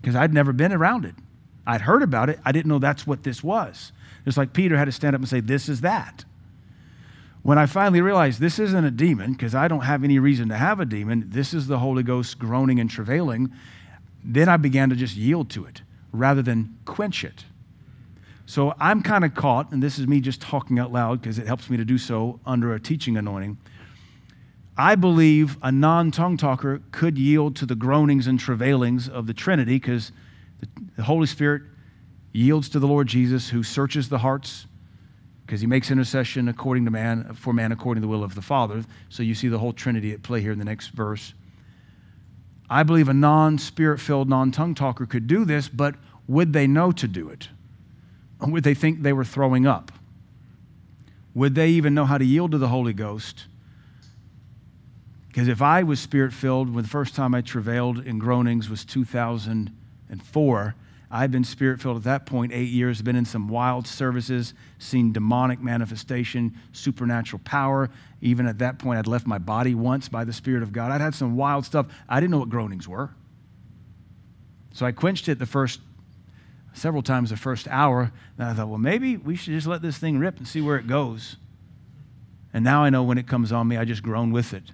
because 0.00 0.16
I'd 0.16 0.32
never 0.32 0.52
been 0.52 0.72
around 0.72 1.04
it. 1.04 1.14
I'd 1.66 1.82
heard 1.82 2.02
about 2.02 2.30
it, 2.30 2.40
I 2.44 2.52
didn't 2.52 2.68
know 2.68 2.78
that's 2.78 3.06
what 3.06 3.24
this 3.24 3.44
was. 3.44 3.92
It's 4.24 4.36
like 4.36 4.52
Peter 4.52 4.76
had 4.76 4.86
to 4.86 4.92
stand 4.92 5.14
up 5.14 5.20
and 5.20 5.28
say, 5.28 5.40
This 5.40 5.68
is 5.68 5.82
that. 5.82 6.24
When 7.42 7.58
I 7.58 7.66
finally 7.66 8.02
realized 8.02 8.40
this 8.40 8.58
isn't 8.58 8.84
a 8.84 8.90
demon, 8.90 9.32
because 9.32 9.54
I 9.54 9.66
don't 9.66 9.80
have 9.82 10.04
any 10.04 10.18
reason 10.18 10.48
to 10.50 10.56
have 10.56 10.78
a 10.78 10.84
demon, 10.84 11.24
this 11.28 11.54
is 11.54 11.66
the 11.66 11.78
Holy 11.78 12.02
Ghost 12.02 12.38
groaning 12.38 12.78
and 12.78 12.90
travailing, 12.90 13.50
then 14.22 14.48
I 14.48 14.58
began 14.58 14.90
to 14.90 14.96
just 14.96 15.16
yield 15.16 15.48
to 15.50 15.64
it 15.64 15.82
rather 16.12 16.42
than 16.42 16.76
quench 16.84 17.24
it. 17.24 17.44
So 18.44 18.74
I'm 18.78 19.02
kind 19.02 19.24
of 19.24 19.34
caught, 19.34 19.70
and 19.70 19.82
this 19.82 19.98
is 19.98 20.06
me 20.06 20.20
just 20.20 20.40
talking 20.42 20.78
out 20.78 20.92
loud 20.92 21.22
because 21.22 21.38
it 21.38 21.46
helps 21.46 21.70
me 21.70 21.76
to 21.76 21.84
do 21.84 21.96
so 21.96 22.40
under 22.44 22.74
a 22.74 22.80
teaching 22.80 23.16
anointing. 23.16 23.58
I 24.76 24.94
believe 24.94 25.56
a 25.62 25.70
non 25.70 26.10
tongue 26.10 26.36
talker 26.36 26.82
could 26.90 27.16
yield 27.16 27.54
to 27.56 27.66
the 27.66 27.74
groanings 27.74 28.26
and 28.26 28.38
travailings 28.38 29.08
of 29.08 29.26
the 29.26 29.34
Trinity 29.34 29.76
because 29.76 30.10
the 30.96 31.04
Holy 31.04 31.26
Spirit 31.26 31.62
yields 32.32 32.68
to 32.70 32.78
the 32.78 32.86
Lord 32.86 33.06
Jesus 33.06 33.50
who 33.50 33.62
searches 33.62 34.08
the 34.08 34.18
hearts 34.18 34.66
because 35.50 35.60
he 35.60 35.66
makes 35.66 35.90
intercession 35.90 36.46
according 36.46 36.84
to 36.84 36.92
man 36.92 37.34
for 37.34 37.52
man 37.52 37.72
according 37.72 38.00
to 38.00 38.06
the 38.06 38.08
will 38.08 38.22
of 38.22 38.36
the 38.36 38.40
Father. 38.40 38.84
So 39.08 39.24
you 39.24 39.34
see 39.34 39.48
the 39.48 39.58
whole 39.58 39.72
Trinity 39.72 40.12
at 40.12 40.22
play 40.22 40.40
here 40.40 40.52
in 40.52 40.60
the 40.60 40.64
next 40.64 40.90
verse. 40.90 41.34
I 42.70 42.84
believe 42.84 43.08
a 43.08 43.14
non 43.14 43.58
spirit 43.58 43.98
filled, 43.98 44.28
non 44.28 44.52
tongue 44.52 44.76
talker 44.76 45.06
could 45.06 45.26
do 45.26 45.44
this, 45.44 45.68
but 45.68 45.96
would 46.28 46.52
they 46.52 46.68
know 46.68 46.92
to 46.92 47.08
do 47.08 47.28
it? 47.28 47.48
Or 48.38 48.48
would 48.48 48.62
they 48.62 48.74
think 48.74 49.02
they 49.02 49.12
were 49.12 49.24
throwing 49.24 49.66
up? 49.66 49.90
Would 51.34 51.56
they 51.56 51.70
even 51.70 51.94
know 51.94 52.04
how 52.04 52.16
to 52.16 52.24
yield 52.24 52.52
to 52.52 52.58
the 52.58 52.68
Holy 52.68 52.92
Ghost? 52.92 53.46
Because 55.26 55.48
if 55.48 55.60
I 55.60 55.82
was 55.82 55.98
spirit 55.98 56.32
filled, 56.32 56.72
when 56.72 56.84
the 56.84 56.90
first 56.90 57.16
time 57.16 57.34
I 57.34 57.40
travailed 57.40 58.06
in 58.06 58.20
groanings 58.20 58.70
was 58.70 58.84
2004, 58.84 60.74
I've 61.10 61.32
been 61.32 61.42
spirit 61.42 61.80
filled 61.80 61.96
at 61.96 62.02
that 62.04 62.24
point 62.24 62.52
eight 62.52 62.68
years, 62.68 63.02
been 63.02 63.16
in 63.16 63.24
some 63.24 63.48
wild 63.48 63.86
services, 63.88 64.54
seen 64.78 65.12
demonic 65.12 65.60
manifestation, 65.60 66.56
supernatural 66.72 67.42
power. 67.44 67.90
Even 68.20 68.46
at 68.46 68.58
that 68.58 68.78
point, 68.78 69.00
I'd 69.00 69.08
left 69.08 69.26
my 69.26 69.38
body 69.38 69.74
once 69.74 70.08
by 70.08 70.22
the 70.22 70.32
Spirit 70.32 70.62
of 70.62 70.72
God. 70.72 70.92
I'd 70.92 71.00
had 71.00 71.14
some 71.16 71.36
wild 71.36 71.64
stuff. 71.64 71.86
I 72.08 72.20
didn't 72.20 72.30
know 72.30 72.38
what 72.38 72.48
groanings 72.48 72.86
were. 72.86 73.10
So 74.72 74.86
I 74.86 74.92
quenched 74.92 75.28
it 75.28 75.40
the 75.40 75.46
first, 75.46 75.80
several 76.74 77.02
times 77.02 77.30
the 77.30 77.36
first 77.36 77.66
hour. 77.66 78.12
And 78.38 78.46
I 78.46 78.54
thought, 78.54 78.68
well, 78.68 78.78
maybe 78.78 79.16
we 79.16 79.34
should 79.34 79.54
just 79.54 79.66
let 79.66 79.82
this 79.82 79.98
thing 79.98 80.18
rip 80.18 80.38
and 80.38 80.46
see 80.46 80.60
where 80.60 80.76
it 80.76 80.86
goes. 80.86 81.36
And 82.52 82.62
now 82.62 82.84
I 82.84 82.90
know 82.90 83.02
when 83.02 83.18
it 83.18 83.26
comes 83.26 83.50
on 83.50 83.66
me, 83.66 83.76
I 83.76 83.84
just 83.84 84.04
groan 84.04 84.30
with 84.30 84.54
it. 84.54 84.72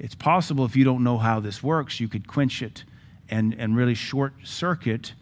It's 0.00 0.16
possible 0.16 0.64
if 0.64 0.74
you 0.74 0.82
don't 0.82 1.04
know 1.04 1.18
how 1.18 1.38
this 1.38 1.62
works, 1.62 2.00
you 2.00 2.08
could 2.08 2.26
quench 2.26 2.62
it 2.62 2.82
and, 3.28 3.54
and 3.54 3.76
really 3.76 3.94
short 3.94 4.34
circuit 4.42 5.12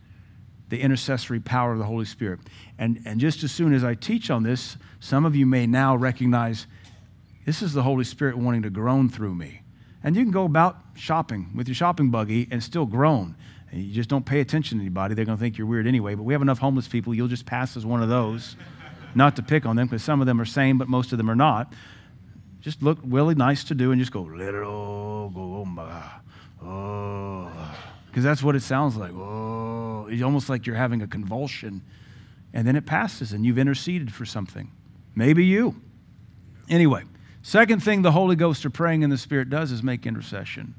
the 0.74 0.82
intercessory 0.82 1.38
power 1.38 1.70
of 1.70 1.78
the 1.78 1.84
Holy 1.84 2.04
Spirit. 2.04 2.40
And, 2.78 3.00
and 3.04 3.20
just 3.20 3.44
as 3.44 3.52
soon 3.52 3.72
as 3.72 3.84
I 3.84 3.94
teach 3.94 4.28
on 4.28 4.42
this, 4.42 4.76
some 4.98 5.24
of 5.24 5.36
you 5.36 5.46
may 5.46 5.68
now 5.68 5.94
recognize 5.94 6.66
this 7.46 7.62
is 7.62 7.74
the 7.74 7.84
Holy 7.84 8.02
Spirit 8.02 8.36
wanting 8.36 8.62
to 8.62 8.70
groan 8.70 9.08
through 9.08 9.36
me. 9.36 9.62
And 10.02 10.16
you 10.16 10.24
can 10.24 10.32
go 10.32 10.44
about 10.44 10.78
shopping 10.96 11.52
with 11.54 11.68
your 11.68 11.76
shopping 11.76 12.10
buggy 12.10 12.48
and 12.50 12.60
still 12.60 12.86
groan. 12.86 13.36
And 13.70 13.82
you 13.84 13.94
just 13.94 14.08
don't 14.08 14.26
pay 14.26 14.40
attention 14.40 14.78
to 14.78 14.82
anybody. 14.82 15.14
They're 15.14 15.24
going 15.24 15.38
to 15.38 15.40
think 15.40 15.58
you're 15.58 15.66
weird 15.68 15.86
anyway. 15.86 16.16
But 16.16 16.24
we 16.24 16.34
have 16.34 16.42
enough 16.42 16.58
homeless 16.58 16.88
people, 16.88 17.14
you'll 17.14 17.28
just 17.28 17.46
pass 17.46 17.76
as 17.76 17.86
one 17.86 18.02
of 18.02 18.08
those. 18.08 18.56
not 19.14 19.36
to 19.36 19.44
pick 19.44 19.64
on 19.64 19.76
them, 19.76 19.86
because 19.86 20.02
some 20.02 20.20
of 20.20 20.26
them 20.26 20.40
are 20.40 20.44
sane, 20.44 20.76
but 20.76 20.88
most 20.88 21.12
of 21.12 21.18
them 21.18 21.30
are 21.30 21.36
not. 21.36 21.72
Just 22.60 22.82
look 22.82 22.98
really 23.04 23.36
nice 23.36 23.62
to 23.64 23.76
do 23.76 23.92
and 23.92 24.00
just 24.00 24.10
go, 24.10 24.22
little, 24.22 25.28
it 25.28 25.34
go. 25.34 25.64
My. 25.66 26.02
Oh. 26.60 27.73
Because 28.14 28.22
that's 28.22 28.44
what 28.44 28.54
it 28.54 28.62
sounds 28.62 28.96
like. 28.96 29.10
Oh 29.12 30.06
it's 30.08 30.22
almost 30.22 30.48
like 30.48 30.68
you're 30.68 30.76
having 30.76 31.02
a 31.02 31.06
convulsion, 31.08 31.82
and 32.52 32.64
then 32.64 32.76
it 32.76 32.86
passes 32.86 33.32
and 33.32 33.44
you've 33.44 33.58
interceded 33.58 34.14
for 34.14 34.24
something. 34.24 34.70
Maybe 35.16 35.44
you. 35.44 35.74
Anyway, 36.68 37.02
second 37.42 37.82
thing 37.82 38.02
the 38.02 38.12
Holy 38.12 38.36
Ghost 38.36 38.64
or 38.64 38.70
praying 38.70 39.02
in 39.02 39.10
the 39.10 39.18
Spirit 39.18 39.50
does 39.50 39.72
is 39.72 39.82
make 39.82 40.06
intercession. 40.06 40.76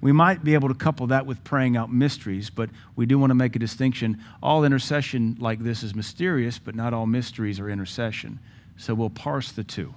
We 0.00 0.12
might 0.12 0.44
be 0.44 0.54
able 0.54 0.68
to 0.68 0.74
couple 0.74 1.06
that 1.08 1.26
with 1.26 1.44
praying 1.44 1.76
out 1.76 1.92
mysteries, 1.92 2.48
but 2.48 2.70
we 2.96 3.04
do 3.04 3.18
want 3.18 3.32
to 3.32 3.34
make 3.34 3.54
a 3.54 3.58
distinction. 3.58 4.18
All 4.42 4.64
intercession 4.64 5.36
like 5.38 5.62
this 5.62 5.82
is 5.82 5.94
mysterious, 5.94 6.58
but 6.58 6.74
not 6.74 6.94
all 6.94 7.04
mysteries 7.04 7.60
are 7.60 7.68
intercession. 7.68 8.38
So 8.78 8.94
we'll 8.94 9.10
parse 9.10 9.52
the 9.52 9.62
two. 9.62 9.94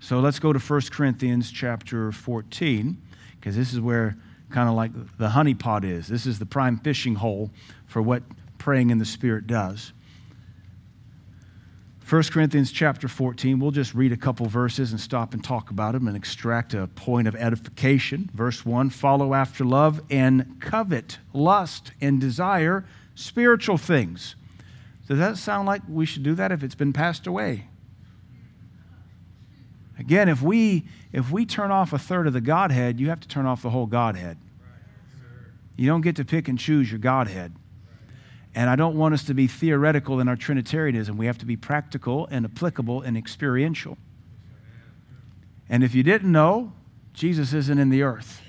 So 0.00 0.20
let's 0.20 0.38
go 0.38 0.54
to 0.54 0.58
1 0.58 0.80
Corinthians 0.90 1.52
chapter 1.52 2.12
14, 2.12 2.96
because 3.38 3.56
this 3.56 3.74
is 3.74 3.80
where 3.80 4.16
kind 4.54 4.68
of 4.68 4.76
like 4.76 4.92
the 5.18 5.30
honeypot 5.30 5.84
is. 5.84 6.06
This 6.06 6.26
is 6.26 6.38
the 6.38 6.46
prime 6.46 6.78
fishing 6.78 7.16
hole 7.16 7.50
for 7.86 8.00
what 8.00 8.22
praying 8.56 8.90
in 8.90 8.98
the 8.98 9.04
Spirit 9.04 9.48
does. 9.48 9.92
1 12.08 12.22
Corinthians 12.24 12.70
chapter 12.70 13.08
14, 13.08 13.58
we'll 13.58 13.72
just 13.72 13.94
read 13.94 14.12
a 14.12 14.16
couple 14.16 14.46
verses 14.46 14.92
and 14.92 15.00
stop 15.00 15.34
and 15.34 15.42
talk 15.42 15.70
about 15.70 15.94
them 15.94 16.06
and 16.06 16.16
extract 16.16 16.72
a 16.72 16.86
point 16.86 17.26
of 17.26 17.34
edification. 17.34 18.30
Verse 18.32 18.64
1 18.64 18.90
Follow 18.90 19.34
after 19.34 19.64
love 19.64 20.00
and 20.08 20.60
covet, 20.60 21.18
lust, 21.32 21.90
and 22.00 22.20
desire 22.20 22.84
spiritual 23.16 23.76
things. 23.76 24.36
Does 25.08 25.18
that 25.18 25.36
sound 25.36 25.66
like 25.66 25.82
we 25.88 26.06
should 26.06 26.22
do 26.22 26.34
that 26.36 26.52
if 26.52 26.62
it's 26.62 26.76
been 26.76 26.92
passed 26.92 27.26
away? 27.26 27.66
Again, 29.98 30.28
if 30.28 30.40
we 30.42 30.84
if 31.12 31.32
we 31.32 31.44
turn 31.44 31.72
off 31.72 31.92
a 31.92 31.98
third 31.98 32.28
of 32.28 32.32
the 32.32 32.40
Godhead, 32.40 33.00
you 33.00 33.08
have 33.08 33.20
to 33.20 33.28
turn 33.28 33.46
off 33.46 33.62
the 33.62 33.70
whole 33.70 33.86
Godhead. 33.86 34.36
You 35.76 35.86
don't 35.88 36.02
get 36.02 36.16
to 36.16 36.24
pick 36.24 36.48
and 36.48 36.58
choose 36.58 36.90
your 36.90 36.98
Godhead. 36.98 37.54
And 38.54 38.70
I 38.70 38.76
don't 38.76 38.96
want 38.96 39.14
us 39.14 39.24
to 39.24 39.34
be 39.34 39.48
theoretical 39.48 40.20
in 40.20 40.28
our 40.28 40.36
Trinitarianism. 40.36 41.16
We 41.16 41.26
have 41.26 41.38
to 41.38 41.46
be 41.46 41.56
practical 41.56 42.28
and 42.30 42.44
applicable 42.44 43.02
and 43.02 43.16
experiential. 43.16 43.98
And 45.68 45.82
if 45.82 45.94
you 45.94 46.02
didn't 46.02 46.30
know, 46.30 46.72
Jesus 47.12 47.52
isn't 47.52 47.78
in 47.78 47.90
the 47.90 48.02
earth. 48.02 48.40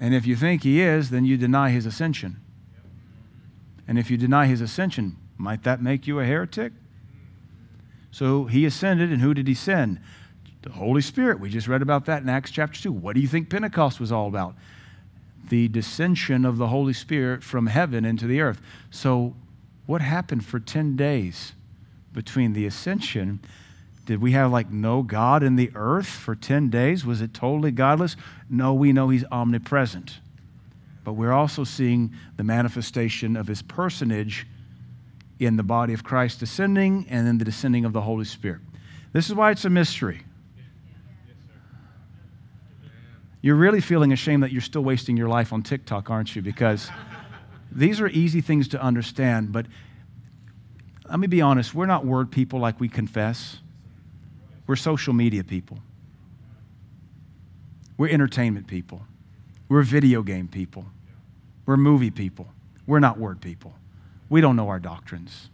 And 0.00 0.14
if 0.14 0.26
you 0.26 0.36
think 0.36 0.62
he 0.62 0.80
is, 0.80 1.10
then 1.10 1.24
you 1.24 1.36
deny 1.36 1.70
his 1.70 1.86
ascension. 1.86 2.40
And 3.86 3.98
if 3.98 4.10
you 4.10 4.16
deny 4.16 4.46
his 4.46 4.60
ascension, 4.60 5.16
might 5.36 5.64
that 5.64 5.82
make 5.82 6.06
you 6.06 6.20
a 6.20 6.24
heretic? 6.24 6.72
So 8.10 8.44
he 8.44 8.64
ascended, 8.66 9.10
and 9.10 9.22
who 9.22 9.32
did 9.34 9.48
he 9.48 9.54
send? 9.54 10.00
The 10.62 10.70
Holy 10.70 11.02
Spirit. 11.02 11.40
We 11.40 11.50
just 11.50 11.68
read 11.68 11.82
about 11.82 12.06
that 12.06 12.22
in 12.22 12.28
Acts 12.28 12.50
chapter 12.50 12.80
2. 12.80 12.92
What 12.92 13.14
do 13.14 13.20
you 13.20 13.28
think 13.28 13.50
Pentecost 13.50 14.00
was 14.00 14.12
all 14.12 14.28
about? 14.28 14.54
the 15.48 15.68
dissension 15.68 16.44
of 16.44 16.56
the 16.56 16.68
Holy 16.68 16.92
Spirit 16.92 17.42
from 17.42 17.66
heaven 17.66 18.04
into 18.04 18.26
the 18.26 18.40
earth. 18.40 18.60
So, 18.90 19.34
what 19.86 20.00
happened 20.00 20.44
for 20.44 20.60
10 20.60 20.96
days 20.96 21.52
between 22.12 22.52
the 22.52 22.66
ascension? 22.66 23.40
Did 24.06 24.22
we 24.22 24.32
have 24.32 24.50
like 24.50 24.70
no 24.70 25.02
God 25.02 25.42
in 25.42 25.56
the 25.56 25.70
earth 25.74 26.06
for 26.06 26.34
10 26.34 26.70
days? 26.70 27.04
Was 27.04 27.20
it 27.20 27.34
totally 27.34 27.70
godless? 27.70 28.16
No, 28.48 28.72
we 28.72 28.92
know 28.92 29.08
He's 29.08 29.24
omnipresent. 29.30 30.20
But 31.04 31.14
we're 31.14 31.32
also 31.32 31.64
seeing 31.64 32.14
the 32.36 32.44
manifestation 32.44 33.36
of 33.36 33.48
His 33.48 33.60
personage 33.60 34.46
in 35.38 35.56
the 35.56 35.62
body 35.62 35.92
of 35.92 36.04
Christ 36.04 36.38
descending 36.38 37.06
and 37.10 37.26
then 37.26 37.38
the 37.38 37.44
descending 37.44 37.84
of 37.84 37.92
the 37.92 38.02
Holy 38.02 38.24
Spirit. 38.24 38.60
This 39.12 39.28
is 39.28 39.34
why 39.34 39.50
it's 39.50 39.64
a 39.64 39.70
mystery. 39.70 40.22
You're 43.42 43.56
really 43.56 43.80
feeling 43.80 44.12
ashamed 44.12 44.44
that 44.44 44.52
you're 44.52 44.60
still 44.60 44.82
wasting 44.82 45.16
your 45.16 45.28
life 45.28 45.52
on 45.52 45.62
TikTok, 45.62 46.08
aren't 46.08 46.34
you? 46.36 46.42
Because 46.42 46.88
these 47.72 48.00
are 48.00 48.08
easy 48.08 48.40
things 48.40 48.68
to 48.68 48.80
understand, 48.80 49.52
but 49.52 49.66
let 51.08 51.18
me 51.18 51.26
be 51.26 51.42
honest, 51.42 51.74
we're 51.74 51.86
not 51.86 52.06
word 52.06 52.30
people 52.30 52.60
like 52.60 52.78
we 52.78 52.88
confess. 52.88 53.58
We're 54.68 54.76
social 54.76 55.12
media 55.12 55.42
people. 55.42 55.78
We're 57.98 58.08
entertainment 58.08 58.68
people. 58.68 59.02
We're 59.68 59.82
video 59.82 60.22
game 60.22 60.46
people. 60.46 60.86
We're 61.66 61.76
movie 61.76 62.10
people. 62.10 62.48
We're 62.86 63.00
not 63.00 63.18
word 63.18 63.40
people. 63.40 63.74
We 64.28 64.40
don't 64.40 64.54
know 64.54 64.68
our 64.68 64.80
doctrines. 64.80 65.50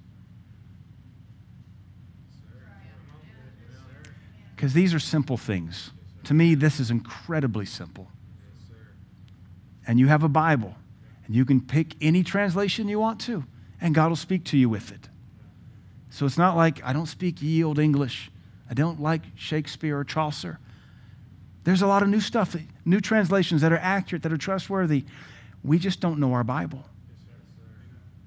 Because 4.55 4.75
these 4.75 4.93
are 4.93 5.01
simple 5.01 5.37
things. 5.37 5.91
To 6.29 6.35
me, 6.35 6.55
this 6.55 6.79
is 6.79 6.91
incredibly 6.91 7.65
simple. 7.65 8.07
And 9.87 9.99
you 9.99 10.09
have 10.09 10.23
a 10.23 10.29
Bible, 10.29 10.75
and 11.25 11.35
you 11.35 11.47
can 11.47 11.63
pick 11.63 11.95
any 12.03 12.23
translation 12.23 12.87
you 12.87 13.01
want 13.01 13.19
to, 13.23 13.45
and 13.81 13.95
God 13.95 14.11
will 14.11 14.17
speak 14.17 14.45
to 14.45 14.59
you 14.59 14.69
with 14.69 14.93
it. 14.93 15.09
So 16.11 16.27
it's 16.27 16.37
not 16.37 16.55
like 16.55 16.85
I 16.85 16.93
don't 16.93 17.07
speak 17.07 17.41
ye 17.41 17.49
yield 17.49 17.79
English. 17.79 18.31
I 18.69 18.75
don't 18.75 19.01
like 19.01 19.23
Shakespeare 19.37 19.99
or 19.99 20.05
Chaucer. 20.05 20.59
There's 21.65 21.81
a 21.81 21.87
lot 21.87 22.03
of 22.03 22.11
new 22.11 22.21
stuff, 22.21 22.55
new 22.85 23.01
translations 23.01 23.63
that 23.63 23.73
are 23.73 23.79
accurate, 23.79 24.23
that 24.25 24.33
are 24.33 24.37
trustworthy. 24.37 25.07
We 25.65 25.79
just 25.79 25.99
don't 25.99 26.21
know 26.21 26.35
our 26.35 26.45
Bible. 26.45 26.85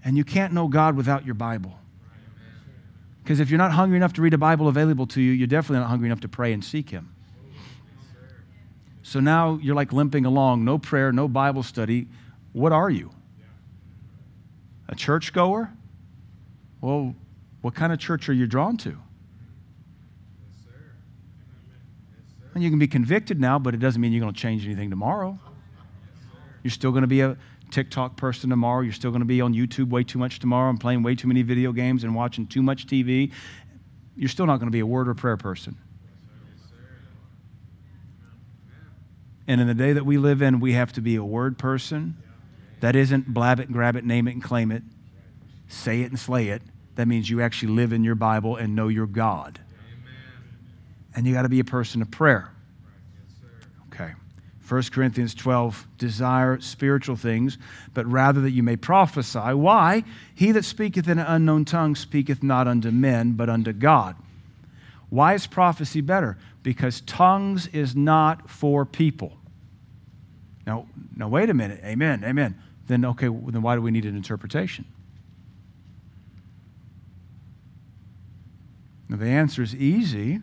And 0.03 0.17
you 0.17 0.23
can't 0.23 0.53
know 0.53 0.67
God 0.67 0.95
without 0.97 1.23
your 1.23 1.35
Bible. 1.35 1.77
Because 3.21 3.39
if 3.39 3.51
you're 3.51 3.59
not 3.59 3.73
hungry 3.73 3.97
enough 3.97 4.13
to 4.13 4.23
read 4.23 4.33
a 4.33 4.39
Bible 4.39 4.67
available 4.67 5.05
to 5.05 5.21
you, 5.21 5.33
you're 5.33 5.45
definitely 5.45 5.81
not 5.81 5.89
hungry 5.89 6.07
enough 6.07 6.21
to 6.21 6.27
pray 6.27 6.51
and 6.51 6.65
seek 6.65 6.89
Him. 6.89 7.13
So 9.11 9.19
now 9.19 9.59
you're 9.61 9.75
like 9.75 9.91
limping 9.91 10.25
along, 10.25 10.63
no 10.63 10.77
prayer, 10.77 11.11
no 11.11 11.27
Bible 11.27 11.63
study. 11.63 12.07
What 12.53 12.71
are 12.71 12.89
you? 12.89 13.11
A 14.87 14.95
churchgoer? 14.95 15.69
Well, 16.79 17.13
what 17.59 17.75
kind 17.75 17.91
of 17.91 17.99
church 17.99 18.29
are 18.29 18.33
you 18.33 18.47
drawn 18.47 18.77
to? 18.77 18.97
And 22.53 22.63
you 22.63 22.69
can 22.69 22.79
be 22.79 22.87
convicted 22.87 23.37
now, 23.37 23.59
but 23.59 23.73
it 23.73 23.81
doesn't 23.81 23.99
mean 23.99 24.13
you're 24.13 24.21
going 24.21 24.33
to 24.33 24.39
change 24.39 24.65
anything 24.65 24.89
tomorrow. 24.89 25.37
You're 26.63 26.71
still 26.71 26.91
going 26.91 27.01
to 27.01 27.07
be 27.07 27.19
a 27.19 27.35
TikTok 27.69 28.15
person 28.15 28.49
tomorrow. 28.49 28.79
You're 28.79 28.93
still 28.93 29.11
going 29.11 29.19
to 29.19 29.25
be 29.25 29.41
on 29.41 29.53
YouTube 29.53 29.89
way 29.89 30.05
too 30.05 30.19
much 30.19 30.39
tomorrow 30.39 30.69
and 30.69 30.79
playing 30.79 31.03
way 31.03 31.15
too 31.15 31.27
many 31.27 31.41
video 31.41 31.73
games 31.73 32.05
and 32.05 32.15
watching 32.15 32.47
too 32.47 32.61
much 32.61 32.87
TV. 32.87 33.33
You're 34.15 34.29
still 34.29 34.45
not 34.45 34.59
going 34.59 34.67
to 34.67 34.71
be 34.71 34.79
a 34.79 34.85
word 34.85 35.09
or 35.09 35.15
prayer 35.15 35.35
person. 35.35 35.77
And 39.51 39.59
in 39.59 39.67
the 39.67 39.73
day 39.73 39.91
that 39.91 40.05
we 40.05 40.17
live 40.17 40.41
in, 40.41 40.61
we 40.61 40.71
have 40.71 40.93
to 40.93 41.01
be 41.01 41.17
a 41.17 41.23
word 41.25 41.57
person. 41.57 42.15
That 42.79 42.95
isn't 42.95 43.33
blab 43.33 43.59
it, 43.59 43.69
grab 43.69 43.97
it, 43.97 44.05
name 44.05 44.29
it, 44.29 44.31
and 44.31 44.41
claim 44.41 44.71
it. 44.71 44.81
Say 45.67 46.03
it 46.03 46.05
and 46.09 46.17
slay 46.17 46.47
it. 46.47 46.61
That 46.95 47.05
means 47.09 47.29
you 47.29 47.41
actually 47.41 47.73
live 47.73 47.91
in 47.91 48.01
your 48.05 48.15
Bible 48.15 48.55
and 48.55 48.77
know 48.77 48.87
your 48.87 49.07
God. 49.07 49.59
Amen. 49.59 50.13
And 51.13 51.27
you 51.27 51.33
got 51.33 51.41
to 51.41 51.49
be 51.49 51.59
a 51.59 51.65
person 51.65 52.01
of 52.01 52.09
prayer. 52.09 52.49
Okay. 53.93 54.13
1 54.69 54.83
Corinthians 54.83 55.35
12, 55.35 55.85
desire 55.97 56.61
spiritual 56.61 57.17
things, 57.17 57.57
but 57.93 58.05
rather 58.09 58.39
that 58.39 58.51
you 58.51 58.63
may 58.63 58.77
prophesy. 58.77 59.37
Why? 59.37 60.05
He 60.33 60.53
that 60.53 60.63
speaketh 60.63 61.09
in 61.09 61.19
an 61.19 61.27
unknown 61.27 61.65
tongue 61.65 61.95
speaketh 61.95 62.41
not 62.41 62.69
unto 62.69 62.89
men, 62.89 63.33
but 63.33 63.49
unto 63.49 63.73
God. 63.73 64.15
Why 65.09 65.33
is 65.33 65.45
prophecy 65.45 65.99
better? 65.99 66.37
Because 66.63 67.01
tongues 67.01 67.67
is 67.67 67.97
not 67.97 68.49
for 68.49 68.85
people. 68.85 69.39
Now, 70.65 70.87
now 71.15 71.27
wait 71.27 71.49
a 71.49 71.53
minute. 71.53 71.81
Amen. 71.83 72.23
Amen. 72.23 72.61
Then, 72.87 73.05
okay, 73.05 73.27
then 73.27 73.61
why 73.61 73.75
do 73.75 73.81
we 73.81 73.91
need 73.91 74.05
an 74.05 74.15
interpretation? 74.15 74.85
Now, 79.09 79.17
the 79.17 79.27
answer 79.27 79.61
is 79.61 79.75
easy 79.75 80.41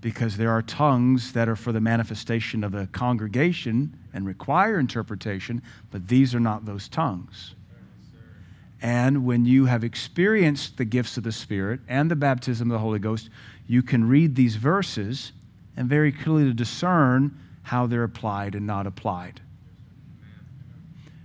because 0.00 0.36
there 0.36 0.50
are 0.50 0.62
tongues 0.62 1.32
that 1.32 1.48
are 1.48 1.56
for 1.56 1.72
the 1.72 1.80
manifestation 1.80 2.62
of 2.62 2.74
a 2.74 2.86
congregation 2.86 3.98
and 4.14 4.26
require 4.26 4.78
interpretation, 4.78 5.62
but 5.90 6.08
these 6.08 6.34
are 6.34 6.40
not 6.40 6.64
those 6.64 6.88
tongues. 6.88 7.54
And 8.80 9.24
when 9.24 9.44
you 9.44 9.66
have 9.66 9.82
experienced 9.82 10.76
the 10.76 10.84
gifts 10.84 11.16
of 11.16 11.24
the 11.24 11.32
Spirit 11.32 11.80
and 11.88 12.10
the 12.10 12.16
baptism 12.16 12.70
of 12.70 12.74
the 12.74 12.78
Holy 12.78 13.00
Ghost, 13.00 13.28
you 13.66 13.82
can 13.82 14.08
read 14.08 14.36
these 14.36 14.54
verses 14.54 15.32
and 15.76 15.88
very 15.88 16.12
clearly 16.12 16.52
discern 16.52 17.36
how 17.68 17.86
they're 17.86 18.02
applied 18.02 18.54
and 18.54 18.66
not 18.66 18.86
applied. 18.86 19.42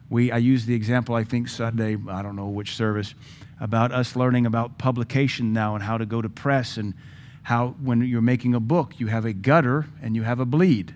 We, 0.10 0.30
I 0.30 0.38
used 0.38 0.68
the 0.68 0.76
example, 0.76 1.16
I 1.16 1.24
think, 1.24 1.48
Sunday, 1.48 1.96
I 2.10 2.22
don't 2.22 2.36
know 2.36 2.50
which 2.50 2.76
service, 2.76 3.16
about 3.62 3.94
us 3.94 4.18
learning 4.18 4.46
about 4.46 4.78
publication 4.78 5.54
now 5.54 5.74
and 5.74 5.82
how 5.82 5.98
to 5.98 6.06
go 6.06 6.22
to 6.22 6.28
press 6.28 6.76
and 6.76 6.96
how 7.44 7.76
when 7.82 8.02
you're 8.02 8.22
making 8.22 8.54
a 8.56 8.60
book, 8.60 9.00
you 9.00 9.08
have 9.08 9.24
a 9.24 9.32
gutter 9.32 9.88
and 10.02 10.18
you 10.18 10.24
have 10.24 10.42
a 10.42 10.46
bleed. 10.46 10.94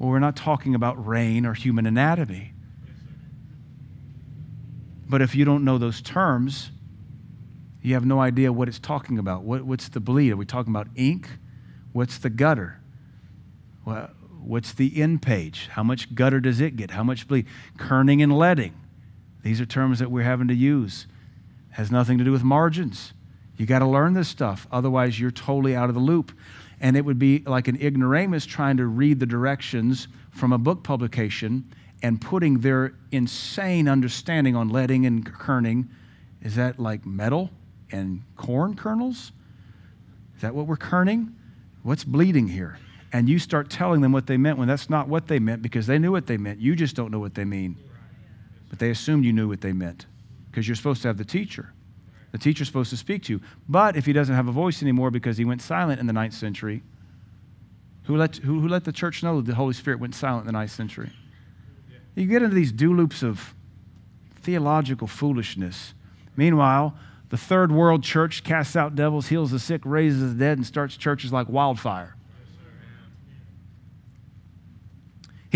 Well, 0.00 0.10
we're 0.10 0.18
not 0.18 0.34
talking 0.34 0.74
about 0.74 1.06
rain 1.06 1.46
or 1.46 1.54
human 1.54 1.86
anatomy. 1.86 2.52
But 5.08 5.22
if 5.22 5.36
you 5.36 5.44
don't 5.44 5.64
know 5.64 5.78
those 5.78 6.02
terms, 6.02 6.72
you 7.80 7.94
have 7.94 8.04
no 8.04 8.20
idea 8.20 8.52
what 8.52 8.66
it's 8.66 8.80
talking 8.80 9.20
about. 9.20 9.44
What, 9.44 9.62
what's 9.62 9.88
the 9.88 10.00
bleed? 10.00 10.32
Are 10.32 10.36
we 10.36 10.46
talking 10.46 10.72
about 10.72 10.88
ink? 10.96 11.28
What's 11.92 12.18
the 12.18 12.28
gutter? 12.28 12.80
Well, 13.86 14.10
what's 14.42 14.72
the 14.72 15.00
end 15.00 15.22
page? 15.22 15.68
How 15.72 15.84
much 15.84 16.14
gutter 16.14 16.40
does 16.40 16.60
it 16.60 16.76
get? 16.76 16.90
How 16.90 17.04
much 17.04 17.28
bleed? 17.28 17.46
Kerning 17.78 18.20
and 18.22 18.36
leading. 18.36 18.74
These 19.42 19.60
are 19.60 19.66
terms 19.66 20.00
that 20.00 20.10
we're 20.10 20.24
having 20.24 20.48
to 20.48 20.54
use. 20.54 21.06
Has 21.70 21.90
nothing 21.90 22.18
to 22.18 22.24
do 22.24 22.32
with 22.32 22.42
margins. 22.42 23.12
You 23.56 23.64
got 23.64 23.78
to 23.78 23.86
learn 23.86 24.14
this 24.14 24.28
stuff, 24.28 24.66
otherwise, 24.72 25.20
you're 25.20 25.30
totally 25.30 25.76
out 25.76 25.88
of 25.88 25.94
the 25.94 26.00
loop. 26.00 26.32
And 26.80 26.96
it 26.96 27.04
would 27.04 27.18
be 27.18 27.38
like 27.46 27.68
an 27.68 27.80
ignoramus 27.80 28.44
trying 28.44 28.76
to 28.78 28.86
read 28.86 29.20
the 29.20 29.24
directions 29.24 30.08
from 30.30 30.52
a 30.52 30.58
book 30.58 30.82
publication 30.82 31.72
and 32.02 32.20
putting 32.20 32.60
their 32.60 32.92
insane 33.12 33.88
understanding 33.88 34.56
on 34.56 34.68
leading 34.68 35.06
and 35.06 35.24
kerning. 35.24 35.86
Is 36.42 36.56
that 36.56 36.80
like 36.80 37.06
metal 37.06 37.50
and 37.92 38.24
corn 38.36 38.74
kernels? 38.74 39.30
Is 40.34 40.42
that 40.42 40.56
what 40.56 40.66
we're 40.66 40.76
kerning? 40.76 41.32
What's 41.82 42.04
bleeding 42.04 42.48
here? 42.48 42.78
And 43.12 43.28
you 43.28 43.38
start 43.38 43.70
telling 43.70 44.00
them 44.00 44.12
what 44.12 44.26
they 44.26 44.36
meant 44.36 44.58
when 44.58 44.68
that's 44.68 44.90
not 44.90 45.08
what 45.08 45.28
they 45.28 45.38
meant 45.38 45.62
because 45.62 45.86
they 45.86 45.98
knew 45.98 46.10
what 46.10 46.26
they 46.26 46.36
meant. 46.36 46.60
You 46.60 46.74
just 46.74 46.96
don't 46.96 47.10
know 47.10 47.20
what 47.20 47.34
they 47.34 47.44
mean. 47.44 47.76
But 48.68 48.78
they 48.78 48.90
assumed 48.90 49.24
you 49.24 49.32
knew 49.32 49.48
what 49.48 49.60
they 49.60 49.72
meant 49.72 50.06
because 50.50 50.66
you're 50.66 50.74
supposed 50.74 51.02
to 51.02 51.08
have 51.08 51.16
the 51.16 51.24
teacher. 51.24 51.72
The 52.32 52.38
teacher's 52.38 52.66
supposed 52.66 52.90
to 52.90 52.96
speak 52.96 53.22
to 53.24 53.34
you. 53.34 53.40
But 53.68 53.96
if 53.96 54.06
he 54.06 54.12
doesn't 54.12 54.34
have 54.34 54.48
a 54.48 54.52
voice 54.52 54.82
anymore 54.82 55.10
because 55.10 55.38
he 55.38 55.44
went 55.44 55.62
silent 55.62 56.00
in 56.00 56.06
the 56.06 56.12
ninth 56.12 56.34
century, 56.34 56.82
who 58.04 58.16
let, 58.16 58.36
who, 58.36 58.60
who 58.60 58.68
let 58.68 58.84
the 58.84 58.92
church 58.92 59.22
know 59.22 59.36
that 59.36 59.46
the 59.50 59.54
Holy 59.54 59.72
Spirit 59.72 60.00
went 60.00 60.14
silent 60.14 60.42
in 60.42 60.46
the 60.46 60.52
ninth 60.52 60.70
century? 60.70 61.12
You 62.14 62.26
get 62.26 62.42
into 62.42 62.54
these 62.54 62.72
do 62.72 62.94
loops 62.94 63.22
of 63.22 63.54
theological 64.40 65.06
foolishness. 65.06 65.94
Meanwhile, 66.36 66.96
the 67.30 67.36
third 67.36 67.72
world 67.72 68.02
church 68.02 68.44
casts 68.44 68.76
out 68.76 68.94
devils, 68.94 69.28
heals 69.28 69.50
the 69.50 69.58
sick, 69.58 69.82
raises 69.84 70.32
the 70.32 70.38
dead, 70.38 70.58
and 70.58 70.66
starts 70.66 70.96
churches 70.96 71.32
like 71.32 71.48
wildfire. 71.48 72.16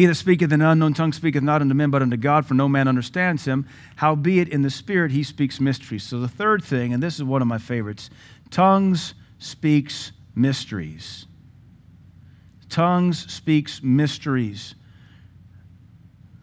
He 0.01 0.07
that 0.07 0.15
speaketh 0.15 0.51
in 0.51 0.63
an 0.63 0.67
unknown 0.67 0.95
tongue 0.95 1.13
speaketh 1.13 1.43
not 1.43 1.61
unto 1.61 1.75
men, 1.75 1.91
but 1.91 2.01
unto 2.01 2.17
God, 2.17 2.47
for 2.47 2.55
no 2.55 2.71
man 2.71 2.89
understands 2.89 3.45
him. 3.45 3.67
Howbeit 3.97 4.49
in 4.49 4.63
the 4.63 4.71
Spirit 4.71 5.11
he 5.11 5.23
speaks 5.23 5.61
mysteries. 5.61 6.05
So 6.05 6.19
the 6.19 6.27
third 6.27 6.65
thing, 6.65 6.95
and 6.95 7.03
this 7.03 7.17
is 7.17 7.25
one 7.25 7.43
of 7.43 7.49
my 7.49 7.59
favorites 7.59 8.09
tongues 8.49 9.13
speaks 9.39 10.13
mysteries. 10.35 11.27
Tongues 12.71 13.31
speaks 13.31 13.83
mysteries. 13.83 14.75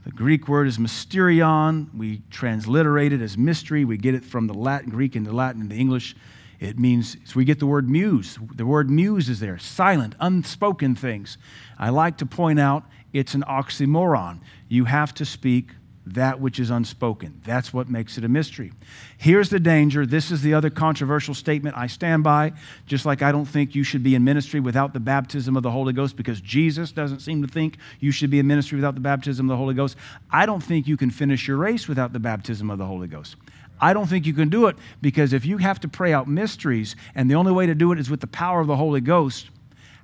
The 0.06 0.12
Greek 0.12 0.48
word 0.48 0.68
is 0.68 0.78
mysterion. 0.78 1.92
We 1.98 2.22
transliterate 2.30 3.12
it 3.12 3.22
as 3.24 3.40
mystery. 3.40 3.86
We 3.86 3.98
get 3.98 4.14
it 4.14 4.24
from 4.24 4.46
the 4.46 4.54
Latin, 4.54 4.92
Greek 4.92 5.16
into 5.16 5.32
Latin 5.32 5.64
into 5.64 5.76
English. 5.76 6.16
It 6.60 6.78
means, 6.78 7.18
so 7.26 7.34
we 7.36 7.44
get 7.44 7.58
the 7.58 7.66
word 7.66 7.90
muse. 7.90 8.38
The 8.54 8.68
word 8.68 8.92
muse 8.92 9.30
is 9.30 9.40
there 9.40 9.58
silent, 9.58 10.14
unspoken 10.20 10.94
things. 10.94 11.40
I 11.80 11.90
like 11.90 12.18
to 12.18 12.28
point 12.28 12.60
out 12.60 12.84
it's 13.18 13.34
an 13.34 13.44
oxymoron. 13.48 14.40
You 14.68 14.86
have 14.86 15.12
to 15.16 15.26
speak 15.26 15.72
that 16.06 16.40
which 16.40 16.60
is 16.60 16.70
unspoken. 16.70 17.42
That's 17.44 17.74
what 17.74 17.90
makes 17.90 18.18
it 18.18 18.24
a 18.24 18.30
mystery. 18.30 18.72
Here's 19.18 19.50
the 19.50 19.60
danger. 19.60 20.06
This 20.06 20.30
is 20.30 20.42
the 20.44 20.54
other 20.54 20.70
controversial 20.70 21.34
statement 21.34 21.76
I 21.76 21.88
stand 21.88 22.24
by, 22.24 22.54
just 22.86 23.08
like 23.08 23.24
I 23.24 23.32
don't 23.32 23.48
think 23.48 23.74
you 23.74 23.84
should 23.84 24.04
be 24.04 24.14
in 24.14 24.24
ministry 24.24 24.60
without 24.60 24.94
the 24.94 25.00
baptism 25.00 25.58
of 25.58 25.64
the 25.64 25.72
Holy 25.72 25.94
Ghost 25.94 26.16
because 26.16 26.40
Jesus 26.42 26.92
doesn't 26.92 27.20
seem 27.20 27.42
to 27.42 27.48
think 27.48 27.78
you 28.00 28.12
should 28.12 28.30
be 28.30 28.38
in 28.38 28.46
ministry 28.46 28.76
without 28.76 28.94
the 28.94 29.02
baptism 29.02 29.48
of 29.48 29.56
the 29.56 29.58
Holy 29.58 29.74
Ghost. 29.74 29.98
I 30.32 30.46
don't 30.46 30.62
think 30.62 30.88
you 30.88 30.96
can 30.96 31.10
finish 31.10 31.48
your 31.48 31.58
race 31.58 31.88
without 31.88 32.14
the 32.14 32.20
baptism 32.20 32.70
of 32.70 32.78
the 32.78 32.86
Holy 32.86 33.08
Ghost. 33.08 33.36
I 33.82 33.94
don't 33.94 34.08
think 34.08 34.28
you 34.28 34.34
can 34.34 34.50
do 34.50 34.68
it 34.68 34.78
because 35.02 35.34
if 35.34 35.44
you 35.44 35.58
have 35.58 35.80
to 35.80 35.88
pray 35.88 36.14
out 36.14 36.28
mysteries 36.28 36.96
and 37.16 37.30
the 37.30 37.36
only 37.36 37.52
way 37.52 37.66
to 37.66 37.76
do 37.76 37.92
it 37.92 38.00
is 38.00 38.12
with 38.12 38.22
the 38.22 38.28
power 38.28 38.62
of 38.62 38.68
the 38.68 38.78
Holy 38.78 39.02
Ghost, 39.02 39.50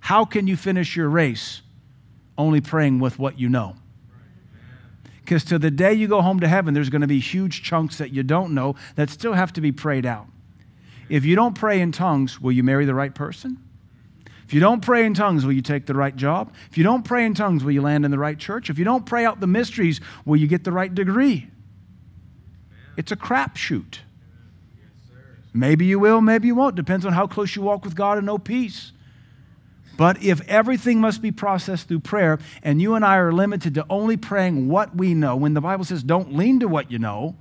how 0.01 0.25
can 0.25 0.47
you 0.47 0.57
finish 0.57 0.95
your 0.95 1.09
race 1.09 1.61
only 2.37 2.61
praying 2.61 2.99
with 2.99 3.19
what 3.19 3.39
you 3.39 3.49
know? 3.49 3.75
Because 5.23 5.43
to 5.45 5.57
the 5.57 5.71
day 5.71 5.93
you 5.93 6.07
go 6.07 6.21
home 6.21 6.39
to 6.41 6.47
heaven, 6.47 6.73
there's 6.73 6.89
going 6.89 7.01
to 7.01 7.07
be 7.07 7.19
huge 7.19 7.63
chunks 7.63 7.97
that 7.97 8.11
you 8.11 8.23
don't 8.23 8.53
know 8.53 8.75
that 8.95 9.09
still 9.09 9.33
have 9.33 9.53
to 9.53 9.61
be 9.61 9.71
prayed 9.71 10.05
out. 10.05 10.27
If 11.09 11.25
you 11.25 11.35
don't 11.35 11.53
pray 11.53 11.79
in 11.79 11.91
tongues, 11.91 12.41
will 12.41 12.51
you 12.51 12.63
marry 12.63 12.85
the 12.85 12.93
right 12.93 13.13
person? 13.13 13.57
If 14.45 14.53
you 14.53 14.59
don't 14.59 14.81
pray 14.81 15.05
in 15.05 15.13
tongues, 15.13 15.45
will 15.45 15.53
you 15.53 15.61
take 15.61 15.85
the 15.85 15.93
right 15.93 16.15
job? 16.15 16.53
If 16.69 16.77
you 16.77 16.83
don't 16.83 17.03
pray 17.03 17.25
in 17.25 17.33
tongues, 17.33 17.63
will 17.63 17.71
you 17.71 17.81
land 17.81 18.03
in 18.03 18.11
the 18.11 18.19
right 18.19 18.37
church? 18.37 18.69
If 18.69 18.77
you 18.77 18.85
don't 18.85 19.05
pray 19.05 19.25
out 19.25 19.39
the 19.39 19.47
mysteries, 19.47 20.01
will 20.25 20.35
you 20.35 20.47
get 20.47 20.63
the 20.63 20.71
right 20.71 20.93
degree? 20.93 21.47
It's 22.97 23.11
a 23.11 23.15
crapshoot. 23.15 23.99
Maybe 25.53 25.85
you 25.85 25.99
will, 25.99 26.19
maybe 26.19 26.47
you 26.47 26.55
won't. 26.55 26.75
Depends 26.75 27.05
on 27.05 27.13
how 27.13 27.27
close 27.27 27.55
you 27.55 27.61
walk 27.61 27.85
with 27.85 27.95
God 27.95 28.17
and 28.17 28.25
know 28.25 28.37
peace. 28.37 28.91
But 30.03 30.21
if 30.21 30.45
everything 30.49 30.99
must 30.99 31.21
be 31.21 31.31
processed 31.31 31.87
through 31.87 32.01
prayer, 32.01 32.37
and 32.61 32.81
you 32.81 32.95
and 32.95 33.05
I 33.05 33.15
are 33.15 33.31
limited 33.31 33.73
to 33.75 33.85
only 33.89 34.17
praying 34.17 34.67
what 34.67 34.93
we 34.93 35.13
know, 35.13 35.37
when 35.37 35.53
the 35.53 35.61
Bible 35.61 35.85
says 35.85 36.03
don't 36.03 36.35
lean 36.35 36.59
to 36.59 36.67
what 36.67 36.91
you 36.91 36.99
know, 36.99 37.37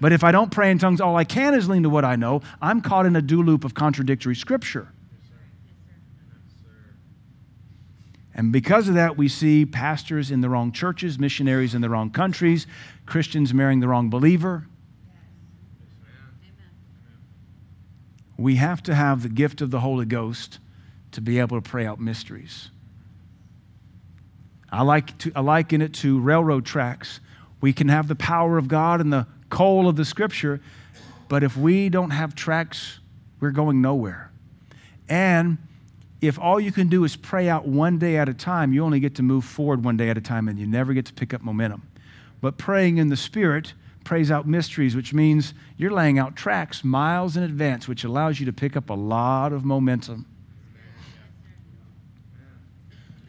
but 0.00 0.12
if 0.12 0.22
I 0.22 0.30
don't 0.30 0.52
pray 0.52 0.70
in 0.70 0.78
tongues, 0.78 1.00
all 1.00 1.16
I 1.16 1.24
can 1.24 1.54
is 1.54 1.68
lean 1.68 1.82
to 1.82 1.90
what 1.90 2.04
I 2.04 2.14
know, 2.14 2.42
I'm 2.62 2.80
caught 2.80 3.06
in 3.06 3.16
a 3.16 3.20
do 3.20 3.42
loop 3.42 3.64
of 3.64 3.74
contradictory 3.74 4.36
scripture. 4.36 4.92
And 8.36 8.52
because 8.52 8.88
of 8.88 8.94
that, 8.94 9.16
we 9.16 9.26
see 9.26 9.66
pastors 9.66 10.30
in 10.30 10.42
the 10.42 10.48
wrong 10.48 10.70
churches, 10.70 11.18
missionaries 11.18 11.74
in 11.74 11.80
the 11.80 11.90
wrong 11.90 12.10
countries, 12.10 12.68
Christians 13.04 13.52
marrying 13.52 13.80
the 13.80 13.88
wrong 13.88 14.10
believer. 14.10 14.68
We 18.36 18.54
have 18.54 18.80
to 18.84 18.94
have 18.94 19.24
the 19.24 19.28
gift 19.28 19.60
of 19.60 19.72
the 19.72 19.80
Holy 19.80 20.06
Ghost 20.06 20.60
to 21.12 21.20
be 21.20 21.38
able 21.38 21.60
to 21.60 21.68
pray 21.68 21.86
out 21.86 22.00
mysteries. 22.00 22.70
I, 24.70 24.82
like 24.82 25.16
to, 25.18 25.32
I 25.34 25.40
liken 25.40 25.80
it 25.80 25.94
to 25.94 26.20
railroad 26.20 26.64
tracks. 26.64 27.20
We 27.60 27.72
can 27.72 27.88
have 27.88 28.08
the 28.08 28.14
power 28.14 28.58
of 28.58 28.68
God 28.68 29.00
and 29.00 29.12
the 29.12 29.26
coal 29.50 29.88
of 29.88 29.96
the 29.96 30.04
scripture, 30.04 30.60
but 31.28 31.42
if 31.42 31.56
we 31.56 31.88
don't 31.88 32.10
have 32.10 32.34
tracks, 32.34 33.00
we're 33.40 33.50
going 33.50 33.80
nowhere. 33.80 34.30
And 35.08 35.58
if 36.20 36.38
all 36.38 36.58
you 36.58 36.72
can 36.72 36.88
do 36.88 37.04
is 37.04 37.16
pray 37.16 37.48
out 37.48 37.66
one 37.66 37.98
day 37.98 38.16
at 38.16 38.28
a 38.28 38.34
time, 38.34 38.72
you 38.72 38.84
only 38.84 39.00
get 39.00 39.14
to 39.16 39.22
move 39.22 39.44
forward 39.44 39.84
one 39.84 39.96
day 39.96 40.10
at 40.10 40.18
a 40.18 40.20
time 40.20 40.48
and 40.48 40.58
you 40.58 40.66
never 40.66 40.92
get 40.92 41.06
to 41.06 41.12
pick 41.12 41.32
up 41.32 41.42
momentum. 41.42 41.82
But 42.40 42.58
praying 42.58 42.98
in 42.98 43.08
the 43.08 43.16
Spirit 43.16 43.72
prays 44.04 44.30
out 44.30 44.46
mysteries, 44.46 44.96
which 44.96 45.12
means 45.12 45.54
you're 45.76 45.90
laying 45.90 46.18
out 46.18 46.34
tracks 46.34 46.82
miles 46.82 47.36
in 47.36 47.42
advance, 47.42 47.86
which 47.86 48.04
allows 48.04 48.40
you 48.40 48.46
to 48.46 48.52
pick 48.52 48.76
up 48.76 48.90
a 48.90 48.94
lot 48.94 49.52
of 49.52 49.64
momentum. 49.64 50.26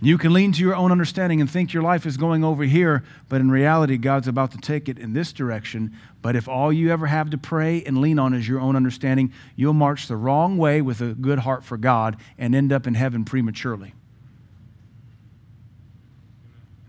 You 0.01 0.17
can 0.17 0.31
lean 0.31 0.53
to 0.53 0.61
your 0.61 0.75
own 0.75 0.93
understanding 0.93 1.41
and 1.41 1.49
think 1.49 1.73
your 1.73 1.83
life 1.83 2.05
is 2.05 2.15
going 2.15 2.41
over 2.41 2.63
here, 2.63 3.03
but 3.27 3.41
in 3.41 3.51
reality, 3.51 3.97
God's 3.97 4.29
about 4.29 4.51
to 4.51 4.57
take 4.57 4.87
it 4.87 4.97
in 4.97 5.11
this 5.11 5.33
direction. 5.33 5.93
But 6.21 6.37
if 6.37 6.47
all 6.47 6.71
you 6.71 6.89
ever 6.91 7.07
have 7.07 7.29
to 7.31 7.37
pray 7.37 7.83
and 7.83 7.99
lean 7.99 8.17
on 8.17 8.33
is 8.33 8.47
your 8.47 8.61
own 8.61 8.77
understanding, 8.77 9.33
you'll 9.57 9.73
march 9.73 10.07
the 10.07 10.15
wrong 10.15 10.57
way 10.57 10.81
with 10.81 11.01
a 11.01 11.13
good 11.13 11.39
heart 11.39 11.65
for 11.65 11.75
God 11.75 12.15
and 12.37 12.55
end 12.55 12.71
up 12.71 12.87
in 12.87 12.93
heaven 12.93 13.25
prematurely. 13.25 13.93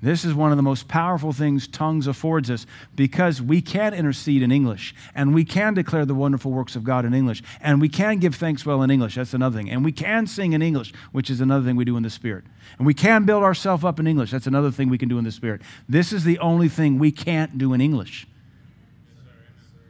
This 0.02 0.24
is 0.24 0.32
one 0.32 0.50
of 0.50 0.56
the 0.56 0.62
most 0.62 0.88
powerful 0.88 1.32
things 1.32 1.68
tongues 1.68 2.06
affords 2.06 2.50
us 2.50 2.64
because 2.96 3.42
we 3.42 3.60
can 3.60 3.92
intercede 3.92 4.42
in 4.42 4.50
English 4.50 4.94
and 5.14 5.34
we 5.34 5.44
can 5.44 5.74
declare 5.74 6.06
the 6.06 6.14
wonderful 6.14 6.50
works 6.50 6.74
of 6.74 6.84
God 6.84 7.04
in 7.04 7.12
English 7.12 7.42
and 7.60 7.82
we 7.82 7.88
can 7.90 8.18
give 8.18 8.34
thanks 8.34 8.64
well 8.64 8.82
in 8.82 8.90
English. 8.90 9.16
That's 9.16 9.34
another 9.34 9.58
thing. 9.58 9.70
And 9.70 9.84
we 9.84 9.92
can 9.92 10.26
sing 10.26 10.54
in 10.54 10.62
English, 10.62 10.94
which 11.12 11.28
is 11.28 11.42
another 11.42 11.66
thing 11.66 11.76
we 11.76 11.84
do 11.84 11.98
in 11.98 12.02
the 12.02 12.10
Spirit. 12.10 12.44
And 12.78 12.86
we 12.86 12.94
can 12.94 13.24
build 13.24 13.42
ourselves 13.42 13.84
up 13.84 14.00
in 14.00 14.06
English. 14.06 14.30
That's 14.30 14.46
another 14.46 14.70
thing 14.70 14.88
we 14.88 14.98
can 14.98 15.10
do 15.10 15.18
in 15.18 15.24
the 15.24 15.32
Spirit. 15.32 15.60
This 15.86 16.14
is 16.14 16.24
the 16.24 16.38
only 16.38 16.68
thing 16.68 16.98
we 16.98 17.12
can't 17.12 17.58
do 17.58 17.74
in 17.74 17.82
English. 17.82 18.26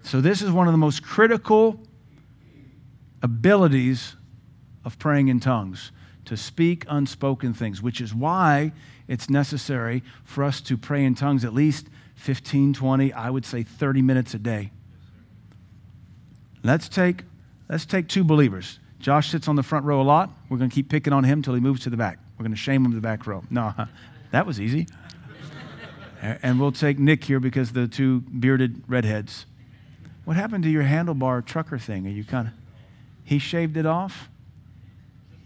So, 0.03 0.21
this 0.21 0.43
is 0.43 0.51
one 0.51 0.67
of 0.67 0.73
the 0.73 0.79
most 0.79 1.03
critical 1.03 1.79
abilities 3.23 4.17
of 4.85 4.99
praying 4.99 5.29
in 5.29 5.41
tongues 5.41 5.93
to 6.25 6.37
speak 6.37 6.85
unspoken 6.89 7.53
things, 7.53 7.83
which 7.83 8.01
is 8.01 8.15
why 8.15 8.73
it's 9.11 9.29
necessary 9.29 10.05
for 10.23 10.45
us 10.45 10.61
to 10.61 10.79
pray 10.79 11.05
in 11.05 11.17
tongues 11.17 11.45
at 11.45 11.53
least 11.53 11.89
15, 12.15 12.75
20, 12.75 13.13
I 13.13 13.29
would 13.29 13.45
say 13.45 13.65
30 13.65 14.03
minutes 14.03 14.35
a 14.35 14.39
day. 14.39 14.71
Let's 16.63 16.89
take, 16.89 17.25
let's 17.69 17.85
take 17.85 18.07
two 18.07 18.23
believers. 18.23 18.79
Josh 19.01 19.31
sits 19.31 19.49
on 19.49 19.57
the 19.57 19.65
front 19.65 19.85
row 19.85 20.01
a 20.01 20.05
lot. 20.05 20.31
We're 20.49 20.59
going 20.59 20.71
to 20.71 20.75
keep 20.75 20.89
picking 20.89 21.13
on 21.13 21.25
him 21.25 21.41
until 21.41 21.55
he 21.55 21.61
moves 21.61 21.83
to 21.83 21.91
the 21.91 21.97
back. 21.97 22.21
We're 22.39 22.45
going 22.45 22.53
to 22.53 22.57
shame 22.57 22.85
him 22.85 22.93
to 22.93 22.95
the 22.95 23.03
back 23.03 23.27
row. 23.27 23.43
No, 23.51 23.75
that 24.31 24.47
was 24.47 24.61
easy. 24.61 24.87
and 26.23 26.61
we'll 26.61 26.71
take 26.71 27.01
Nick 27.01 27.25
here 27.25 27.41
because 27.41 27.73
the 27.73 27.89
two 27.89 28.21
bearded 28.21 28.85
redheads. 28.87 29.45
What 30.25 30.37
happened 30.37 30.63
to 30.63 30.71
your 30.71 30.85
handlebar 30.85 31.45
trucker 31.45 31.79
thing? 31.79 32.07
Are 32.07 32.11
you 32.11 32.23
kind 32.23 32.47
of, 32.47 32.55
he 33.25 33.41
shaved 33.41 33.77
it 33.77 33.87
off? 33.87 34.31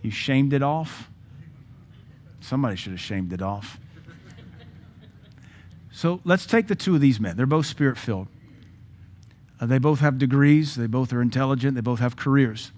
You 0.02 0.10
shamed 0.10 0.52
it 0.52 0.62
off? 0.62 1.08
Somebody 2.44 2.76
should 2.76 2.92
have 2.92 3.00
shamed 3.00 3.32
it 3.32 3.40
off. 3.40 3.78
So 5.90 6.20
let's 6.24 6.44
take 6.44 6.66
the 6.66 6.74
two 6.74 6.94
of 6.94 7.00
these 7.00 7.18
men. 7.18 7.38
They're 7.38 7.46
both 7.46 7.64
spirit 7.64 7.96
filled. 7.96 8.28
Uh, 9.58 9.66
they 9.66 9.78
both 9.78 10.00
have 10.00 10.18
degrees, 10.18 10.74
they 10.74 10.86
both 10.86 11.12
are 11.12 11.22
intelligent, 11.22 11.74
they 11.74 11.80
both 11.80 12.00
have 12.00 12.16
careers. 12.16 12.70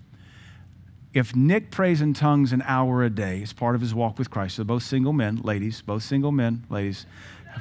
If 1.13 1.35
Nick 1.35 1.73
prays 1.73 2.01
in 2.01 2.15
tongues 2.15 2.53
an 2.53 2.63
hour 2.67 3.03
a 3.03 3.11
day 3.11 3.43
as 3.43 3.53
part 3.53 3.75
of 3.75 3.81
his 3.81 3.93
walk 3.93 4.19
with 4.19 4.31
Christ, 4.31 4.57
so 4.57 4.65
both 4.65 4.85
single 4.85 5.13
men, 5.13 5.37
ladies, 5.37 5.83
both 5.83 6.05
single 6.05 6.31
men, 6.31 6.65
ladies. 6.71 7.07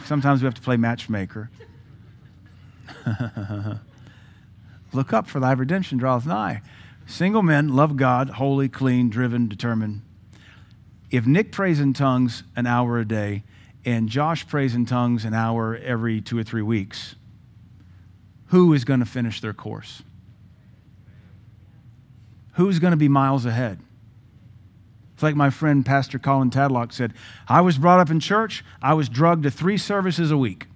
Sometimes 0.03 0.41
we 0.41 0.45
have 0.45 0.53
to 0.55 0.61
play 0.61 0.77
matchmaker. 0.77 1.49
Look 4.93 5.11
up, 5.13 5.27
for 5.27 5.39
thy 5.39 5.53
redemption 5.53 5.97
draweth 5.97 6.27
nigh. 6.27 6.61
Single 7.07 7.43
men 7.43 7.69
love 7.69 7.95
God, 7.95 8.31
holy, 8.31 8.69
clean, 8.69 9.09
driven, 9.09 9.47
determined, 9.47 10.01
if 11.15 11.25
Nick 11.25 11.51
prays 11.51 11.79
in 11.79 11.93
tongues 11.93 12.43
an 12.55 12.65
hour 12.65 12.99
a 12.99 13.05
day 13.05 13.43
and 13.85 14.09
Josh 14.09 14.47
prays 14.47 14.73
in 14.73 14.85
tongues 14.85 15.25
an 15.25 15.33
hour 15.33 15.75
every 15.77 16.19
two 16.19 16.37
or 16.37 16.43
three 16.43 16.61
weeks, 16.61 17.15
who 18.47 18.73
is 18.73 18.83
going 18.83 18.99
to 18.99 19.05
finish 19.05 19.41
their 19.41 19.53
course? 19.53 20.03
Who's 22.53 22.79
going 22.79 22.91
to 22.91 22.97
be 22.97 23.07
miles 23.07 23.45
ahead? 23.45 23.79
It's 25.13 25.23
like 25.23 25.35
my 25.35 25.49
friend 25.49 25.85
Pastor 25.85 26.19
Colin 26.19 26.49
Tadlock 26.49 26.91
said 26.91 27.13
I 27.47 27.61
was 27.61 27.77
brought 27.77 27.99
up 27.99 28.09
in 28.09 28.19
church, 28.19 28.63
I 28.81 28.93
was 28.93 29.07
drugged 29.07 29.43
to 29.43 29.51
three 29.51 29.77
services 29.77 30.31
a 30.31 30.37
week. 30.37 30.67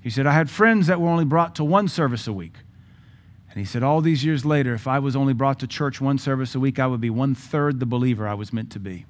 He 0.00 0.10
said, 0.10 0.26
I 0.26 0.32
had 0.32 0.48
friends 0.48 0.86
that 0.86 1.00
were 1.00 1.08
only 1.08 1.24
brought 1.24 1.54
to 1.56 1.64
one 1.64 1.88
service 1.88 2.26
a 2.26 2.32
week. 2.32 2.58
And 3.50 3.58
he 3.58 3.64
said, 3.64 3.82
All 3.82 4.00
these 4.00 4.24
years 4.24 4.44
later, 4.44 4.74
if 4.74 4.86
I 4.86 4.98
was 4.98 5.16
only 5.16 5.32
brought 5.32 5.58
to 5.60 5.66
church 5.66 6.00
one 6.00 6.18
service 6.18 6.54
a 6.54 6.60
week, 6.60 6.78
I 6.78 6.86
would 6.86 7.00
be 7.00 7.10
one 7.10 7.34
third 7.34 7.80
the 7.80 7.86
believer 7.86 8.28
I 8.28 8.34
was 8.34 8.52
meant 8.52 8.70
to 8.72 8.78
be. 8.78 9.04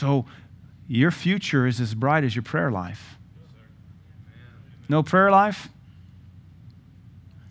So 0.00 0.24
your 0.88 1.10
future 1.10 1.66
is 1.66 1.78
as 1.78 1.94
bright 1.94 2.24
as 2.24 2.34
your 2.34 2.42
prayer 2.42 2.70
life. 2.70 3.18
No 4.88 5.02
prayer 5.02 5.30
life? 5.30 5.68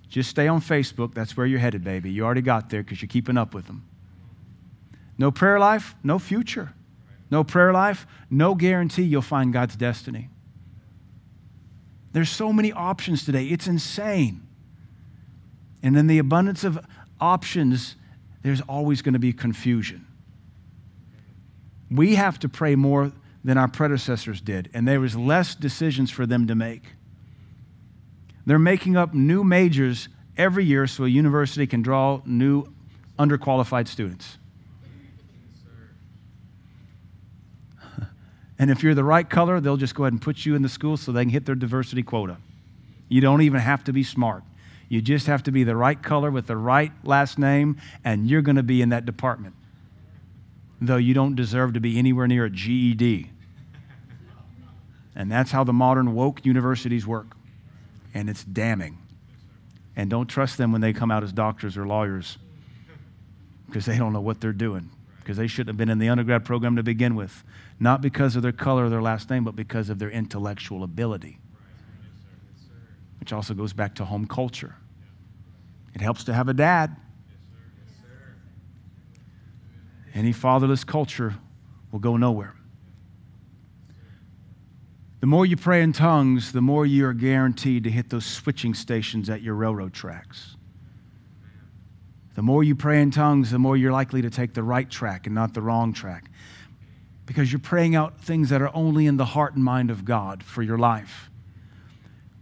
Just 0.09 0.31
stay 0.31 0.47
on 0.47 0.59
Facebook. 0.59 1.13
That's 1.13 1.37
where 1.37 1.45
you're 1.45 1.59
headed, 1.59 1.83
baby. 1.83 2.09
You 2.09 2.25
already 2.25 2.41
got 2.41 2.71
there 2.71 2.81
because 2.81 3.03
you're 3.03 3.07
keeping 3.07 3.37
up 3.37 3.53
with 3.53 3.67
them. 3.67 3.85
No 5.19 5.29
prayer 5.29 5.59
life, 5.59 5.93
no 6.03 6.17
future. 6.17 6.73
No 7.29 7.43
prayer 7.43 7.71
life, 7.71 8.07
no 8.31 8.55
guarantee 8.55 9.03
you'll 9.03 9.21
find 9.21 9.53
God's 9.53 9.75
destiny. 9.75 10.29
There's 12.13 12.31
so 12.31 12.51
many 12.51 12.71
options 12.71 13.23
today. 13.23 13.45
It's 13.45 13.67
insane. 13.67 14.47
And 15.83 15.95
in 15.95 16.07
the 16.07 16.17
abundance 16.17 16.63
of 16.63 16.83
options, 17.21 17.95
there's 18.41 18.61
always 18.61 19.03
going 19.03 19.13
to 19.13 19.19
be 19.19 19.33
confusion 19.33 20.07
we 21.91 22.15
have 22.15 22.39
to 22.39 22.49
pray 22.49 22.75
more 22.75 23.11
than 23.43 23.57
our 23.57 23.67
predecessors 23.67 24.41
did, 24.41 24.69
and 24.73 24.87
there 24.87 24.99
was 24.99 25.15
less 25.15 25.55
decisions 25.55 26.11
for 26.11 26.25
them 26.25 26.47
to 26.47 26.55
make. 26.55 26.93
They're 28.45 28.59
making 28.59 28.97
up 28.97 29.13
new 29.13 29.43
majors 29.43 30.09
every 30.37 30.65
year 30.65 30.87
so 30.87 31.05
a 31.05 31.07
university 31.07 31.67
can 31.67 31.81
draw 31.81 32.21
new 32.25 32.65
underqualified 33.17 33.87
students. 33.87 34.37
And 38.61 38.69
if 38.69 38.83
you're 38.83 38.93
the 38.93 39.05
right 39.05 39.29
color, 39.29 39.61
they'll 39.61 39.77
just 39.77 39.95
go 39.95 40.03
ahead 40.03 40.11
and 40.11 40.21
put 40.21 40.45
you 40.45 40.53
in 40.53 40.63
the 40.63 40.67
school 40.67 40.97
so 40.97 41.13
they 41.13 41.23
can 41.23 41.29
hit 41.29 41.45
their 41.45 41.55
diversity 41.55 42.03
quota. 42.03 42.35
You 43.07 43.21
don't 43.21 43.41
even 43.41 43.61
have 43.61 43.85
to 43.85 43.93
be 43.93 44.03
smart. 44.03 44.43
You 44.89 45.01
just 45.01 45.27
have 45.27 45.43
to 45.43 45.51
be 45.51 45.63
the 45.63 45.77
right 45.77 46.01
color 46.01 46.29
with 46.29 46.47
the 46.47 46.57
right 46.57 46.91
last 47.05 47.39
name, 47.39 47.77
and 48.03 48.27
you're 48.27 48.41
going 48.41 48.57
to 48.57 48.63
be 48.63 48.81
in 48.81 48.89
that 48.89 49.05
department. 49.05 49.55
Though 50.81 50.97
you 50.97 51.13
don't 51.13 51.35
deserve 51.35 51.73
to 51.73 51.79
be 51.79 51.97
anywhere 51.97 52.27
near 52.27 52.45
a 52.45 52.49
GED. 52.49 53.29
And 55.15 55.31
that's 55.31 55.51
how 55.51 55.63
the 55.63 55.73
modern 55.73 56.13
woke 56.13 56.45
universities 56.45 57.05
work. 57.05 57.35
And 58.13 58.29
it's 58.29 58.43
damning. 58.43 58.97
And 59.95 60.09
don't 60.09 60.27
trust 60.27 60.57
them 60.57 60.71
when 60.71 60.81
they 60.81 60.93
come 60.93 61.11
out 61.11 61.23
as 61.23 61.33
doctors 61.33 61.77
or 61.77 61.85
lawyers 61.85 62.37
because 63.67 63.85
they 63.85 63.97
don't 63.97 64.13
know 64.13 64.21
what 64.21 64.39
they're 64.41 64.53
doing 64.53 64.89
because 65.29 65.37
they 65.37 65.45
shouldn't 65.45 65.67
have 65.67 65.77
been 65.77 65.89
in 65.89 65.99
the 65.99 66.09
undergrad 66.09 66.43
program 66.43 66.75
to 66.75 66.81
begin 66.81 67.13
with. 67.13 67.43
Not 67.79 68.01
because 68.01 68.35
of 68.35 68.41
their 68.41 68.51
color 68.51 68.85
or 68.85 68.89
their 68.89 69.01
last 69.01 69.29
name, 69.29 69.43
but 69.43 69.55
because 69.55 69.91
of 69.91 69.99
their 69.99 70.09
intellectual 70.09 70.83
ability. 70.83 71.37
Which 73.19 73.31
also 73.31 73.53
goes 73.53 73.71
back 73.71 73.93
to 73.95 74.05
home 74.05 74.25
culture. 74.25 74.75
It 75.93 76.01
helps 76.01 76.23
to 76.23 76.33
have 76.33 76.49
a 76.49 76.53
dad. 76.55 76.95
Any 80.13 80.31
fatherless 80.31 80.83
culture 80.83 81.35
will 81.91 81.99
go 81.99 82.17
nowhere. 82.17 82.55
The 85.19 85.27
more 85.27 85.45
you 85.45 85.57
pray 85.57 85.81
in 85.81 85.91
tongues, 85.91 86.53
the 86.53 86.61
more 86.61 86.85
you 86.85 87.05
are 87.05 87.13
guaranteed 87.13 87.83
to 87.83 87.91
hit 87.91 88.09
those 88.09 88.25
switching 88.25 88.73
stations 88.73 89.29
at 89.29 89.41
your 89.41 89.53
railroad 89.53 89.93
tracks. 89.93 90.55
The 92.35 92.41
more 92.41 92.63
you 92.63 92.73
pray 92.73 93.01
in 93.01 93.11
tongues, 93.11 93.51
the 93.51 93.59
more 93.59 93.75
you're 93.75 93.91
likely 93.91 94.21
to 94.21 94.29
take 94.29 94.53
the 94.53 94.63
right 94.63 94.89
track 94.89 95.25
and 95.25 95.35
not 95.35 95.53
the 95.53 95.61
wrong 95.61 95.91
track. 95.91 96.31
Because 97.25 97.51
you're 97.51 97.59
praying 97.59 97.95
out 97.95 98.21
things 98.21 98.49
that 98.49 98.61
are 98.61 98.73
only 98.73 99.07
in 99.07 99.17
the 99.17 99.25
heart 99.25 99.55
and 99.55 99.63
mind 99.63 99.91
of 99.91 100.05
God 100.05 100.41
for 100.41 100.63
your 100.63 100.77
life. 100.77 101.29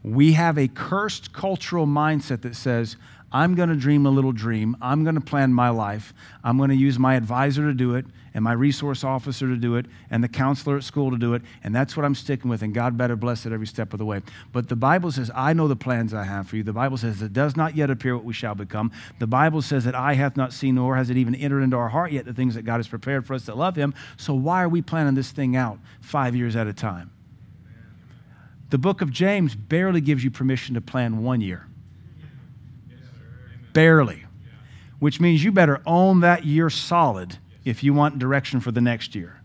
We 0.04 0.34
have 0.34 0.58
a 0.58 0.68
cursed 0.68 1.34
cultural 1.34 1.88
mindset 1.88 2.42
that 2.44 2.56
says, 2.56 2.96
I'm 3.32 3.56
going 3.56 3.70
to 3.70 3.76
dream 3.76 4.06
a 4.06 4.10
little 4.10 4.32
dream. 4.32 4.78
I'm 4.82 5.04
going 5.04 5.16
to 5.16 5.22
plan 5.22 5.54
my 5.54 5.70
life. 5.70 6.14
I'm 6.44 6.58
going 6.58 6.70
to 6.70 6.76
use 6.76 6.98
my 6.98 7.16
advisor 7.16 7.64
to 7.64 7.74
do 7.74 7.94
it 7.96 8.06
and 8.34 8.42
my 8.42 8.54
resource 8.54 9.04
officer 9.04 9.48
to 9.48 9.58
do 9.58 9.76
it 9.76 9.86
and 10.10 10.24
the 10.24 10.30
counselor 10.30 10.78
at 10.78 10.84
school 10.84 11.12
to 11.12 11.18
do 11.18 11.34
it. 11.34 11.42
And 11.62 11.76
that's 11.76 11.98
what 11.98 12.06
I'm 12.06 12.16
sticking 12.16 12.50
with. 12.50 12.62
And 12.62 12.74
God 12.74 12.98
better 12.98 13.18
bless 13.18 13.46
it 13.46 13.52
every 13.52 13.68
step 13.68 13.92
of 13.92 14.00
the 14.00 14.06
way. 14.06 14.22
But 14.54 14.70
the 14.70 14.78
Bible 14.78 15.12
says, 15.12 15.30
I 15.36 15.52
know 15.52 15.68
the 15.68 15.76
plans 15.76 16.14
I 16.14 16.24
have 16.24 16.48
for 16.48 16.56
you. 16.56 16.64
The 16.64 16.72
Bible 16.72 16.96
says, 16.96 17.22
it 17.22 17.34
does 17.34 17.58
not 17.58 17.76
yet 17.76 17.90
appear 17.90 18.16
what 18.16 18.24
we 18.24 18.34
shall 18.34 18.56
become. 18.56 18.94
The 19.20 19.28
Bible 19.28 19.62
says 19.62 19.84
that 19.84 19.96
eye 19.96 20.14
hath 20.14 20.38
not 20.38 20.54
seen, 20.54 20.76
nor 20.76 20.96
has 20.96 21.10
it 21.10 21.18
even 21.18 21.36
entered 21.36 21.64
into 21.64 21.76
our 21.76 21.90
heart 21.90 22.14
yet 22.14 22.24
the 22.24 22.34
things 22.34 22.56
that 22.56 22.64
God 22.64 22.78
has 22.78 22.88
prepared 22.88 23.26
for 23.26 23.34
us 23.34 23.46
that 23.48 23.58
love 23.58 23.76
him. 23.76 23.94
So 24.16 24.34
why 24.34 24.64
are 24.64 24.70
we 24.70 24.82
planning 24.82 25.16
this 25.16 25.32
thing 25.32 25.58
out 25.58 25.80
five 26.00 26.34
years 26.34 26.56
at 26.56 26.68
a 26.68 26.74
time? 26.74 27.12
The 28.70 28.78
book 28.78 29.02
of 29.02 29.12
James 29.12 29.54
barely 29.56 30.00
gives 30.00 30.24
you 30.24 30.32
permission 30.32 30.76
to 30.76 30.82
plan 30.82 31.24
one 31.24 31.42
year 31.42 31.68
barely, 33.78 34.26
which 34.98 35.22
means 35.22 35.44
you 35.44 35.52
better 35.52 35.84
own 35.86 36.22
that 36.22 36.44
year 36.44 36.68
solid 36.68 37.38
if 37.64 37.84
you 37.84 37.94
want 37.94 38.18
direction 38.18 38.60
for 38.60 38.72
the 38.72 38.82
next 38.82 39.14
year. 39.14 39.40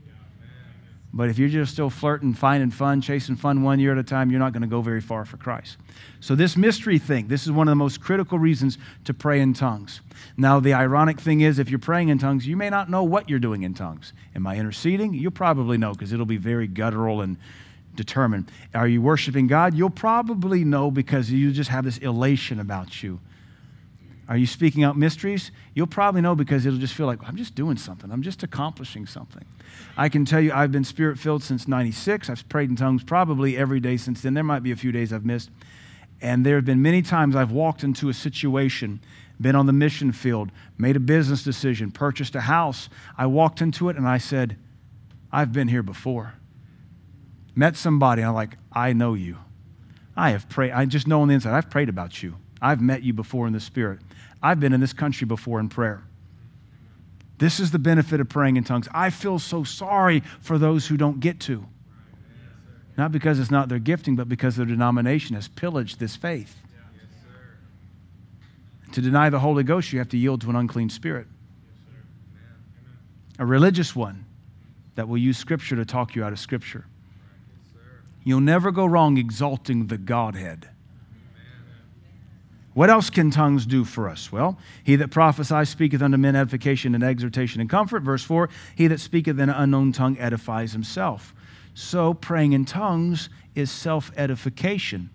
But 1.13 1.29
if 1.29 1.39
you're 1.39 1.51
just 1.51 1.75
still 1.75 1.91
flirting, 1.91 2.33
finding 2.33 2.71
fun, 2.71 3.03
chasing 3.03 3.37
fun 3.37 3.63
one 3.63 3.79
year 3.79 3.93
at 3.93 3.99
a 3.99 4.03
time, 4.03 4.31
you're 4.31 4.41
not 4.41 4.55
going 4.55 4.63
to 4.63 4.69
go 4.69 4.81
very 4.81 5.03
far 5.03 5.27
for 5.27 5.37
Christ. 5.37 5.77
So, 6.21 6.35
this 6.35 6.57
mystery 6.57 6.99
thing, 6.99 7.29
this 7.29 7.43
is 7.43 7.53
one 7.53 7.69
of 7.69 7.73
the 7.73 7.77
most 7.77 8.01
critical 8.01 8.39
reasons 8.39 8.79
to 9.05 9.13
pray 9.13 9.39
in 9.39 9.53
tongues. 9.53 10.01
Now, 10.39 10.61
the 10.61 10.73
ironic 10.73 11.21
thing 11.21 11.43
is, 11.43 11.59
if 11.59 11.69
you're 11.69 11.79
praying 11.79 12.09
in 12.09 12.17
tongues, 12.17 12.47
you 12.47 12.57
may 12.57 12.71
not 12.71 12.89
know 12.89 13.05
what 13.05 13.29
you're 13.29 13.39
doing 13.39 13.65
in 13.65 13.75
tongues. 13.75 14.15
Am 14.35 14.47
I 14.47 14.57
interceding? 14.57 15.13
You'll 15.13 15.33
probably 15.33 15.77
know 15.77 15.93
because 15.93 16.15
it'll 16.15 16.25
be 16.25 16.39
very 16.39 16.67
guttural 16.67 17.21
and 17.21 17.37
determined. 17.95 18.51
Are 18.75 18.89
you 18.89 19.03
worshiping 19.03 19.47
God? 19.47 19.75
You'll 19.75 19.91
probably 19.91 20.65
know 20.65 20.91
because 20.91 21.31
you 21.31 21.53
just 21.53 21.69
have 21.69 21.85
this 21.85 21.99
elation 21.99 22.59
about 22.59 23.03
you 23.03 23.21
are 24.33 24.39
you 24.39 24.47
speaking 24.47 24.83
out 24.83 24.97
mysteries? 24.97 25.51
You'll 25.75 25.87
probably 25.87 26.23
know 26.23 26.35
because 26.35 26.65
it'll 26.65 26.79
just 26.79 26.95
feel 26.95 27.05
like, 27.05 27.19
I'm 27.23 27.37
just 27.37 27.55
doing 27.55 27.77
something. 27.77 28.11
I'm 28.11 28.23
just 28.23 28.43
accomplishing 28.43 29.05
something. 29.05 29.45
I 29.95 30.09
can 30.09 30.25
tell 30.25 30.41
you, 30.41 30.55
I've 30.55 30.73
been 30.73 30.85
spirit 30.85 31.19
filled 31.19 31.43
since 31.43 31.69
96. 31.69 32.31
I've 32.31 32.49
prayed 32.49 32.71
in 32.71 32.77
tongues 32.77 33.05
probably 33.05 33.59
every 33.59 33.79
day 33.79 33.99
since 33.99 34.23
then. 34.23 34.33
There 34.33 34.43
might 34.43 34.63
be 34.63 34.73
a 34.73 34.77
few 34.77 34.91
days 34.91 35.13
I've 35.13 35.27
missed. 35.27 35.51
And 36.23 36.47
there 36.47 36.57
have 36.57 36.65
been 36.65 36.81
many 36.81 37.03
times 37.03 37.37
I've 37.37 37.51
walked 37.51 37.85
into 37.85 38.09
a 38.09 38.15
situation, 38.15 39.03
been 39.39 39.55
on 39.55 39.67
the 39.67 39.73
mission 39.75 40.13
field, 40.13 40.51
made 40.79 40.97
a 40.97 41.01
business 41.01 41.45
decision, 41.45 41.91
purchased 41.91 42.35
a 42.35 42.41
house. 42.41 42.89
I 43.19 43.27
walked 43.27 43.61
into 43.61 43.91
it 43.91 43.99
and 43.99 44.09
I 44.09 44.17
said, 44.17 44.57
I've 45.31 45.53
been 45.53 45.69
here 45.69 45.83
before. 45.83 46.37
Met 47.55 47.77
somebody, 47.77 48.23
and 48.23 48.31
I'm 48.31 48.35
like, 48.35 48.57
I 48.73 48.95
know 48.95 49.13
you. 49.13 49.37
I 50.17 50.31
have 50.31 50.49
prayed. 50.49 50.73
I 50.73 50.87
just 50.87 51.07
know 51.07 51.21
on 51.21 51.29
the 51.29 51.35
inside, 51.35 51.53
I've 51.55 51.69
prayed 51.69 51.91
about 51.91 52.23
you. 52.23 52.37
I've 52.63 52.81
met 52.81 53.03
you 53.03 53.13
before 53.13 53.47
in 53.47 53.53
the 53.53 53.61
Spirit. 53.61 53.99
I've 54.43 54.61
been 54.61 54.73
in 54.73 54.81
this 54.81 54.93
country 54.93 55.27
before 55.27 55.61
in 55.61 55.69
prayer. 55.69 56.03
This 57.39 57.61
is 57.61 57.71
the 57.71 57.79
benefit 57.79 58.21
of 58.21 58.29
praying 58.29 58.57
in 58.57 58.65
tongues. 58.65 58.89
I 58.93 59.11
feel 59.11 59.39
so 59.39 59.65
sorry 59.65 60.21
for 60.41 60.59
those 60.59 60.87
who 60.87 60.97
don't 60.97 61.21
get 61.21 61.41
to. 61.41 61.67
Not 62.97 63.11
because 63.11 63.41
it's 63.41 63.51
not 63.51 63.69
their 63.69 63.79
gifting, 63.79 64.17
but 64.17 64.29
because 64.29 64.57
their 64.57 64.67
denomination 64.67 65.35
has 65.35 65.49
pillaged 65.49 65.99
this 65.99 66.17
faith. 66.17 66.59
to 68.93 69.01
deny 69.01 69.31
the 69.31 69.39
Holy 69.39 69.65
Ghost, 69.65 69.93
you 69.93 69.99
have 69.99 70.11
to 70.11 70.19
yield 70.19 70.43
to 70.43 70.51
an 70.51 70.57
unclean 70.57 70.91
spirit. 70.91 71.27
a 73.39 73.47
religious 73.47 73.97
one 73.97 74.27
that 74.95 75.09
will 75.09 75.19
use 75.19 75.39
Scripture 75.39 75.75
to 75.77 75.85
talk 75.85 76.15
you 76.15 76.23
out 76.23 76.33
of 76.33 76.39
Scripture. 76.39 76.87
You'll 78.23 78.41
never 78.41 78.71
go 78.71 78.85
wrong 78.85 79.17
exalting 79.17 79.87
the 79.87 79.99
Godhead. 79.99 80.69
What 82.75 82.89
else 82.89 83.11
can 83.11 83.31
tongues 83.31 83.67
do 83.67 83.85
for 83.85 84.09
us? 84.09 84.33
Well, 84.33 84.57
he 84.83 84.97
that 84.97 85.11
prophesies 85.11 85.69
speaketh 85.69 86.01
unto 86.01 86.17
men 86.17 86.35
edification 86.35 86.95
and 86.95 87.05
exhortation 87.05 87.61
and 87.61 87.69
comfort. 87.69 88.03
Verse 88.03 88.25
4 88.25 88.49
He 88.75 88.87
that 88.87 89.01
speaketh 89.01 89.39
in 89.39 89.51
an 89.51 89.55
unknown 89.55 89.93
tongue 89.93 90.17
edifies 90.19 90.73
himself. 90.73 91.35
So, 91.75 92.15
praying 92.15 92.53
in 92.53 92.65
tongues 92.65 93.29
is 93.55 93.71
self 93.71 94.11
edification. 94.17 95.11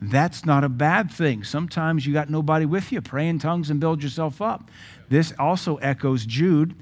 That's 0.00 0.44
not 0.44 0.64
a 0.64 0.68
bad 0.68 1.10
thing. 1.10 1.42
Sometimes 1.42 2.06
you 2.06 2.12
got 2.12 2.30
nobody 2.30 2.64
with 2.66 2.92
you. 2.92 3.00
Pray 3.00 3.28
in 3.28 3.38
tongues 3.38 3.70
and 3.70 3.80
build 3.80 4.02
yourself 4.02 4.40
up. 4.40 4.70
This 5.08 5.32
also 5.38 5.76
echoes 5.76 6.24
Jude. 6.24 6.76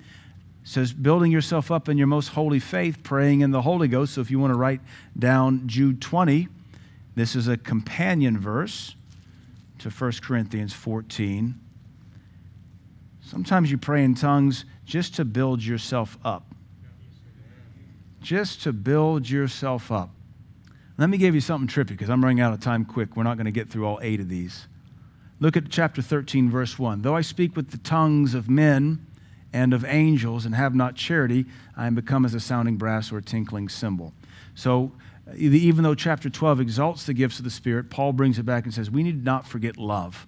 says, 0.65 0.93
building 0.93 1.33
yourself 1.33 1.71
up 1.71 1.89
in 1.89 1.97
your 1.97 2.09
most 2.09 2.29
holy 2.29 2.59
faith, 2.59 3.03
praying 3.03 3.41
in 3.41 3.53
the 3.53 3.63
Holy 3.63 3.89
Ghost. 3.89 4.15
So, 4.15 4.23
if 4.23 4.31
you 4.31 4.39
want 4.39 4.53
to 4.53 4.59
write 4.59 4.81
down 5.19 5.67
Jude 5.67 6.01
20, 6.01 6.49
this 7.15 7.37
is 7.37 7.49
a 7.49 7.57
companion 7.57 8.39
verse 8.39 8.96
to 9.79 9.91
1 9.91 10.13
Corinthians 10.23 10.73
14. 10.73 11.59
Sometimes 13.21 13.71
you 13.71 13.79
pray 13.79 14.05
in 14.05 14.15
tongues 14.15 14.65
just 14.85 15.17
to 15.17 15.25
build 15.25 15.63
yourself 15.63 16.17
up. 16.25 16.55
Just 18.21 18.63
to 18.63 18.73
build 18.73 19.29
yourself 19.29 19.91
up. 19.91 20.11
Let 20.99 21.11
me 21.11 21.19
give 21.19 21.35
you 21.35 21.41
something 21.41 21.69
trippy 21.69 21.89
because 21.89 22.09
I'm 22.09 22.23
running 22.23 22.41
out 22.41 22.53
of 22.53 22.61
time 22.61 22.85
quick. 22.85 23.17
We're 23.17 23.25
not 23.25 23.37
going 23.37 23.47
to 23.47 23.51
get 23.51 23.69
through 23.69 23.85
all 23.87 23.99
eight 24.01 24.21
of 24.21 24.29
these. 24.29 24.67
Look 25.39 25.57
at 25.57 25.69
chapter 25.69 26.01
13, 26.01 26.49
verse 26.51 26.79
1. 26.79 27.03
Though 27.03 27.15
I 27.15 27.21
speak 27.21 27.57
with 27.57 27.71
the 27.71 27.79
tongues 27.79 28.33
of 28.33 28.49
men 28.49 29.07
and 29.53 29.75
of 29.75 29.85
angels 29.85 30.47
and 30.47 30.55
have 30.55 30.75
not 30.75 30.95
charity, 30.95 31.45
I 31.77 31.87
am 31.87 31.95
become 31.95 32.25
as 32.25 32.33
a 32.33 32.41
sounding 32.41 32.77
brass 32.77 33.13
or 33.13 33.19
a 33.19 33.23
tinkling 33.23 33.69
cymbal. 33.69 34.15
So 34.55 34.93
even 35.35 35.83
though 35.83 35.95
chapter 35.95 36.31
12 36.31 36.61
exalts 36.61 37.05
the 37.05 37.15
gifts 37.15 37.39
of 37.39 37.45
the 37.45 37.51
Spirit, 37.51 37.91
Paul 37.91 38.13
brings 38.13 38.39
it 38.39 38.45
back 38.45 38.65
and 38.65 38.73
says, 38.73 38.91
We 38.91 39.03
need 39.03 39.25
not 39.25 39.47
forget 39.47 39.77
love. 39.77 40.27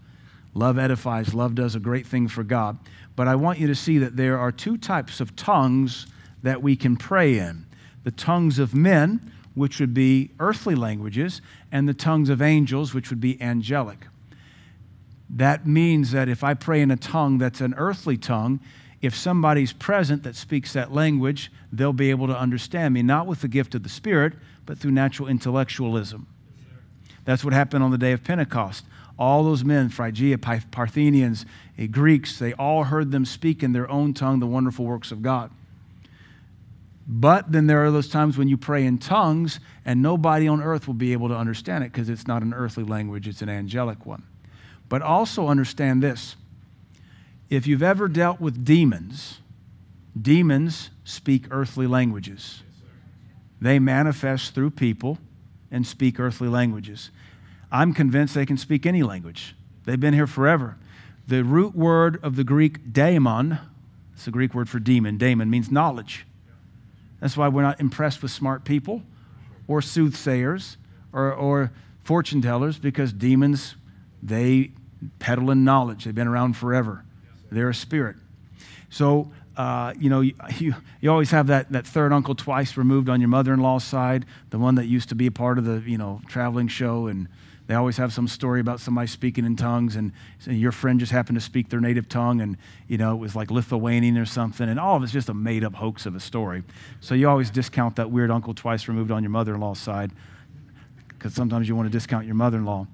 Love 0.54 0.78
edifies, 0.78 1.34
love 1.34 1.54
does 1.54 1.74
a 1.74 1.80
great 1.80 2.06
thing 2.06 2.26
for 2.26 2.42
God. 2.42 2.78
But 3.14 3.28
I 3.28 3.36
want 3.36 3.58
you 3.58 3.66
to 3.68 3.74
see 3.74 3.98
that 3.98 4.16
there 4.16 4.38
are 4.38 4.50
two 4.50 4.76
types 4.76 5.20
of 5.20 5.36
tongues 5.36 6.06
that 6.42 6.62
we 6.62 6.74
can 6.76 6.96
pray 6.96 7.38
in 7.38 7.66
the 8.04 8.10
tongues 8.10 8.58
of 8.58 8.74
men, 8.74 9.32
which 9.54 9.80
would 9.80 9.92
be 9.92 10.30
earthly 10.40 10.74
languages, 10.74 11.42
and 11.70 11.88
the 11.88 11.94
tongues 11.94 12.30
of 12.30 12.40
angels, 12.40 12.94
which 12.94 13.10
would 13.10 13.20
be 13.20 13.40
angelic. 13.42 14.06
That 15.28 15.66
means 15.66 16.12
that 16.12 16.28
if 16.28 16.42
I 16.42 16.54
pray 16.54 16.80
in 16.80 16.90
a 16.90 16.96
tongue 16.96 17.38
that's 17.38 17.60
an 17.60 17.74
earthly 17.76 18.16
tongue, 18.16 18.60
if 19.00 19.14
somebody's 19.14 19.72
present 19.72 20.24
that 20.24 20.34
speaks 20.34 20.72
that 20.72 20.92
language, 20.92 21.52
they'll 21.72 21.92
be 21.92 22.10
able 22.10 22.26
to 22.26 22.36
understand 22.36 22.94
me, 22.94 23.02
not 23.02 23.26
with 23.26 23.42
the 23.42 23.48
gift 23.48 23.74
of 23.74 23.82
the 23.82 23.88
Spirit, 23.88 24.34
but 24.66 24.78
through 24.78 24.90
natural 24.90 25.28
intellectualism. 25.28 26.26
That's 27.24 27.44
what 27.44 27.52
happened 27.52 27.84
on 27.84 27.90
the 27.90 27.98
day 27.98 28.12
of 28.12 28.24
Pentecost. 28.24 28.84
All 29.18 29.44
those 29.44 29.64
men, 29.64 29.88
Phrygia, 29.88 30.38
Parthians, 30.38 31.44
eh, 31.76 31.86
Greeks, 31.86 32.38
they 32.38 32.52
all 32.54 32.84
heard 32.84 33.10
them 33.10 33.24
speak 33.24 33.62
in 33.62 33.72
their 33.72 33.88
own 33.90 34.14
tongue 34.14 34.40
the 34.40 34.46
wonderful 34.46 34.84
works 34.84 35.12
of 35.12 35.22
God. 35.22 35.50
But 37.06 37.52
then 37.52 37.66
there 37.66 37.84
are 37.84 37.90
those 37.90 38.08
times 38.08 38.36
when 38.36 38.48
you 38.48 38.58
pray 38.58 38.84
in 38.84 38.98
tongues 38.98 39.60
and 39.84 40.02
nobody 40.02 40.46
on 40.46 40.62
earth 40.62 40.86
will 40.86 40.94
be 40.94 41.14
able 41.14 41.28
to 41.28 41.36
understand 41.36 41.82
it 41.82 41.92
because 41.92 42.10
it's 42.10 42.26
not 42.26 42.42
an 42.42 42.52
earthly 42.52 42.84
language, 42.84 43.26
it's 43.26 43.40
an 43.40 43.48
angelic 43.48 44.04
one. 44.04 44.24
But 44.88 45.00
also 45.02 45.48
understand 45.48 46.02
this 46.02 46.36
if 47.50 47.66
you've 47.66 47.82
ever 47.82 48.08
dealt 48.08 48.40
with 48.40 48.64
demons, 48.64 49.40
demons 50.20 50.90
speak 51.04 51.44
earthly 51.50 51.86
languages. 51.86 52.62
they 53.60 53.78
manifest 53.78 54.54
through 54.54 54.70
people 54.70 55.18
and 55.70 55.84
speak 55.86 56.20
earthly 56.20 56.46
languages. 56.48 57.10
I'm 57.72 57.92
convinced 57.92 58.34
they 58.34 58.46
can 58.46 58.56
speak 58.56 58.86
any 58.86 59.02
language. 59.02 59.56
They've 59.84 59.98
been 59.98 60.14
here 60.14 60.28
forever. 60.28 60.76
The 61.26 61.42
root 61.42 61.74
word 61.74 62.20
of 62.22 62.36
the 62.36 62.44
Greek 62.44 62.92
daemon, 62.92 63.58
it's 64.14 64.26
a 64.26 64.30
Greek 64.30 64.54
word 64.54 64.68
for 64.68 64.78
demon, 64.78 65.18
daemon 65.18 65.50
means 65.50 65.70
knowledge. 65.70 66.24
That's 67.20 67.36
why 67.36 67.48
we're 67.48 67.62
not 67.62 67.80
impressed 67.80 68.22
with 68.22 68.30
smart 68.30 68.64
people 68.64 69.02
or 69.66 69.82
soothsayers 69.82 70.76
or, 71.12 71.32
or 71.32 71.72
fortune 72.04 72.40
tellers 72.40 72.78
because 72.78 73.12
demons, 73.12 73.74
they 74.22 74.70
peddle 75.18 75.50
in 75.50 75.64
knowledge. 75.64 76.04
They've 76.04 76.14
been 76.14 76.28
around 76.28 76.54
forever. 76.54 77.04
They're 77.50 77.70
a 77.70 77.74
spirit. 77.74 78.16
So, 78.90 79.30
uh, 79.56 79.92
you 79.98 80.08
know, 80.08 80.20
you, 80.58 80.74
you, 81.00 81.10
always 81.10 81.30
have 81.30 81.48
that, 81.48 81.70
that 81.72 81.86
third 81.86 82.12
uncle 82.12 82.34
twice 82.34 82.76
removed 82.76 83.08
on 83.08 83.20
your 83.20 83.28
mother 83.28 83.52
in 83.52 83.60
law's 83.60 83.84
side, 83.84 84.24
the 84.50 84.58
one 84.58 84.76
that 84.76 84.86
used 84.86 85.08
to 85.10 85.14
be 85.14 85.26
a 85.26 85.32
part 85.32 85.58
of 85.58 85.64
the, 85.64 85.82
you 85.88 85.98
know, 85.98 86.20
traveling 86.28 86.68
show. 86.68 87.06
And 87.06 87.28
they 87.66 87.74
always 87.74 87.98
have 87.98 88.14
some 88.14 88.28
story 88.28 88.60
about 88.60 88.80
somebody 88.80 89.08
speaking 89.08 89.44
in 89.44 89.54
tongues, 89.54 89.94
and, 89.94 90.12
and 90.46 90.58
your 90.58 90.72
friend 90.72 90.98
just 90.98 91.12
happened 91.12 91.36
to 91.36 91.44
speak 91.44 91.68
their 91.68 91.80
native 91.80 92.08
tongue, 92.08 92.40
and, 92.40 92.56
you 92.88 92.96
know, 92.96 93.12
it 93.12 93.18
was 93.18 93.36
like 93.36 93.50
Lithuanian 93.50 94.16
or 94.16 94.24
something. 94.24 94.70
And 94.70 94.80
all 94.80 94.96
of 94.96 95.02
it's 95.02 95.12
just 95.12 95.28
a 95.28 95.34
made 95.34 95.64
up 95.64 95.74
hoax 95.74 96.06
of 96.06 96.16
a 96.16 96.20
story. 96.20 96.62
So 97.00 97.14
you 97.14 97.28
always 97.28 97.50
discount 97.50 97.96
that 97.96 98.10
weird 98.10 98.30
uncle 98.30 98.54
twice 98.54 98.88
removed 98.88 99.10
on 99.10 99.22
your 99.22 99.30
mother 99.30 99.54
in 99.54 99.60
law's 99.60 99.78
side, 99.78 100.12
because 101.08 101.34
sometimes 101.34 101.68
you 101.68 101.76
want 101.76 101.86
to 101.86 101.92
discount 101.92 102.24
your 102.24 102.36
mother 102.36 102.56
in 102.56 102.64
law. 102.64 102.86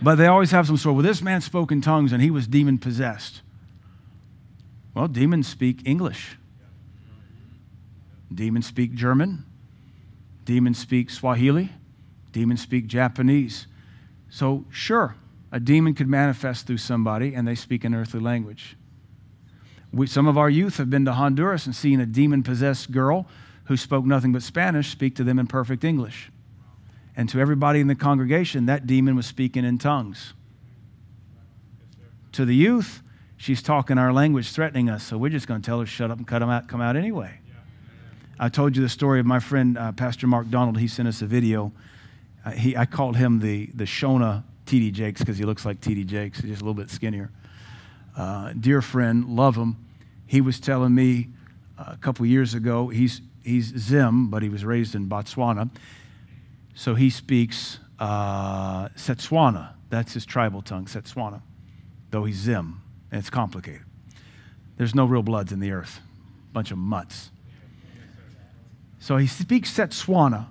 But 0.00 0.14
they 0.14 0.26
always 0.26 0.52
have 0.52 0.66
some 0.66 0.76
story. 0.76 0.94
Well, 0.94 1.04
this 1.04 1.22
man 1.22 1.40
spoke 1.40 1.72
in 1.72 1.80
tongues 1.80 2.12
and 2.12 2.22
he 2.22 2.30
was 2.30 2.46
demon 2.46 2.78
possessed. 2.78 3.42
Well, 4.94 5.08
demons 5.08 5.48
speak 5.48 5.82
English. 5.84 6.36
Demons 8.32 8.66
speak 8.66 8.94
German. 8.94 9.44
Demons 10.44 10.78
speak 10.78 11.10
Swahili. 11.10 11.70
Demons 12.32 12.62
speak 12.62 12.86
Japanese. 12.86 13.66
So, 14.30 14.64
sure, 14.70 15.16
a 15.50 15.58
demon 15.58 15.94
could 15.94 16.08
manifest 16.08 16.66
through 16.66 16.78
somebody 16.78 17.34
and 17.34 17.48
they 17.48 17.54
speak 17.54 17.84
an 17.84 17.94
earthly 17.94 18.20
language. 18.20 18.76
We, 19.92 20.06
some 20.06 20.26
of 20.26 20.36
our 20.36 20.50
youth 20.50 20.76
have 20.76 20.90
been 20.90 21.06
to 21.06 21.12
Honduras 21.12 21.66
and 21.66 21.74
seen 21.74 22.00
a 22.00 22.06
demon 22.06 22.42
possessed 22.42 22.92
girl 22.92 23.26
who 23.64 23.76
spoke 23.76 24.04
nothing 24.04 24.32
but 24.32 24.42
Spanish 24.42 24.90
speak 24.90 25.16
to 25.16 25.24
them 25.24 25.38
in 25.38 25.46
perfect 25.46 25.84
English. 25.84 26.30
And 27.18 27.28
to 27.30 27.40
everybody 27.40 27.80
in 27.80 27.88
the 27.88 27.96
congregation, 27.96 28.66
that 28.66 28.86
demon 28.86 29.16
was 29.16 29.26
speaking 29.26 29.64
in 29.64 29.76
tongues. 29.76 30.34
To 32.30 32.44
the 32.44 32.54
youth, 32.54 33.02
she's 33.36 33.60
talking 33.60 33.98
our 33.98 34.12
language, 34.12 34.52
threatening 34.52 34.88
us. 34.88 35.02
So 35.02 35.18
we're 35.18 35.30
just 35.30 35.48
going 35.48 35.60
to 35.60 35.66
tell 35.66 35.80
her, 35.80 35.86
shut 35.86 36.12
up 36.12 36.18
and 36.18 36.28
cut 36.28 36.38
them 36.38 36.48
out, 36.48 36.68
come 36.68 36.80
out 36.80 36.94
anyway. 36.94 37.40
I 38.38 38.48
told 38.48 38.76
you 38.76 38.82
the 38.82 38.88
story 38.88 39.18
of 39.18 39.26
my 39.26 39.40
friend, 39.40 39.76
uh, 39.76 39.90
Pastor 39.90 40.28
Mark 40.28 40.48
Donald. 40.48 40.78
He 40.78 40.86
sent 40.86 41.08
us 41.08 41.20
a 41.20 41.26
video. 41.26 41.72
Uh, 42.44 42.52
he, 42.52 42.76
I 42.76 42.86
called 42.86 43.16
him 43.16 43.40
the, 43.40 43.66
the 43.74 43.82
Shona 43.82 44.44
T.D. 44.66 44.92
Jakes 44.92 45.20
because 45.20 45.38
he 45.38 45.44
looks 45.44 45.66
like 45.66 45.80
T.D. 45.80 46.04
Jakes. 46.04 46.38
He's 46.38 46.50
just 46.50 46.62
a 46.62 46.64
little 46.64 46.80
bit 46.80 46.88
skinnier. 46.88 47.32
Uh, 48.16 48.52
dear 48.52 48.80
friend, 48.80 49.24
love 49.24 49.56
him. 49.56 49.76
He 50.24 50.40
was 50.40 50.60
telling 50.60 50.94
me 50.94 51.30
uh, 51.76 51.86
a 51.88 51.96
couple 51.96 52.24
years 52.26 52.54
ago, 52.54 52.86
he's, 52.86 53.22
he's 53.42 53.76
Zim, 53.76 54.30
but 54.30 54.44
he 54.44 54.48
was 54.48 54.64
raised 54.64 54.94
in 54.94 55.08
Botswana. 55.08 55.68
So 56.78 56.94
he 56.94 57.10
speaks 57.10 57.80
uh, 57.98 58.88
Setswana. 58.90 59.70
That's 59.90 60.14
his 60.14 60.24
tribal 60.24 60.62
tongue, 60.62 60.84
Setswana, 60.84 61.42
though 62.12 62.22
he's 62.22 62.36
Zim, 62.36 62.82
and 63.10 63.18
it's 63.18 63.30
complicated. 63.30 63.82
There's 64.76 64.94
no 64.94 65.04
real 65.04 65.24
bloods 65.24 65.50
in 65.50 65.58
the 65.58 65.72
earth, 65.72 65.98
a 65.98 66.52
bunch 66.52 66.70
of 66.70 66.78
mutts. 66.78 67.32
So 69.00 69.16
he 69.16 69.26
speaks 69.26 69.76
Setswana, 69.76 70.46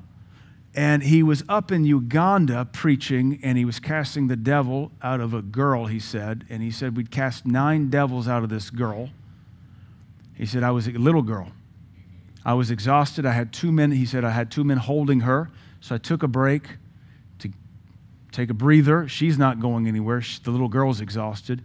and 0.75 1.01
he 1.01 1.23
was 1.23 1.45
up 1.47 1.71
in 1.71 1.85
Uganda 1.85 2.67
preaching, 2.73 3.39
and 3.41 3.57
he 3.57 3.63
was 3.63 3.79
casting 3.79 4.27
the 4.27 4.35
devil 4.35 4.91
out 5.01 5.21
of 5.21 5.33
a 5.33 5.41
girl, 5.41 5.85
he 5.85 5.97
said. 5.97 6.43
And 6.49 6.61
he 6.61 6.71
said, 6.71 6.97
We'd 6.97 7.09
cast 7.09 7.45
nine 7.45 7.89
devils 7.89 8.27
out 8.27 8.43
of 8.43 8.49
this 8.49 8.69
girl. 8.69 9.11
He 10.33 10.45
said, 10.45 10.61
I 10.61 10.71
was 10.71 10.89
a 10.89 10.91
little 10.91 11.21
girl. 11.21 11.53
I 12.43 12.53
was 12.53 12.69
exhausted. 12.69 13.25
I 13.25 13.31
had 13.31 13.53
two 13.53 13.71
men, 13.71 13.91
he 13.91 14.05
said, 14.05 14.25
I 14.25 14.31
had 14.31 14.51
two 14.51 14.65
men 14.65 14.75
holding 14.75 15.21
her. 15.21 15.49
So 15.79 15.95
I 15.95 15.97
took 15.97 16.23
a 16.23 16.27
break 16.27 16.77
to 17.39 17.51
take 18.31 18.49
a 18.49 18.53
breather. 18.53 19.07
She's 19.07 19.37
not 19.37 19.59
going 19.59 19.87
anywhere. 19.87 20.21
She, 20.21 20.41
the 20.41 20.51
little 20.51 20.67
girl's 20.67 21.01
exhausted. 21.01 21.63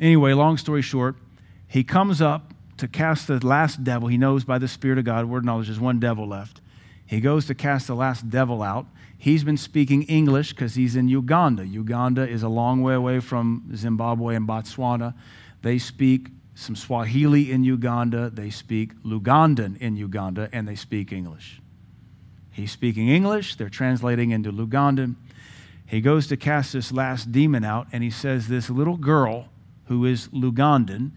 Anyway, 0.00 0.32
long 0.32 0.56
story 0.56 0.82
short, 0.82 1.16
he 1.66 1.84
comes 1.84 2.22
up 2.22 2.52
to 2.78 2.88
cast 2.88 3.26
the 3.26 3.44
last 3.44 3.84
devil. 3.84 4.08
He 4.08 4.16
knows 4.16 4.44
by 4.44 4.58
the 4.58 4.68
Spirit 4.68 4.98
of 4.98 5.04
God, 5.04 5.26
word 5.26 5.44
knowledge, 5.44 5.66
there's 5.66 5.80
one 5.80 5.98
devil 5.98 6.26
left. 6.26 6.60
He 7.04 7.20
goes 7.20 7.46
to 7.46 7.54
cast 7.54 7.86
the 7.86 7.96
last 7.96 8.28
devil 8.30 8.62
out. 8.62 8.86
He's 9.16 9.42
been 9.42 9.56
speaking 9.56 10.02
English 10.04 10.52
because 10.52 10.74
he's 10.74 10.94
in 10.94 11.08
Uganda. 11.08 11.66
Uganda 11.66 12.28
is 12.28 12.42
a 12.42 12.48
long 12.48 12.82
way 12.82 12.94
away 12.94 13.18
from 13.20 13.72
Zimbabwe 13.74 14.36
and 14.36 14.46
Botswana. 14.46 15.14
They 15.62 15.78
speak 15.78 16.28
some 16.54 16.76
Swahili 16.76 17.50
in 17.50 17.64
Uganda, 17.64 18.30
they 18.30 18.50
speak 18.50 19.00
Lugandan 19.04 19.76
in 19.78 19.96
Uganda, 19.96 20.48
and 20.52 20.66
they 20.66 20.74
speak 20.74 21.12
English. 21.12 21.60
He's 22.58 22.72
speaking 22.72 23.08
English, 23.08 23.54
they're 23.54 23.68
translating 23.68 24.32
into 24.32 24.50
Lugandan. 24.50 25.14
He 25.86 26.00
goes 26.00 26.26
to 26.26 26.36
cast 26.36 26.72
this 26.72 26.90
last 26.90 27.30
demon 27.30 27.62
out, 27.62 27.86
and 27.92 28.02
he 28.02 28.10
says, 28.10 28.48
This 28.48 28.68
little 28.68 28.96
girl, 28.96 29.48
who 29.84 30.04
is 30.04 30.26
Lugandan, 30.30 31.12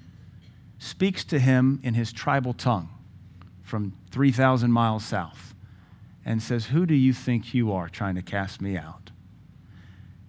speaks 0.78 1.24
to 1.26 1.40
him 1.40 1.80
in 1.82 1.96
his 1.96 2.14
tribal 2.14 2.54
tongue 2.54 2.90
from 3.64 3.94
3,000 4.12 4.72
miles 4.72 5.04
south 5.04 5.56
and 6.24 6.44
says, 6.44 6.68
Who 6.68 6.86
do 6.86 6.94
you 6.94 7.12
think 7.12 7.56
you 7.56 7.74
are 7.74 7.90
trying 7.90 8.14
to 8.14 8.22
cast 8.22 8.62
me 8.62 8.78
out? 8.78 9.10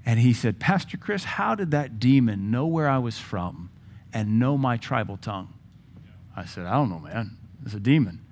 And 0.06 0.18
he 0.18 0.32
said, 0.32 0.58
Pastor 0.58 0.96
Chris, 0.96 1.24
how 1.24 1.54
did 1.54 1.72
that 1.72 2.00
demon 2.00 2.50
know 2.50 2.66
where 2.66 2.88
I 2.88 2.96
was 2.96 3.18
from 3.18 3.68
and 4.14 4.38
know 4.38 4.56
my 4.56 4.78
tribal 4.78 5.18
tongue? 5.18 5.52
I 6.34 6.46
said, 6.46 6.64
I 6.64 6.72
don't 6.72 6.88
know, 6.88 7.00
man. 7.00 7.36
It's 7.66 7.74
a 7.74 7.80
demon. 7.80 8.24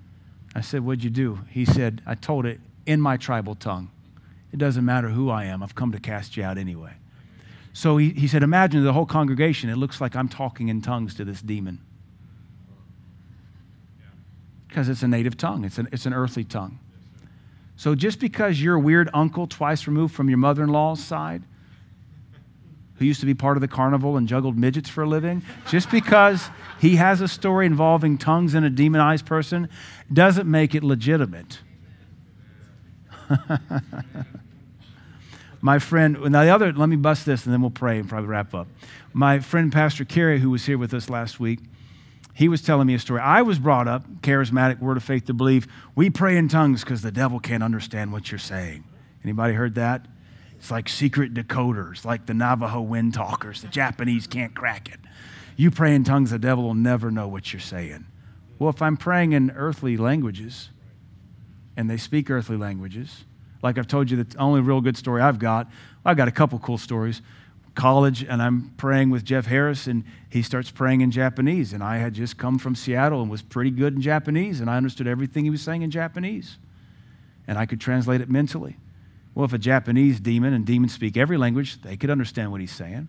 I 0.55 0.61
said, 0.61 0.83
What'd 0.83 1.03
you 1.03 1.11
do? 1.11 1.41
He 1.47 1.63
said, 1.63 2.01
I 2.07 2.15
told 2.15 2.47
it 2.47 2.59
in 2.85 3.01
my 3.01 3.17
tribal 3.17 3.55
tongue. 3.55 3.89
It 4.51 4.57
doesn't 4.57 4.83
matter 4.83 5.09
who 5.09 5.29
I 5.29 5.45
am, 5.45 5.63
I've 5.63 5.75
come 5.75 5.91
to 5.91 5.99
cast 5.99 6.35
you 6.35 6.43
out 6.43 6.57
anyway. 6.57 6.93
So 7.73 7.97
he, 7.97 8.09
he 8.09 8.27
said, 8.27 8.43
Imagine 8.43 8.83
the 8.83 8.93
whole 8.93 9.05
congregation, 9.05 9.69
it 9.69 9.77
looks 9.77 10.01
like 10.01 10.15
I'm 10.15 10.27
talking 10.27 10.67
in 10.67 10.81
tongues 10.81 11.15
to 11.15 11.25
this 11.25 11.41
demon. 11.41 11.79
Because 14.67 14.89
it's 14.89 15.03
a 15.03 15.07
native 15.07 15.37
tongue, 15.37 15.63
it's 15.63 15.77
an, 15.77 15.87
it's 15.91 16.05
an 16.05 16.13
earthly 16.13 16.43
tongue. 16.43 16.79
So 17.75 17.95
just 17.95 18.19
because 18.19 18.61
you're 18.61 18.75
a 18.75 18.79
weird 18.79 19.09
uncle 19.13 19.47
twice 19.47 19.87
removed 19.87 20.13
from 20.13 20.29
your 20.29 20.37
mother 20.37 20.63
in 20.63 20.69
law's 20.69 21.03
side, 21.03 21.43
who 22.95 23.05
used 23.05 23.19
to 23.21 23.25
be 23.25 23.33
part 23.33 23.57
of 23.57 23.61
the 23.61 23.67
carnival 23.67 24.17
and 24.17 24.27
juggled 24.27 24.57
midgets 24.57 24.87
for 24.87 25.01
a 25.03 25.07
living, 25.07 25.41
just 25.67 25.89
because 25.89 26.49
he 26.79 26.97
has 26.97 27.19
a 27.19 27.27
story 27.27 27.65
involving 27.65 28.17
tongues 28.17 28.53
and 28.53 28.63
a 28.63 28.69
demonized 28.69 29.25
person 29.25 29.67
doesn't 30.13 30.49
make 30.49 30.75
it 30.75 30.83
legitimate. 30.83 31.59
my 35.61 35.79
friend, 35.79 36.19
now 36.31 36.43
the 36.43 36.49
other, 36.49 36.73
let 36.73 36.89
me 36.89 36.95
bust 36.95 37.25
this 37.25 37.45
and 37.45 37.53
then 37.53 37.61
we'll 37.61 37.71
pray 37.71 37.99
and 37.99 38.07
probably 38.07 38.27
wrap 38.27 38.53
up. 38.53 38.67
My 39.13 39.39
friend, 39.39 39.71
Pastor 39.71 40.05
Kerry, 40.05 40.39
who 40.39 40.49
was 40.49 40.65
here 40.65 40.77
with 40.77 40.93
us 40.93 41.09
last 41.09 41.39
week, 41.39 41.59
he 42.33 42.47
was 42.47 42.61
telling 42.61 42.87
me 42.87 42.93
a 42.93 42.99
story. 42.99 43.19
I 43.19 43.41
was 43.41 43.59
brought 43.59 43.87
up, 43.87 44.07
charismatic, 44.21 44.79
word 44.79 44.97
of 44.97 45.03
faith 45.03 45.25
to 45.25 45.33
believe, 45.33 45.67
we 45.95 46.09
pray 46.09 46.37
in 46.37 46.47
tongues 46.47 46.83
because 46.83 47.01
the 47.01 47.11
devil 47.11 47.39
can't 47.39 47.63
understand 47.63 48.11
what 48.11 48.31
you're 48.31 48.39
saying. 48.39 48.85
Anybody 49.23 49.53
heard 49.53 49.75
that? 49.75 50.07
It's 50.57 50.71
like 50.71 50.87
secret 50.87 51.33
decoders, 51.33 52.05
like 52.05 52.27
the 52.27 52.33
Navajo 52.33 52.81
wind 52.81 53.13
talkers. 53.13 53.61
The 53.61 53.67
Japanese 53.67 54.27
can't 54.27 54.55
crack 54.55 54.89
it. 54.89 54.99
You 55.57 55.71
pray 55.71 55.93
in 55.93 56.03
tongues, 56.03 56.31
the 56.31 56.39
devil 56.39 56.63
will 56.63 56.73
never 56.73 57.11
know 57.11 57.27
what 57.27 57.51
you're 57.51 57.59
saying. 57.59 58.05
Well, 58.57 58.69
if 58.69 58.81
I'm 58.81 58.95
praying 58.95 59.33
in 59.33 59.51
earthly 59.51 59.97
languages, 59.97 60.69
and 61.81 61.89
they 61.89 61.97
speak 61.97 62.29
earthly 62.29 62.57
languages. 62.57 63.25
Like 63.63 63.79
I've 63.79 63.87
told 63.87 64.11
you, 64.11 64.23
the 64.23 64.37
only 64.37 64.61
real 64.61 64.81
good 64.81 64.95
story 64.95 65.19
I've 65.19 65.39
got, 65.39 65.67
I've 66.05 66.15
got 66.15 66.27
a 66.27 66.31
couple 66.31 66.59
cool 66.59 66.77
stories. 66.77 67.23
College, 67.73 68.23
and 68.23 68.39
I'm 68.39 68.71
praying 68.77 69.09
with 69.09 69.23
Jeff 69.23 69.47
Harris, 69.47 69.87
and 69.87 70.03
he 70.29 70.43
starts 70.43 70.69
praying 70.69 71.01
in 71.01 71.09
Japanese. 71.09 71.73
And 71.73 71.83
I 71.83 71.97
had 71.97 72.13
just 72.13 72.37
come 72.37 72.59
from 72.59 72.75
Seattle 72.75 73.19
and 73.19 73.31
was 73.31 73.41
pretty 73.41 73.71
good 73.71 73.95
in 73.95 74.01
Japanese, 74.01 74.61
and 74.61 74.69
I 74.69 74.77
understood 74.77 75.07
everything 75.07 75.43
he 75.43 75.49
was 75.49 75.63
saying 75.63 75.81
in 75.81 75.89
Japanese. 75.89 76.59
And 77.47 77.57
I 77.57 77.65
could 77.65 77.81
translate 77.81 78.21
it 78.21 78.29
mentally. 78.29 78.77
Well, 79.33 79.45
if 79.45 79.53
a 79.53 79.57
Japanese 79.57 80.19
demon 80.19 80.53
and 80.53 80.63
demons 80.63 80.93
speak 80.93 81.17
every 81.17 81.37
language, 81.37 81.81
they 81.81 81.97
could 81.97 82.11
understand 82.11 82.51
what 82.51 82.61
he's 82.61 82.75
saying. 82.75 83.07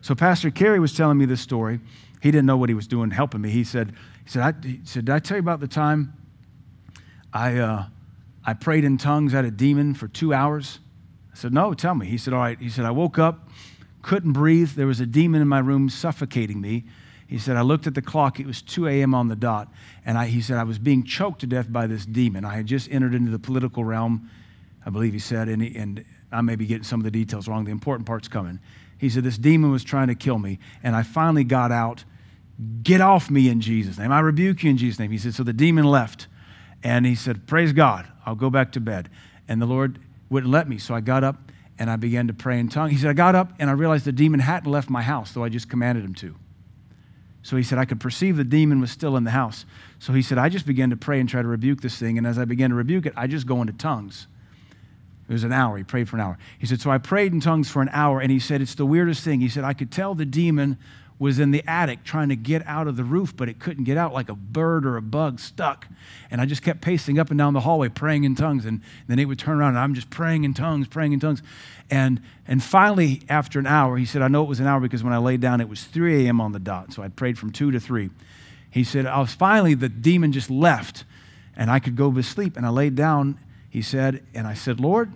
So 0.00 0.14
Pastor 0.14 0.50
Kerry 0.50 0.80
was 0.80 0.94
telling 0.94 1.18
me 1.18 1.26
this 1.26 1.42
story. 1.42 1.80
He 2.22 2.30
didn't 2.30 2.46
know 2.46 2.56
what 2.56 2.70
he 2.70 2.74
was 2.74 2.86
doing 2.86 3.10
helping 3.10 3.42
me. 3.42 3.50
He 3.50 3.62
said, 3.62 3.90
he 4.24 4.30
said, 4.30 4.42
I, 4.42 4.66
he 4.66 4.80
said, 4.84 5.04
Did 5.04 5.14
I 5.14 5.18
tell 5.18 5.36
you 5.36 5.40
about 5.40 5.60
the 5.60 5.68
time 5.68 6.14
I, 7.34 7.58
uh, 7.58 7.86
I 8.44 8.54
prayed 8.54 8.84
in 8.84 8.96
tongues 8.96 9.34
at 9.34 9.44
a 9.44 9.50
demon 9.50 9.94
for 9.94 10.06
two 10.06 10.32
hours. 10.32 10.78
I 11.32 11.36
said, 11.36 11.52
No, 11.52 11.74
tell 11.74 11.96
me. 11.96 12.06
He 12.06 12.16
said, 12.16 12.32
All 12.32 12.40
right. 12.40 12.58
He 12.58 12.70
said, 12.70 12.84
I 12.84 12.92
woke 12.92 13.18
up, 13.18 13.48
couldn't 14.02 14.32
breathe. 14.32 14.70
There 14.70 14.86
was 14.86 15.00
a 15.00 15.06
demon 15.06 15.42
in 15.42 15.48
my 15.48 15.58
room 15.58 15.90
suffocating 15.90 16.60
me. 16.60 16.84
He 17.26 17.38
said, 17.38 17.56
I 17.56 17.62
looked 17.62 17.86
at 17.88 17.94
the 17.94 18.02
clock, 18.02 18.38
it 18.38 18.46
was 18.46 18.62
2 18.62 18.86
a.m. 18.86 19.14
on 19.14 19.28
the 19.28 19.34
dot. 19.34 19.68
And 20.04 20.16
I, 20.16 20.26
he 20.26 20.40
said, 20.40 20.58
I 20.58 20.62
was 20.62 20.78
being 20.78 21.02
choked 21.02 21.40
to 21.40 21.46
death 21.46 21.72
by 21.72 21.86
this 21.86 22.06
demon. 22.06 22.44
I 22.44 22.54
had 22.54 22.66
just 22.66 22.88
entered 22.92 23.14
into 23.14 23.32
the 23.32 23.38
political 23.38 23.82
realm, 23.82 24.30
I 24.86 24.90
believe 24.90 25.14
he 25.14 25.18
said, 25.18 25.48
and, 25.48 25.62
he, 25.62 25.76
and 25.76 26.04
I 26.30 26.42
may 26.42 26.54
be 26.54 26.66
getting 26.66 26.84
some 26.84 27.00
of 27.00 27.04
the 27.04 27.10
details 27.10 27.48
wrong. 27.48 27.64
The 27.64 27.72
important 27.72 28.06
part's 28.06 28.28
coming. 28.28 28.60
He 28.98 29.08
said, 29.08 29.24
This 29.24 29.38
demon 29.38 29.72
was 29.72 29.82
trying 29.82 30.08
to 30.08 30.14
kill 30.14 30.38
me, 30.38 30.58
and 30.82 30.94
I 30.94 31.02
finally 31.02 31.44
got 31.44 31.72
out. 31.72 32.04
Get 32.84 33.00
off 33.00 33.30
me 33.30 33.48
in 33.48 33.60
Jesus' 33.60 33.98
name. 33.98 34.12
I 34.12 34.20
rebuke 34.20 34.62
you 34.62 34.70
in 34.70 34.76
Jesus' 34.76 35.00
name. 35.00 35.10
He 35.10 35.18
said, 35.18 35.34
So 35.34 35.42
the 35.42 35.52
demon 35.52 35.86
left. 35.86 36.28
And 36.84 37.06
he 37.06 37.14
said, 37.14 37.46
Praise 37.46 37.72
God, 37.72 38.06
I'll 38.24 38.34
go 38.36 38.50
back 38.50 38.72
to 38.72 38.80
bed. 38.80 39.08
And 39.48 39.60
the 39.60 39.66
Lord 39.66 39.98
wouldn't 40.28 40.52
let 40.52 40.68
me. 40.68 40.78
So 40.78 40.94
I 40.94 41.00
got 41.00 41.24
up 41.24 41.50
and 41.78 41.90
I 41.90 41.96
began 41.96 42.28
to 42.28 42.34
pray 42.34 42.60
in 42.60 42.68
tongues. 42.68 42.92
He 42.92 42.98
said, 42.98 43.10
I 43.10 43.14
got 43.14 43.34
up 43.34 43.52
and 43.58 43.68
I 43.68 43.72
realized 43.72 44.04
the 44.04 44.12
demon 44.12 44.40
hadn't 44.40 44.70
left 44.70 44.90
my 44.90 45.02
house, 45.02 45.32
though 45.32 45.42
I 45.42 45.48
just 45.48 45.68
commanded 45.68 46.04
him 46.04 46.14
to. 46.16 46.36
So 47.42 47.56
he 47.56 47.62
said, 47.62 47.78
I 47.78 47.84
could 47.84 48.00
perceive 48.00 48.36
the 48.36 48.44
demon 48.44 48.80
was 48.80 48.90
still 48.90 49.16
in 49.16 49.24
the 49.24 49.30
house. 49.30 49.66
So 49.98 50.12
he 50.12 50.22
said, 50.22 50.38
I 50.38 50.48
just 50.48 50.66
began 50.66 50.90
to 50.90 50.96
pray 50.96 51.20
and 51.20 51.28
try 51.28 51.42
to 51.42 51.48
rebuke 51.48 51.80
this 51.80 51.98
thing. 51.98 52.16
And 52.16 52.26
as 52.26 52.38
I 52.38 52.44
began 52.44 52.70
to 52.70 52.76
rebuke 52.76 53.06
it, 53.06 53.12
I 53.16 53.26
just 53.26 53.46
go 53.46 53.60
into 53.60 53.72
tongues. 53.74 54.28
It 55.28 55.32
was 55.32 55.44
an 55.44 55.52
hour. 55.52 55.76
He 55.76 55.84
prayed 55.84 56.08
for 56.08 56.16
an 56.16 56.22
hour. 56.22 56.38
He 56.58 56.66
said, 56.66 56.80
So 56.80 56.90
I 56.90 56.98
prayed 56.98 57.32
in 57.32 57.40
tongues 57.40 57.70
for 57.70 57.80
an 57.80 57.88
hour, 57.92 58.20
and 58.20 58.30
he 58.30 58.38
said, 58.38 58.60
It's 58.60 58.74
the 58.74 58.86
weirdest 58.86 59.24
thing. 59.24 59.40
He 59.40 59.48
said, 59.48 59.64
I 59.64 59.72
could 59.72 59.90
tell 59.90 60.14
the 60.14 60.26
demon 60.26 60.78
was 61.24 61.38
in 61.38 61.52
the 61.52 61.64
attic 61.66 62.04
trying 62.04 62.28
to 62.28 62.36
get 62.36 62.62
out 62.66 62.86
of 62.86 62.96
the 62.98 63.02
roof, 63.02 63.34
but 63.34 63.48
it 63.48 63.58
couldn't 63.58 63.84
get 63.84 63.96
out 63.96 64.12
like 64.12 64.28
a 64.28 64.34
bird 64.34 64.84
or 64.84 64.98
a 64.98 65.02
bug 65.02 65.40
stuck. 65.40 65.88
And 66.30 66.38
I 66.38 66.44
just 66.44 66.60
kept 66.60 66.82
pacing 66.82 67.18
up 67.18 67.30
and 67.30 67.38
down 67.38 67.54
the 67.54 67.60
hallway 67.60 67.88
praying 67.88 68.24
in 68.24 68.34
tongues. 68.34 68.66
And 68.66 68.82
then 69.08 69.18
it 69.18 69.24
would 69.24 69.38
turn 69.38 69.58
around 69.58 69.70
and 69.70 69.78
I'm 69.78 69.94
just 69.94 70.10
praying 70.10 70.44
in 70.44 70.52
tongues, 70.52 70.86
praying 70.86 71.14
in 71.14 71.20
tongues. 71.20 71.42
And, 71.90 72.20
and 72.46 72.62
finally, 72.62 73.22
after 73.30 73.58
an 73.58 73.66
hour, 73.66 73.96
he 73.96 74.04
said, 74.04 74.20
I 74.20 74.28
know 74.28 74.42
it 74.42 74.48
was 74.48 74.60
an 74.60 74.66
hour 74.66 74.80
because 74.80 75.02
when 75.02 75.14
I 75.14 75.18
laid 75.18 75.40
down, 75.40 75.62
it 75.62 75.68
was 75.68 75.84
3 75.84 76.26
a.m. 76.26 76.42
on 76.42 76.52
the 76.52 76.58
dot. 76.58 76.92
So 76.92 77.02
I 77.02 77.08
prayed 77.08 77.38
from 77.38 77.52
2 77.52 77.70
to 77.70 77.80
3. 77.80 78.10
He 78.70 78.84
said, 78.84 79.06
I 79.06 79.18
was 79.18 79.32
finally, 79.32 79.72
the 79.72 79.88
demon 79.88 80.30
just 80.30 80.50
left 80.50 81.04
and 81.56 81.70
I 81.70 81.78
could 81.78 81.96
go 81.96 82.12
to 82.12 82.22
sleep. 82.22 82.58
And 82.58 82.66
I 82.66 82.68
laid 82.68 82.96
down, 82.96 83.40
he 83.70 83.80
said, 83.80 84.22
and 84.34 84.46
I 84.46 84.52
said, 84.52 84.78
Lord, 84.78 85.10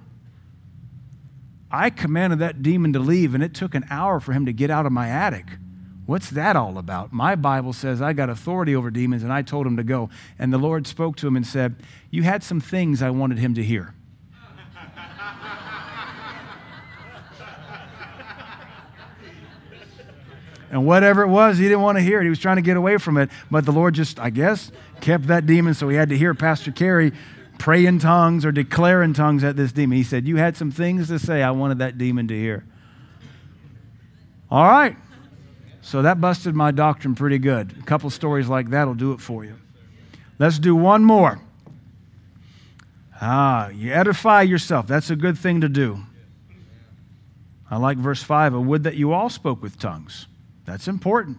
I 1.70 1.90
commanded 1.90 2.38
that 2.38 2.62
demon 2.62 2.94
to 2.94 2.98
leave, 2.98 3.34
and 3.34 3.44
it 3.44 3.52
took 3.52 3.74
an 3.74 3.84
hour 3.90 4.20
for 4.20 4.32
him 4.32 4.46
to 4.46 4.54
get 4.54 4.70
out 4.70 4.86
of 4.86 4.92
my 4.92 5.10
attic. 5.10 5.44
What's 6.08 6.30
that 6.30 6.56
all 6.56 6.78
about? 6.78 7.12
My 7.12 7.34
Bible 7.34 7.74
says 7.74 8.00
I 8.00 8.14
got 8.14 8.30
authority 8.30 8.74
over 8.74 8.90
demons, 8.90 9.22
and 9.22 9.30
I 9.30 9.42
told 9.42 9.66
him 9.66 9.76
to 9.76 9.84
go. 9.84 10.08
And 10.38 10.50
the 10.50 10.56
Lord 10.56 10.86
spoke 10.86 11.16
to 11.16 11.26
him 11.26 11.36
and 11.36 11.46
said, 11.46 11.76
You 12.10 12.22
had 12.22 12.42
some 12.42 12.60
things 12.60 13.02
I 13.02 13.10
wanted 13.10 13.36
him 13.36 13.52
to 13.52 13.62
hear. 13.62 13.92
and 20.70 20.86
whatever 20.86 21.20
it 21.24 21.28
was, 21.28 21.58
he 21.58 21.64
didn't 21.64 21.82
want 21.82 21.98
to 21.98 22.02
hear 22.02 22.20
it. 22.20 22.24
He 22.24 22.30
was 22.30 22.38
trying 22.38 22.56
to 22.56 22.62
get 22.62 22.78
away 22.78 22.96
from 22.96 23.18
it. 23.18 23.28
But 23.50 23.66
the 23.66 23.72
Lord 23.72 23.94
just, 23.94 24.18
I 24.18 24.30
guess, 24.30 24.72
kept 25.02 25.26
that 25.26 25.44
demon, 25.44 25.74
so 25.74 25.90
he 25.90 25.96
had 25.98 26.08
to 26.08 26.16
hear 26.16 26.32
Pastor 26.32 26.72
Carey 26.72 27.12
pray 27.58 27.84
in 27.84 27.98
tongues 27.98 28.46
or 28.46 28.52
declare 28.52 29.02
in 29.02 29.12
tongues 29.12 29.44
at 29.44 29.56
this 29.56 29.72
demon. 29.72 29.98
He 29.98 30.04
said, 30.04 30.26
You 30.26 30.36
had 30.36 30.56
some 30.56 30.70
things 30.70 31.08
to 31.08 31.18
say 31.18 31.42
I 31.42 31.50
wanted 31.50 31.80
that 31.80 31.98
demon 31.98 32.28
to 32.28 32.34
hear. 32.34 32.64
All 34.50 34.64
right. 34.64 34.96
So 35.88 36.02
that 36.02 36.20
busted 36.20 36.54
my 36.54 36.70
doctrine 36.70 37.14
pretty 37.14 37.38
good. 37.38 37.74
A 37.80 37.82
couple 37.82 38.10
stories 38.10 38.46
like 38.46 38.68
that 38.68 38.86
will 38.86 38.94
do 38.94 39.12
it 39.12 39.22
for 39.22 39.42
you. 39.42 39.54
Let's 40.38 40.58
do 40.58 40.76
one 40.76 41.02
more. 41.02 41.40
Ah, 43.22 43.70
you 43.70 43.90
edify 43.90 44.42
yourself. 44.42 44.86
That's 44.86 45.08
a 45.08 45.16
good 45.16 45.38
thing 45.38 45.62
to 45.62 45.68
do. 45.70 46.00
I 47.70 47.78
like 47.78 47.96
verse 47.96 48.22
5 48.22 48.54
I 48.54 48.58
would 48.58 48.82
that 48.84 48.96
you 48.96 49.14
all 49.14 49.30
spoke 49.30 49.62
with 49.62 49.78
tongues. 49.78 50.26
That's 50.66 50.88
important. 50.88 51.38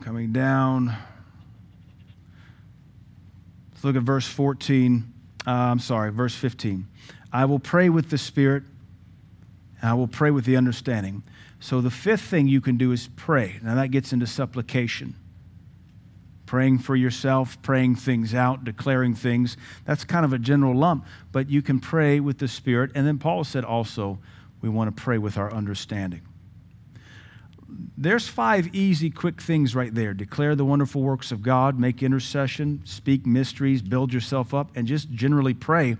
Coming 0.00 0.32
down. 0.32 0.92
Let's 3.70 3.84
look 3.84 3.94
at 3.94 4.02
verse 4.02 4.26
14. 4.26 5.12
Uh, 5.46 5.50
I'm 5.50 5.78
sorry, 5.78 6.10
verse 6.10 6.34
15. 6.34 6.88
I 7.32 7.44
will 7.44 7.60
pray 7.60 7.88
with 7.88 8.10
the 8.10 8.18
Spirit, 8.18 8.64
and 9.86 9.92
I 9.92 9.94
will 9.94 10.08
pray 10.08 10.32
with 10.32 10.46
the 10.46 10.56
understanding. 10.56 11.22
So 11.60 11.80
the 11.80 11.92
fifth 11.92 12.22
thing 12.22 12.48
you 12.48 12.60
can 12.60 12.76
do 12.76 12.90
is 12.90 13.08
pray. 13.14 13.60
Now 13.62 13.76
that 13.76 13.92
gets 13.92 14.12
into 14.12 14.26
supplication. 14.26 15.14
Praying 16.44 16.80
for 16.80 16.96
yourself, 16.96 17.62
praying 17.62 17.94
things 17.94 18.34
out, 18.34 18.64
declaring 18.64 19.14
things. 19.14 19.56
That's 19.84 20.02
kind 20.02 20.24
of 20.24 20.32
a 20.32 20.40
general 20.40 20.74
lump, 20.74 21.06
but 21.30 21.50
you 21.50 21.62
can 21.62 21.78
pray 21.78 22.18
with 22.18 22.38
the 22.38 22.48
Spirit. 22.48 22.90
And 22.96 23.06
then 23.06 23.18
Paul 23.18 23.44
said 23.44 23.64
also, 23.64 24.18
we 24.60 24.68
want 24.68 24.94
to 24.94 25.00
pray 25.00 25.18
with 25.18 25.38
our 25.38 25.54
understanding 25.54 26.22
there's 27.98 28.28
five 28.28 28.74
easy, 28.74 29.10
quick 29.10 29.40
things 29.40 29.74
right 29.74 29.94
there. 29.94 30.14
Declare 30.14 30.54
the 30.54 30.64
wonderful 30.64 31.02
works 31.02 31.32
of 31.32 31.42
God, 31.42 31.78
make 31.78 32.02
intercession, 32.02 32.80
speak 32.84 33.26
mysteries, 33.26 33.82
build 33.82 34.12
yourself 34.12 34.54
up, 34.54 34.70
and 34.74 34.86
just 34.86 35.10
generally 35.10 35.54
pray. 35.54 35.96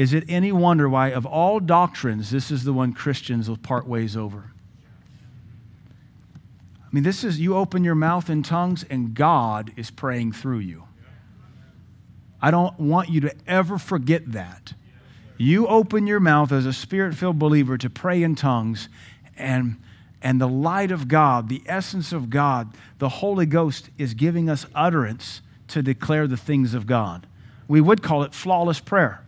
Is 0.00 0.14
it 0.14 0.24
any 0.28 0.50
wonder 0.50 0.88
why, 0.88 1.08
of 1.08 1.26
all 1.26 1.60
doctrines, 1.60 2.30
this 2.30 2.50
is 2.50 2.64
the 2.64 2.72
one 2.72 2.94
Christians 2.94 3.50
will 3.50 3.58
part 3.58 3.86
ways 3.86 4.16
over? 4.16 4.50
I 6.82 6.88
mean, 6.90 7.04
this 7.04 7.22
is 7.22 7.38
you 7.38 7.54
open 7.54 7.84
your 7.84 7.94
mouth 7.94 8.30
in 8.30 8.42
tongues, 8.42 8.82
and 8.88 9.12
God 9.12 9.74
is 9.76 9.90
praying 9.90 10.32
through 10.32 10.60
you. 10.60 10.84
I 12.40 12.50
don't 12.50 12.80
want 12.80 13.10
you 13.10 13.20
to 13.20 13.34
ever 13.46 13.76
forget 13.76 14.32
that. 14.32 14.72
You 15.36 15.66
open 15.66 16.06
your 16.06 16.18
mouth 16.18 16.50
as 16.50 16.64
a 16.64 16.72
spirit 16.72 17.14
filled 17.14 17.38
believer 17.38 17.76
to 17.76 17.90
pray 17.90 18.22
in 18.22 18.36
tongues, 18.36 18.88
and 19.36 19.76
and 20.22 20.40
the 20.40 20.48
light 20.48 20.90
of 20.90 21.08
God, 21.08 21.50
the 21.50 21.62
essence 21.66 22.10
of 22.10 22.30
God, 22.30 22.72
the 22.96 23.10
Holy 23.10 23.44
Ghost 23.44 23.90
is 23.98 24.14
giving 24.14 24.48
us 24.48 24.64
utterance 24.74 25.42
to 25.68 25.82
declare 25.82 26.26
the 26.26 26.38
things 26.38 26.72
of 26.72 26.86
God. 26.86 27.26
We 27.68 27.82
would 27.82 28.02
call 28.02 28.22
it 28.22 28.32
flawless 28.32 28.80
prayer 28.80 29.20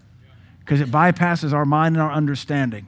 because 0.64 0.80
it 0.80 0.90
bypasses 0.90 1.52
our 1.52 1.64
mind 1.64 1.96
and 1.96 2.02
our 2.02 2.12
understanding. 2.12 2.86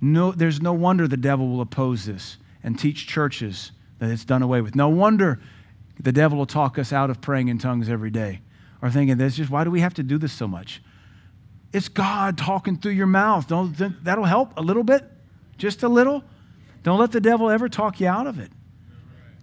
No, 0.00 0.32
there's 0.32 0.60
no 0.60 0.72
wonder 0.72 1.06
the 1.06 1.16
devil 1.16 1.48
will 1.48 1.60
oppose 1.60 2.06
this 2.06 2.38
and 2.62 2.78
teach 2.78 3.06
churches 3.06 3.72
that 3.98 4.10
it's 4.10 4.24
done 4.24 4.42
away 4.42 4.60
with. 4.60 4.74
No 4.74 4.88
wonder 4.88 5.38
the 5.98 6.12
devil 6.12 6.38
will 6.38 6.46
talk 6.46 6.78
us 6.78 6.92
out 6.92 7.10
of 7.10 7.20
praying 7.20 7.48
in 7.48 7.58
tongues 7.58 7.88
every 7.88 8.10
day 8.10 8.40
or 8.82 8.90
thinking, 8.90 9.18
this 9.18 9.36
just 9.36 9.50
why 9.50 9.62
do 9.64 9.70
we 9.70 9.80
have 9.80 9.94
to 9.94 10.02
do 10.02 10.16
this 10.18 10.32
so 10.32 10.48
much? 10.48 10.82
It's 11.72 11.88
God 11.88 12.38
talking 12.38 12.76
through 12.78 12.92
your 12.92 13.06
mouth. 13.06 13.46
Don't 13.46 13.76
that'll 14.02 14.24
help 14.24 14.56
a 14.56 14.62
little 14.62 14.82
bit, 14.82 15.04
just 15.58 15.82
a 15.82 15.88
little. 15.88 16.24
Don't 16.82 16.98
let 16.98 17.12
the 17.12 17.20
devil 17.20 17.50
ever 17.50 17.68
talk 17.68 18.00
you 18.00 18.08
out 18.08 18.26
of 18.26 18.40
it. 18.40 18.50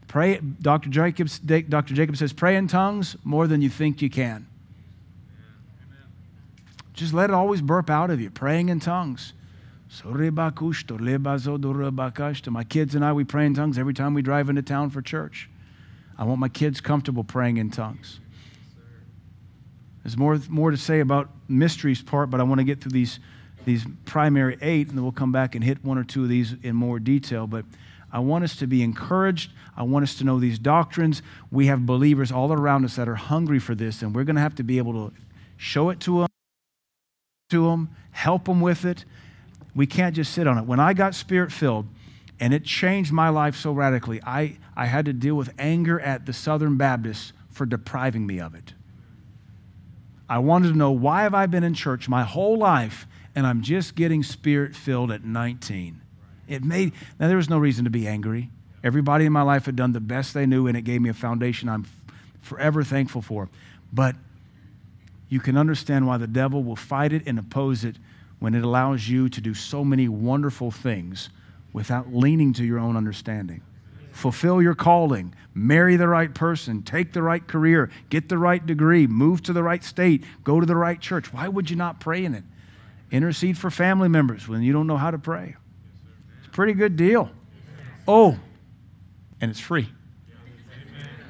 Pray, 0.08 0.40
Dr. 0.40 0.90
Jacobs, 0.90 1.40
Dr. 1.40 1.94
Jacob 1.94 2.16
says, 2.16 2.32
pray 2.32 2.56
in 2.56 2.68
tongues 2.68 3.18
more 3.24 3.46
than 3.46 3.62
you 3.62 3.70
think 3.70 4.02
you 4.02 4.10
can. 4.10 4.48
Just 6.94 7.14
let 7.14 7.30
it 7.30 7.34
always 7.34 7.62
burp 7.62 7.90
out 7.90 8.10
of 8.10 8.20
you, 8.20 8.30
praying 8.30 8.70
in 8.70 8.80
tongues. 8.80 9.34
My 12.52 12.64
kids 12.64 12.96
and 12.96 13.06
I, 13.06 13.14
we 13.14 13.24
pray 13.24 13.46
in 13.46 13.54
tongues 13.54 13.78
every 13.78 13.94
time 13.94 14.14
we 14.14 14.22
drive 14.22 14.50
into 14.50 14.62
town 14.62 14.90
for 14.90 15.02
church. 15.02 15.50
I 16.18 16.24
want 16.24 16.40
my 16.40 16.50
kids 16.50 16.82
comfortable 16.82 17.24
praying 17.24 17.58
in 17.58 17.70
tongues. 17.70 18.20
There's 20.04 20.18
more, 20.18 20.40
more 20.50 20.72
to 20.72 20.78
say 20.78 21.02
about 21.02 21.30
mysteries 21.48 22.02
part, 22.02 22.30
but 22.30 22.40
I 22.40 22.44
want 22.44 22.60
to 22.60 22.64
get 22.64 22.82
through 22.82 22.94
these, 22.94 23.20
these 23.66 23.86
primary 24.06 24.58
eight, 24.62 24.88
and 24.88 24.98
then 24.98 25.04
we'll 25.04 25.12
come 25.12 25.32
back 25.32 25.54
and 25.54 25.64
hit 25.64 25.84
one 25.84 25.98
or 25.98 26.04
two 26.04 26.24
of 26.24 26.30
these 26.30 26.56
in 26.64 26.76
more 26.76 26.98
detail. 27.00 27.46
But 27.46 27.66
I 28.12 28.20
want 28.20 28.44
us 28.44 28.56
to 28.58 28.68
be 28.68 28.82
encouraged. 28.84 29.52
I 29.76 29.84
want 29.84 30.04
us 30.04 30.16
to 30.16 30.24
know 30.24 30.40
these 30.40 30.60
doctrines. 30.60 31.22
We 31.52 31.68
have 31.68 31.86
believers 31.86 32.32
all 32.32 32.54
around 32.54 32.86
us 32.86 32.96
that 32.96 33.10
are 33.10 33.16
hungry 33.16 33.60
for 33.60 33.76
this, 33.76 34.02
and 34.02 34.16
we're 34.16 34.24
going 34.24 34.36
to 34.38 34.42
have 34.42 34.56
to 34.56 34.64
be 34.64 34.78
able 34.78 34.94
to 34.94 35.14
show 35.58 35.90
it 35.90 36.00
to 36.02 36.20
them, 36.20 36.28
to 37.50 37.70
them, 37.70 37.90
help 38.12 38.46
them 38.46 38.62
with 38.62 38.86
it. 38.86 39.06
We 39.76 39.86
can't 39.86 40.16
just 40.16 40.34
sit 40.34 40.48
on 40.48 40.58
it. 40.58 40.66
When 40.66 40.80
I 40.80 40.94
got 40.94 41.16
spirit 41.16 41.52
filled, 41.52 41.88
and 42.40 42.54
it 42.54 42.64
changed 42.64 43.12
my 43.12 43.30
life 43.30 43.56
so 43.56 43.72
radically, 43.72 44.22
I, 44.24 44.58
I 44.76 44.86
had 44.86 45.06
to 45.06 45.14
deal 45.14 45.36
with 45.36 45.54
anger 45.58 46.00
at 46.00 46.26
the 46.26 46.34
Southern 46.34 46.78
Baptists 46.78 47.34
for 47.50 47.66
depriving 47.66 48.28
me 48.28 48.40
of 48.40 48.54
it. 48.54 48.74
I 50.30 50.40
wanted 50.40 50.70
to 50.70 50.78
know 50.78 50.92
why 50.92 51.24
have 51.24 51.34
I 51.34 51.46
been 51.46 51.64
in 51.64 51.74
church 51.74 52.08
my 52.10 52.24
whole 52.24 52.58
life 52.58 53.08
and 53.34 53.48
I'm 53.48 53.62
just 53.62 53.96
getting 53.96 54.24
spirit 54.24 54.76
filled 54.76 55.12
at 55.12 55.24
19. 55.24 56.02
It 56.48 56.64
made 56.64 56.94
now 57.20 57.28
there 57.28 57.38
was 57.38 57.50
no 57.50 57.58
reason 57.58 57.84
to 57.86 57.92
be 57.92 58.08
angry. 58.08 58.50
Everybody 58.84 59.26
in 59.26 59.34
my 59.34 59.42
life 59.42 59.66
had 59.66 59.76
done 59.76 59.94
the 59.94 60.00
best 60.00 60.34
they 60.34 60.46
knew 60.46 60.68
and 60.68 60.78
it 60.78 60.84
gave 60.84 61.02
me 61.02 61.10
a 61.10 61.14
foundation 61.14 61.68
I'm 61.68 61.86
forever 62.42 62.84
thankful 62.84 63.22
for. 63.22 63.50
But 63.92 64.16
you 65.30 65.40
can 65.40 65.58
understand 65.58 66.08
why 66.08 66.18
the 66.18 66.28
devil 66.28 66.64
will 66.64 66.76
fight 66.76 67.12
it 67.12 67.24
and 67.26 67.38
oppose 67.38 67.84
it 67.84 67.98
when 68.40 68.54
it 68.56 68.64
allows 68.64 69.10
you 69.10 69.30
to 69.30 69.42
do 69.42 69.54
so 69.54 69.84
many 69.84 70.08
wonderful 70.08 70.72
things 70.72 71.30
without 71.74 72.14
leaning 72.14 72.54
to 72.54 72.64
your 72.64 72.80
own 72.80 72.96
understanding. 72.96 73.62
fulfill 74.12 74.60
your 74.60 74.74
calling, 74.74 75.32
marry 75.54 75.96
the 75.96 76.08
right 76.08 76.34
person, 76.34 76.82
take 76.82 77.14
the 77.14 77.22
right 77.22 77.48
career, 77.48 77.88
get 78.10 78.30
the 78.30 78.38
right 78.38 78.66
degree, 78.66 79.06
move 79.06 79.44
to 79.44 79.54
the 79.54 79.62
right 79.62 79.84
state, 79.84 80.24
go 80.44 80.60
to 80.60 80.66
the 80.66 80.76
right 80.76 81.00
church. 81.00 81.32
Why 81.32 81.48
would 81.48 81.70
you 81.70 81.76
not 81.76 82.00
pray 82.00 82.26
in 82.26 82.34
it? 82.34 82.44
Intercede 83.12 83.60
for 83.60 83.70
family 83.70 84.10
members 84.10 84.48
when 84.48 84.64
you 84.64 84.74
don't 84.74 84.88
know 84.88 84.98
how 84.98 85.12
to 85.12 85.20
pray. 85.20 85.56
Pretty 86.58 86.74
good 86.74 86.96
deal. 86.96 87.30
Oh, 88.08 88.36
and 89.40 89.52
it's 89.52 89.60
free. 89.60 89.90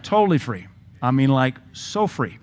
Totally 0.01 0.37
free. 0.37 0.67
I 1.01 1.11
mean, 1.11 1.27
like, 1.27 1.55
so 1.73 2.07
free. 2.07 2.39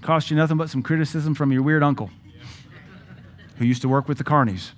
Cost 0.00 0.30
you 0.30 0.36
nothing 0.36 0.56
but 0.58 0.70
some 0.70 0.80
criticism 0.80 1.34
from 1.34 1.50
your 1.50 1.62
weird 1.64 1.82
uncle 1.82 2.08
who 3.56 3.64
used 3.64 3.82
to 3.82 3.88
work 3.88 4.06
with 4.06 4.16
the 4.16 4.22
Carneys. 4.22 4.70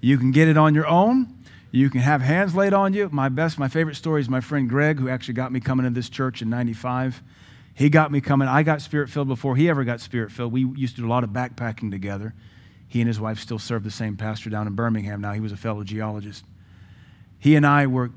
You 0.00 0.18
can 0.18 0.30
get 0.30 0.46
it 0.46 0.56
on 0.56 0.72
your 0.72 0.86
own. 0.86 1.34
You 1.72 1.90
can 1.90 2.02
have 2.02 2.20
hands 2.20 2.54
laid 2.54 2.72
on 2.72 2.92
you. 2.92 3.08
My 3.10 3.28
best, 3.28 3.58
my 3.58 3.66
favorite 3.66 3.96
story 3.96 4.20
is 4.20 4.28
my 4.28 4.40
friend 4.40 4.68
Greg, 4.68 5.00
who 5.00 5.08
actually 5.08 5.34
got 5.34 5.50
me 5.50 5.58
coming 5.58 5.82
to 5.82 5.90
this 5.90 6.08
church 6.08 6.42
in 6.42 6.48
95. 6.48 7.24
He 7.74 7.88
got 7.88 8.12
me 8.12 8.20
coming. 8.20 8.46
I 8.46 8.62
got 8.62 8.82
spirit 8.82 9.10
filled 9.10 9.26
before 9.26 9.56
he 9.56 9.68
ever 9.68 9.82
got 9.82 9.98
spirit 9.98 10.30
filled. 10.30 10.52
We 10.52 10.64
used 10.64 10.94
to 10.94 11.00
do 11.00 11.08
a 11.08 11.10
lot 11.10 11.24
of 11.24 11.30
backpacking 11.30 11.90
together. 11.90 12.34
He 12.88 13.00
and 13.00 13.08
his 13.08 13.20
wife 13.20 13.38
still 13.38 13.58
serve 13.58 13.84
the 13.84 13.90
same 13.90 14.16
pastor 14.16 14.50
down 14.50 14.66
in 14.66 14.74
Birmingham 14.74 15.20
now. 15.20 15.32
He 15.32 15.40
was 15.40 15.52
a 15.52 15.56
fellow 15.56 15.84
geologist. 15.84 16.44
He 17.38 17.54
and 17.54 17.66
I 17.66 17.86
were 17.86 18.10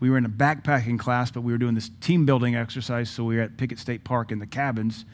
we 0.00 0.08
were 0.08 0.16
in 0.16 0.24
a 0.24 0.30
backpacking 0.30 0.98
class, 0.98 1.30
but 1.30 1.42
we 1.42 1.52
were 1.52 1.58
doing 1.58 1.74
this 1.74 1.90
team 2.00 2.24
building 2.24 2.56
exercise. 2.56 3.10
So 3.10 3.22
we 3.24 3.36
were 3.36 3.42
at 3.42 3.58
Pickett 3.58 3.78
State 3.78 4.02
Park 4.02 4.32
in 4.32 4.38
the 4.38 4.46
cabins. 4.46 5.04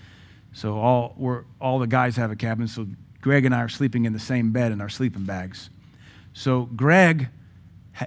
So 0.53 0.78
all 0.78 1.12
we're, 1.18 1.42
all 1.61 1.80
the 1.80 1.88
guys 1.88 2.16
have 2.16 2.30
a 2.30 2.36
cabin. 2.36 2.68
So 2.68 2.86
Greg 3.20 3.44
and 3.44 3.55
I 3.55 3.62
are 3.62 3.68
sleeping 3.68 4.05
in 4.05 4.12
the 4.12 4.20
same 4.20 4.53
bed 4.53 4.70
in 4.70 4.80
our 4.80 4.88
sleeping 4.88 5.24
bags. 5.24 5.70
So 6.32 6.66
Greg 6.76 7.28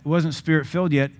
wasn't 0.05 0.33
spirit 0.33 0.65
filled 0.65 0.93
yet, 0.93 1.11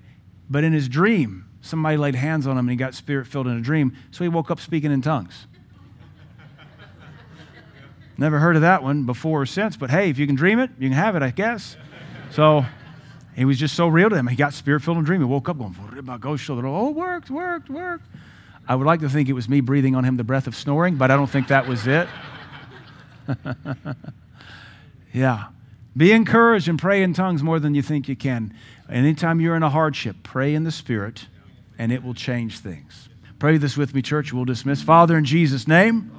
but 0.50 0.64
in 0.64 0.72
his 0.72 0.88
dream, 0.88 1.46
somebody 1.60 1.98
laid 1.98 2.16
hands 2.16 2.48
on 2.48 2.54
him 2.54 2.60
and 2.60 2.70
he 2.70 2.76
got 2.78 2.96
spirit 2.96 3.28
filled 3.28 3.48
in 3.48 3.58
a 3.58 3.62
dream. 3.62 3.96
So 4.12 4.24
he 4.24 4.30
woke 4.30 4.50
up 4.50 4.62
speaking 4.62 4.92
in 4.92 5.02
tongues. 5.02 5.46
Never 8.20 8.40
heard 8.40 8.58
of 8.58 8.64
that 8.64 8.84
one 8.84 9.06
before 9.06 9.44
or 9.44 9.46
since, 9.46 9.78
but 9.78 9.90
hey, 9.90 10.10
if 10.10 10.20
you 10.20 10.28
can 10.28 10.36
dream 10.36 10.60
it, 10.60 10.72
you 10.78 10.90
can 10.90 10.98
have 10.98 11.16
it, 11.16 11.24
I 11.24 11.32
guess. 11.32 11.78
So 12.32 12.66
it 13.38 13.46
was 13.46 13.58
just 13.58 13.76
so 13.76 13.88
real 13.88 14.10
to 14.10 14.16
him. 14.18 14.28
He 14.28 14.36
got 14.36 14.54
spirit 14.54 14.82
filled 14.82 14.98
in 14.98 15.04
a 15.04 15.06
dream. 15.06 15.22
He 15.22 15.26
woke 15.26 15.48
up 15.48 15.58
going, 15.58 15.74
oh, 15.80 16.90
worked, 16.92 17.30
worked, 17.30 17.70
worked. 17.70 18.04
I 18.68 18.76
would 18.76 18.86
like 18.86 19.00
to 19.00 19.10
think 19.10 19.30
it 19.30 19.34
was 19.34 19.48
me 19.48 19.62
breathing 19.62 19.96
on 19.96 20.04
him 20.04 20.18
the 20.18 20.26
breath 20.26 20.48
of 20.48 20.56
snoring, 20.56 20.98
but 20.98 21.12
I 21.12 21.16
don't 21.16 21.30
think 21.30 21.48
that 21.48 21.66
was 21.66 21.88
it. 21.88 22.10
yeah. 25.14 25.48
Be 25.96 26.12
encouraged 26.12 26.68
and 26.68 26.78
pray 26.78 27.02
in 27.02 27.14
tongues 27.14 27.42
more 27.42 27.58
than 27.58 27.74
you 27.74 27.82
think 27.82 28.10
you 28.10 28.18
can. 28.18 28.54
Anytime 28.90 29.40
you're 29.40 29.56
in 29.56 29.64
a 29.64 29.70
hardship, 29.70 30.18
pray 30.24 30.54
in 30.54 30.66
the 30.66 30.72
Spirit 30.72 31.28
and 31.78 31.94
it 31.94 32.04
will 32.04 32.14
change 32.14 32.60
things. 32.60 33.08
Pray 33.40 33.58
this 33.58 33.78
with 33.78 33.96
me, 33.96 34.02
church. 34.02 34.34
We'll 34.34 34.44
dismiss. 34.44 34.82
Father, 34.82 35.18
in 35.18 35.24
Jesus' 35.24 35.70
name, 35.70 36.12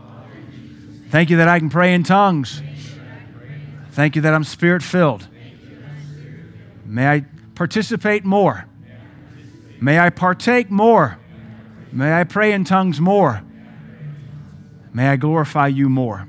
thank 1.10 1.30
you 1.30 1.36
that 1.36 1.48
I 1.48 1.58
can 1.58 1.68
pray 1.68 1.92
in 1.94 2.02
tongues. 2.02 2.62
Thank 3.92 4.16
you 4.16 4.22
that 4.22 4.32
I'm 4.32 4.44
spirit 4.44 4.82
filled. 4.82 5.28
May 6.84 7.06
I 7.08 7.24
participate 7.54 8.24
more. 8.24 8.66
May 9.80 9.98
I 9.98 10.10
partake 10.10 10.70
more. 10.70 11.18
May 11.92 12.12
I 12.12 12.24
pray 12.24 12.52
in 12.52 12.64
tongues 12.64 13.00
more. 13.00 13.42
May 14.92 15.08
I 15.08 15.16
glorify 15.16 15.68
you 15.68 15.88
more. 15.88 16.28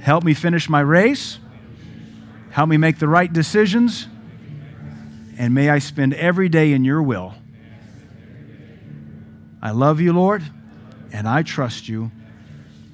Help 0.00 0.24
me 0.24 0.34
finish 0.34 0.68
my 0.68 0.80
race. 0.80 1.38
Help 2.50 2.68
me 2.68 2.76
make 2.76 2.98
the 2.98 3.08
right 3.08 3.32
decisions. 3.32 4.06
And 5.36 5.54
may 5.54 5.70
I 5.70 5.78
spend 5.78 6.14
every 6.14 6.48
day 6.48 6.72
in 6.72 6.84
your 6.84 7.02
will. 7.02 7.34
I 9.60 9.72
love 9.72 10.00
you, 10.00 10.12
Lord, 10.12 10.42
and 11.12 11.28
I 11.28 11.42
trust 11.42 11.88
you. 11.88 12.10